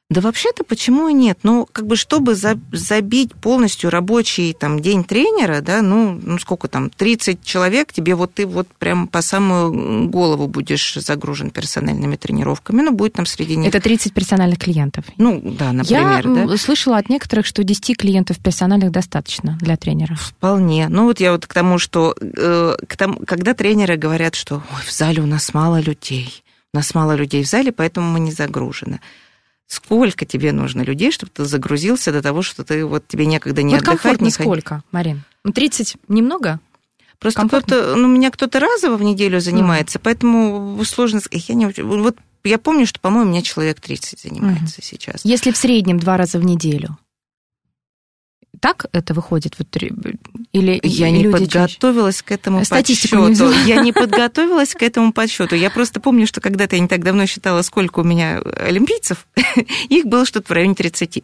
Да 0.08 0.20
вообще-то 0.20 0.62
почему 0.62 1.08
и 1.08 1.12
нет? 1.12 1.38
Ну, 1.42 1.66
как 1.72 1.88
бы, 1.88 1.96
чтобы 1.96 2.36
за- 2.36 2.60
забить 2.70 3.34
полностью 3.34 3.90
рабочий 3.90 4.52
там, 4.52 4.78
день 4.78 5.02
тренера, 5.02 5.60
да, 5.60 5.82
ну, 5.82 6.16
ну, 6.22 6.38
сколько 6.38 6.68
там, 6.68 6.90
30 6.90 7.42
человек, 7.42 7.92
тебе 7.92 8.14
вот 8.14 8.32
ты 8.32 8.46
вот 8.46 8.68
прям 8.78 9.08
по 9.08 9.20
самую 9.20 10.08
голову 10.08 10.46
будешь 10.46 10.94
загружен 10.94 11.50
персональными 11.50 12.14
тренировками, 12.14 12.82
ну, 12.82 12.92
будет 12.92 13.14
там 13.14 13.26
среди 13.26 13.56
них... 13.56 13.68
Это 13.68 13.80
30 13.80 14.14
персональных 14.14 14.60
клиентов. 14.60 15.04
Ну, 15.18 15.40
да, 15.42 15.72
например, 15.72 16.28
Я 16.28 16.46
да. 16.46 16.56
слышала 16.56 16.98
от 16.98 17.08
некоторых, 17.08 17.44
что 17.44 17.64
10 17.64 17.96
клиентов 17.98 18.38
персональных 18.38 18.92
достаточно 18.92 19.58
для 19.60 19.76
тренера. 19.76 20.14
Вполне. 20.14 20.86
Ну 20.88 21.06
вот 21.06 21.18
я 21.18 21.32
вот 21.32 21.46
к 21.48 21.52
тому, 21.52 21.78
что 21.80 22.14
э, 22.20 22.76
к 22.86 22.96
тому, 22.96 23.18
когда 23.26 23.54
тренеры 23.54 23.96
говорят, 23.96 24.36
что 24.36 24.56
Ой, 24.56 24.82
в 24.86 24.92
зале 24.92 25.20
у 25.20 25.26
нас 25.26 25.52
мало 25.52 25.80
людей, 25.80 26.44
у 26.72 26.76
нас 26.76 26.94
мало 26.94 27.16
людей 27.16 27.42
в 27.42 27.48
зале, 27.48 27.72
поэтому 27.72 28.08
мы 28.08 28.20
не 28.20 28.30
загружены. 28.30 29.00
Сколько 29.66 30.24
тебе 30.24 30.52
нужно 30.52 30.82
людей, 30.82 31.10
чтобы 31.10 31.32
ты 31.34 31.44
загрузился 31.44 32.12
до 32.12 32.22
того, 32.22 32.42
что 32.42 32.64
ты 32.64 32.84
вот 32.84 33.08
тебе 33.08 33.26
некогда 33.26 33.62
не 33.62 33.74
вот 33.74 33.82
отдыхать, 33.82 34.00
комфортно 34.02 34.24
не 34.24 34.30
сколько, 34.30 34.82
Марин? 34.92 35.24
Ну, 35.44 35.52
30 35.52 35.96
немного? 36.08 36.60
Просто 37.18 37.40
комфортно? 37.40 37.76
кто-то, 37.76 37.96
ну, 37.96 38.08
у 38.08 38.10
меня 38.10 38.30
кто-то 38.30 38.60
разово 38.60 38.96
в 38.96 39.02
неделю 39.02 39.40
занимается, 39.40 39.98
поэтому 39.98 40.82
сложно 40.84 41.20
сказать. 41.20 41.48
Я 41.48 41.54
не 41.54 41.66
вот 41.66 42.16
я 42.44 42.58
помню, 42.58 42.86
что, 42.86 43.00
по-моему, 43.00 43.30
у 43.30 43.32
меня 43.32 43.42
человек 43.42 43.80
30 43.80 44.20
занимается 44.20 44.80
сейчас. 44.80 45.24
Если 45.24 45.50
в 45.50 45.56
среднем 45.56 45.98
два 45.98 46.16
раза 46.16 46.38
в 46.38 46.44
неделю. 46.44 46.96
Так 48.60 48.86
это 48.92 49.14
выходит? 49.14 49.54
Вот, 49.58 49.68
или 50.52 50.80
Я 50.82 51.10
не 51.10 51.24
люди 51.24 51.46
чаще? 51.46 51.74
подготовилась 51.78 52.22
к 52.22 52.32
этому 52.32 52.64
Статистику 52.64 53.16
не 53.16 53.22
подсчету. 53.28 53.48
взяла. 53.50 53.64
Я 53.66 53.82
не 53.82 53.92
подготовилась 53.92 54.72
к 54.74 54.82
этому 54.82 55.12
подсчету. 55.12 55.54
Я 55.54 55.70
просто 55.70 56.00
помню, 56.00 56.26
что 56.26 56.40
когда-то 56.40 56.76
я 56.76 56.82
не 56.82 56.88
так 56.88 57.04
давно 57.04 57.26
считала, 57.26 57.62
сколько 57.62 58.00
у 58.00 58.04
меня 58.04 58.38
олимпийцев, 58.38 59.26
их 59.88 60.06
было 60.06 60.24
что-то 60.24 60.48
в 60.48 60.50
районе 60.52 60.74
30. 60.74 61.22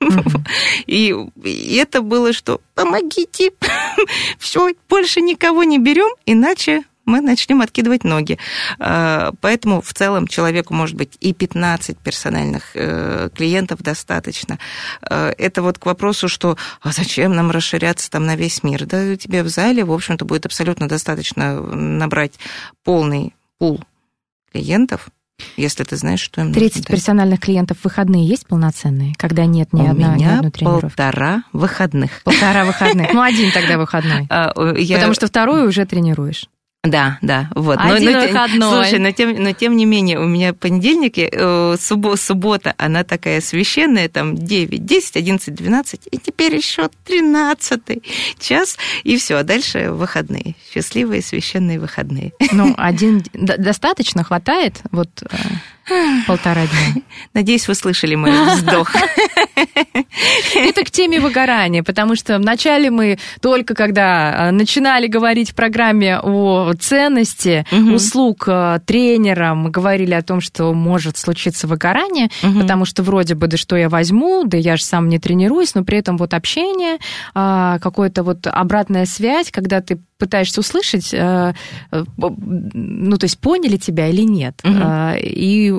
Мгм. 0.00 0.44
И, 0.86 1.14
и 1.44 1.74
это 1.76 2.00
было, 2.00 2.32
что 2.32 2.62
помогите, 2.74 3.50
все, 4.38 4.72
больше 4.88 5.20
никого 5.20 5.62
не 5.62 5.78
берем, 5.78 6.08
иначе 6.24 6.84
мы 7.10 7.20
начнем 7.20 7.60
откидывать 7.60 8.04
ноги. 8.04 8.38
А, 8.78 9.32
Поэтому 9.40 9.80
в 9.82 9.92
целом 9.92 10.26
человеку 10.26 10.74
может 10.74 10.96
быть 10.96 11.16
и 11.20 11.32
15 11.34 11.98
персональных 11.98 12.70
э, 12.74 13.28
клиентов 13.34 13.82
достаточно. 13.82 14.58
Э, 15.02 15.32
Это 15.36 15.62
вот 15.62 15.78
к 15.78 15.86
вопросу, 15.86 16.28
что 16.28 16.56
а 16.82 16.92
зачем 16.92 17.34
нам 17.34 17.50
расширяться 17.50 18.10
там 18.10 18.24
на 18.26 18.36
весь 18.36 18.62
мир? 18.62 18.86
Да 18.86 19.16
тебе 19.16 19.42
в 19.42 19.48
зале, 19.48 19.84
в 19.84 19.92
общем-то, 19.92 20.24
будет 20.24 20.46
абсолютно 20.46 20.88
достаточно 20.88 21.60
набрать 21.60 22.34
полный 22.84 23.34
пул 23.58 23.82
клиентов, 24.52 25.08
если 25.56 25.84
ты 25.84 25.96
знаешь, 25.96 26.20
что 26.20 26.40
им 26.42 26.48
нужно 26.48 26.60
30 26.60 26.82
дать. 26.82 26.86
персональных 26.88 27.40
клиентов 27.40 27.78
в 27.78 27.84
выходные 27.84 28.26
есть 28.26 28.46
полноценные, 28.46 29.14
когда 29.16 29.46
нет 29.46 29.72
ни, 29.72 29.80
У 29.80 29.88
одна, 29.90 30.08
ни 30.14 30.18
меня 30.18 30.36
одной 30.36 30.50
тренировки? 30.50 30.82
полтора 30.86 31.44
выходных. 31.52 32.10
Полтора 32.24 32.64
выходных. 32.64 33.12
Ну, 33.12 33.22
один 33.22 33.50
тогда 33.52 33.78
выходной. 33.78 34.26
А, 34.30 34.52
э, 34.54 34.94
Потому 34.94 35.14
что 35.14 35.26
второй 35.28 35.66
уже 35.66 35.86
тренируешь. 35.86 36.46
Да, 36.82 37.18
да, 37.20 37.50
вот. 37.54 37.78
Один 37.78 38.20
те- 38.20 38.28
выходной. 38.28 38.70
Слушай, 38.84 38.98
но 39.00 39.12
тем, 39.12 39.34
но 39.42 39.52
тем 39.52 39.76
не 39.76 39.84
менее, 39.84 40.18
у 40.18 40.26
меня 40.26 40.54
понедельники, 40.54 41.28
э, 41.30 41.76
субо- 41.78 42.16
суббота, 42.16 42.74
она 42.78 43.04
такая 43.04 43.42
священная, 43.42 44.08
там 44.08 44.34
9, 44.34 44.86
10, 44.86 45.16
11, 45.16 45.54
12, 45.54 46.08
и 46.10 46.16
теперь 46.16 46.56
еще 46.56 46.88
13 47.04 48.02
час, 48.38 48.78
и 49.04 49.18
все, 49.18 49.36
а 49.36 49.42
дальше 49.42 49.90
выходные. 49.90 50.54
Счастливые 50.72 51.20
священные 51.20 51.78
выходные. 51.78 52.32
Ну, 52.50 52.74
один 52.78 53.22
достаточно, 53.34 54.24
хватает? 54.24 54.80
Вот 54.90 55.10
э, 55.22 56.22
полтора 56.26 56.62
дня. 56.66 57.02
Надеюсь, 57.34 57.68
вы 57.68 57.74
слышали 57.74 58.14
мой 58.14 58.32
вздох. 58.54 58.90
Это 60.54 60.84
к 60.84 60.90
теме 60.90 61.20
выгорания, 61.20 61.82
потому 61.82 62.14
что 62.16 62.38
вначале 62.38 62.90
мы 62.90 63.18
только 63.40 63.74
когда 63.74 64.48
э, 64.48 64.50
начинали 64.50 65.06
говорить 65.06 65.50
в 65.50 65.54
программе 65.54 66.18
о 66.20 66.72
ценности 66.78 67.64
Мгм. 67.70 67.94
услуг 67.94 68.44
э, 68.46 68.78
тренера, 68.86 69.54
мы 69.54 69.70
говорили 69.70 70.14
о 70.14 70.22
том, 70.22 70.40
что 70.40 70.72
может 70.72 71.16
случиться 71.16 71.66
выгорание, 71.66 72.28
Мгм. 72.42 72.60
потому 72.62 72.84
что 72.84 73.02
вроде 73.02 73.34
бы, 73.34 73.46
да 73.46 73.56
что 73.56 73.76
я 73.76 73.88
возьму, 73.88 74.44
да 74.44 74.56
я 74.56 74.76
же 74.76 74.84
сам 74.84 75.08
не 75.08 75.18
тренируюсь, 75.18 75.74
но 75.74 75.84
при 75.84 75.98
этом 75.98 76.16
вот 76.16 76.34
общение, 76.34 76.98
а, 77.34 77.78
какая-то 77.78 78.22
вот 78.22 78.46
обратная 78.46 79.06
связь, 79.06 79.50
когда 79.50 79.80
ты 79.80 79.98
пытаешься 80.18 80.60
услышать, 80.60 81.14
э, 81.14 81.54
ну, 81.92 83.16
то 83.16 83.24
есть 83.24 83.38
поняли 83.38 83.76
тебя 83.78 84.08
или 84.08 84.22
нет, 84.22 84.60
а, 84.64 85.14
и 85.18 85.72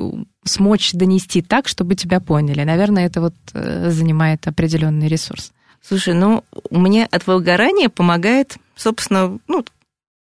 смочь 0.44 0.92
донести 0.92 1.42
так, 1.42 1.68
чтобы 1.68 1.94
тебя 1.94 2.20
поняли. 2.20 2.62
Наверное, 2.64 3.06
это 3.06 3.20
вот 3.20 3.34
э, 3.54 3.90
занимает 3.90 4.46
определенный 4.46 5.08
ресурс. 5.08 5.52
Слушай, 5.80 6.14
ну, 6.14 6.44
мне 6.70 7.06
от 7.06 7.26
выгорания 7.26 7.88
помогает, 7.88 8.56
собственно, 8.76 9.38
ну, 9.48 9.64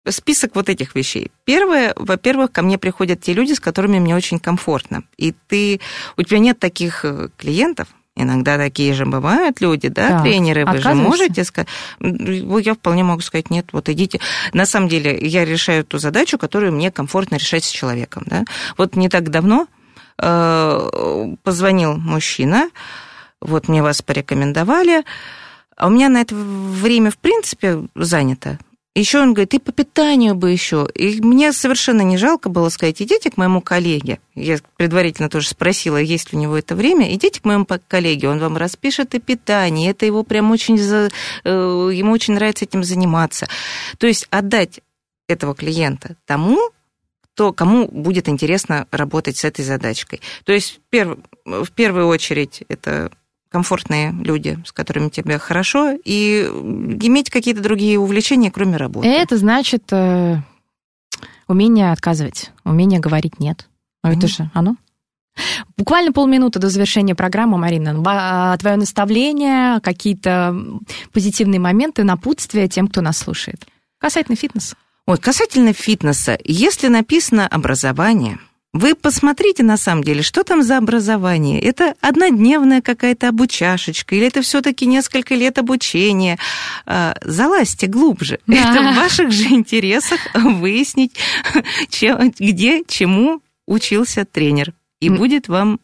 список 0.09 0.55
вот 0.55 0.69
этих 0.69 0.95
вещей. 0.95 1.31
Первое, 1.45 1.93
во-первых, 1.97 2.53
ко 2.53 2.63
мне 2.63 2.79
приходят 2.79 3.21
те 3.21 3.33
люди, 3.33 3.53
с 3.53 3.61
которыми 3.61 3.99
мне 3.99 4.15
очень 4.15 4.39
комфортно. 4.39 5.05
И 5.17 5.35
ты, 5.49 5.81
у 6.17 6.23
тебя 6.23 6.39
нет 6.39 6.59
таких 6.59 7.05
э, 7.05 7.29
клиентов, 7.37 7.89
Иногда 8.21 8.59
такие 8.59 8.95
же 8.95 9.07
бывают 9.07 9.61
люди, 9.61 9.89
да, 9.89 10.09
Так, 10.09 10.23
тренеры. 10.25 10.67
Вы 10.67 10.79
же 10.79 10.93
можете 10.93 11.45
сказать, 11.45 11.69
ну, 12.01 12.59
я 12.59 12.75
вполне 12.75 13.05
могу 13.05 13.21
сказать, 13.21 13.49
нет, 13.49 13.67
вот 13.71 13.89
идите. 13.89 14.19
На 14.53 14.67
самом 14.67 14.89
деле, 14.89 15.17
я 15.25 15.45
решаю 15.45 15.85
ту 15.85 15.99
задачу, 15.99 16.37
которую 16.37 16.73
мне 16.73 16.91
комфортно 16.91 17.37
решать 17.37 17.63
с 17.63 17.71
человеком. 17.71 18.25
Да? 18.27 18.45
Вот 18.77 18.97
не 18.97 19.09
так 19.09 19.31
давно 19.31 19.69
позвонил 20.19 21.97
мужчина, 21.97 22.71
вот 23.41 23.69
мне 23.69 23.83
вас 23.83 24.03
порекомендовали, 24.03 25.05
а 25.77 25.87
у 25.87 25.91
меня 25.91 26.09
на 26.09 26.21
это 26.21 26.35
время, 26.35 27.11
в 27.11 27.19
принципе, 27.19 27.85
занято. 27.95 28.59
Еще 28.95 29.21
он 29.21 29.33
говорит, 29.33 29.55
и 29.55 29.61
по 29.61 29.71
питанию 29.71 30.35
бы 30.35 30.51
еще. 30.51 30.89
И 30.93 31.21
мне 31.21 31.53
совершенно 31.53 32.03
не 32.03 32.16
жалко 32.16 32.49
было 32.49 32.69
сказать, 32.69 33.01
идите 33.01 33.31
к 33.31 33.37
моему 33.37 33.61
коллеге. 33.61 34.19
Я 34.35 34.59
предварительно 34.77 35.29
тоже 35.29 35.47
спросила, 35.51 35.99
есть 35.99 36.33
ли 36.33 36.39
у 36.39 36.41
него 36.41 36.59
это 36.59 36.75
время. 36.75 37.14
Идите 37.14 37.41
к 37.41 37.45
моему 37.45 37.64
коллеге, 37.87 38.29
он 38.29 38.41
вам 38.41 38.57
распишет 38.57 39.14
и 39.14 39.21
питание. 39.21 39.93
Это 39.93 40.05
его 40.05 40.25
прям 40.25 40.51
очень... 40.51 40.79
за- 40.79 41.11
э, 41.45 41.91
Ему 41.93 42.11
очень 42.11 42.35
нравится 42.35 42.64
этим 42.64 42.83
заниматься. 42.83 43.47
То 43.99 44.09
есть 44.09 44.27
отдать 44.31 44.81
этого 45.29 45.55
клиента 45.55 46.16
тому, 46.27 46.59
кто, 47.39 47.53
кому 47.53 47.86
будет 47.86 48.28
интересно 48.28 48.89
работать 48.91 49.36
с 49.36 49.45
этой 49.45 49.64
задачкой. 49.64 50.20
То 50.45 50.53
есть 50.53 50.80
в, 50.91 50.93
перв- 50.93 51.22
в 51.45 51.70
первую 51.70 52.09
очередь 52.09 52.64
это 52.66 53.12
комфортные 53.49 54.11
люди, 54.11 54.59
с 54.66 54.72
которыми 54.72 55.09
тебе 55.09 55.39
хорошо, 55.39 55.97
и 56.05 56.43
иметь 56.43 57.30
какие-то 57.30 57.62
другие 57.62 57.97
увлечения, 57.97 58.51
кроме 58.51 58.76
работы. 58.76 59.07
Это 59.07 59.36
значит 59.36 59.84
э, 59.93 60.39
умение 61.47 61.93
отказывать, 61.93 62.51
умение 62.64 62.99
говорить 62.99 63.39
нет. 63.39 63.68
А 64.03 64.12
это 64.12 64.26
же 64.26 64.51
оно. 64.53 64.74
Буквально 65.76 66.11
полминуты 66.11 66.59
до 66.59 66.68
завершения 66.68 67.14
программы, 67.14 67.57
Марина. 67.57 68.57
Твое 68.59 68.74
наставление, 68.74 69.78
какие-то 69.80 70.57
позитивные 71.12 71.61
моменты, 71.61 72.03
напутствия 72.03 72.66
тем, 72.66 72.89
кто 72.89 73.01
нас 73.01 73.16
слушает. 73.16 73.64
Касательно 74.01 74.34
фитнеса. 74.34 74.74
Ой, 75.09 75.17
касательно 75.17 75.73
фитнеса, 75.73 76.39
если 76.45 76.89
написано 76.89 77.49
образование, 77.49 78.39
вы 78.75 78.95
посмотрите 78.95 79.63
на 79.63 79.79
самом 79.79 80.05
деле, 80.05 80.21
что 80.21 80.45
там 80.45 80.63
за 80.63 80.77
образование. 80.77 81.63
Это 81.63 81.95
однодневная 82.03 82.83
какая-то 82.83 83.31
обучашечка, 83.31 84.15
или 84.15 84.27
это 84.27 84.43
все-таки 84.43 84.85
несколько 84.85 85.35
лет 85.35 85.57
обучения. 85.57 86.39
А, 86.85 87.17
Залазьте 87.23 87.87
глубже. 87.87 88.39
Да. 88.47 88.57
Это 88.57 88.83
в 88.83 88.97
ваших 88.97 89.31
же 89.33 89.45
интересах 89.45 90.21
выяснить, 90.35 91.17
чем- 91.89 92.31
где, 92.39 92.85
чему 92.87 93.41
учился 93.67 94.27
тренер. 94.27 94.75
И 95.01 95.09
будет 95.09 95.49
вам 95.49 95.81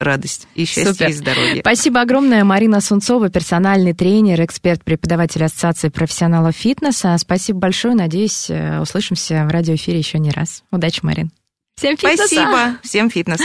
радость 0.00 0.48
и 0.54 0.64
счастье 0.64 0.92
Супер. 0.92 1.08
и 1.08 1.12
здоровье. 1.12 1.60
Спасибо 1.60 2.00
огромное. 2.00 2.44
Марина 2.44 2.80
Сунцова, 2.80 3.30
персональный 3.30 3.92
тренер, 3.94 4.42
эксперт, 4.44 4.82
преподаватель 4.84 5.44
Ассоциации 5.44 5.88
профессионалов 5.88 6.54
фитнеса. 6.54 7.16
Спасибо 7.18 7.60
большое. 7.60 7.94
Надеюсь, 7.94 8.50
э, 8.50 8.80
услышимся 8.80 9.44
в 9.46 9.48
радиоэфире 9.48 9.98
еще 9.98 10.18
не 10.18 10.30
раз. 10.30 10.62
Удачи, 10.70 11.00
Марин. 11.02 11.30
Всем 11.76 11.96
фитнеса! 11.96 12.26
Спасибо. 12.26 12.76
Всем 12.82 13.10
фитнеса. 13.10 13.44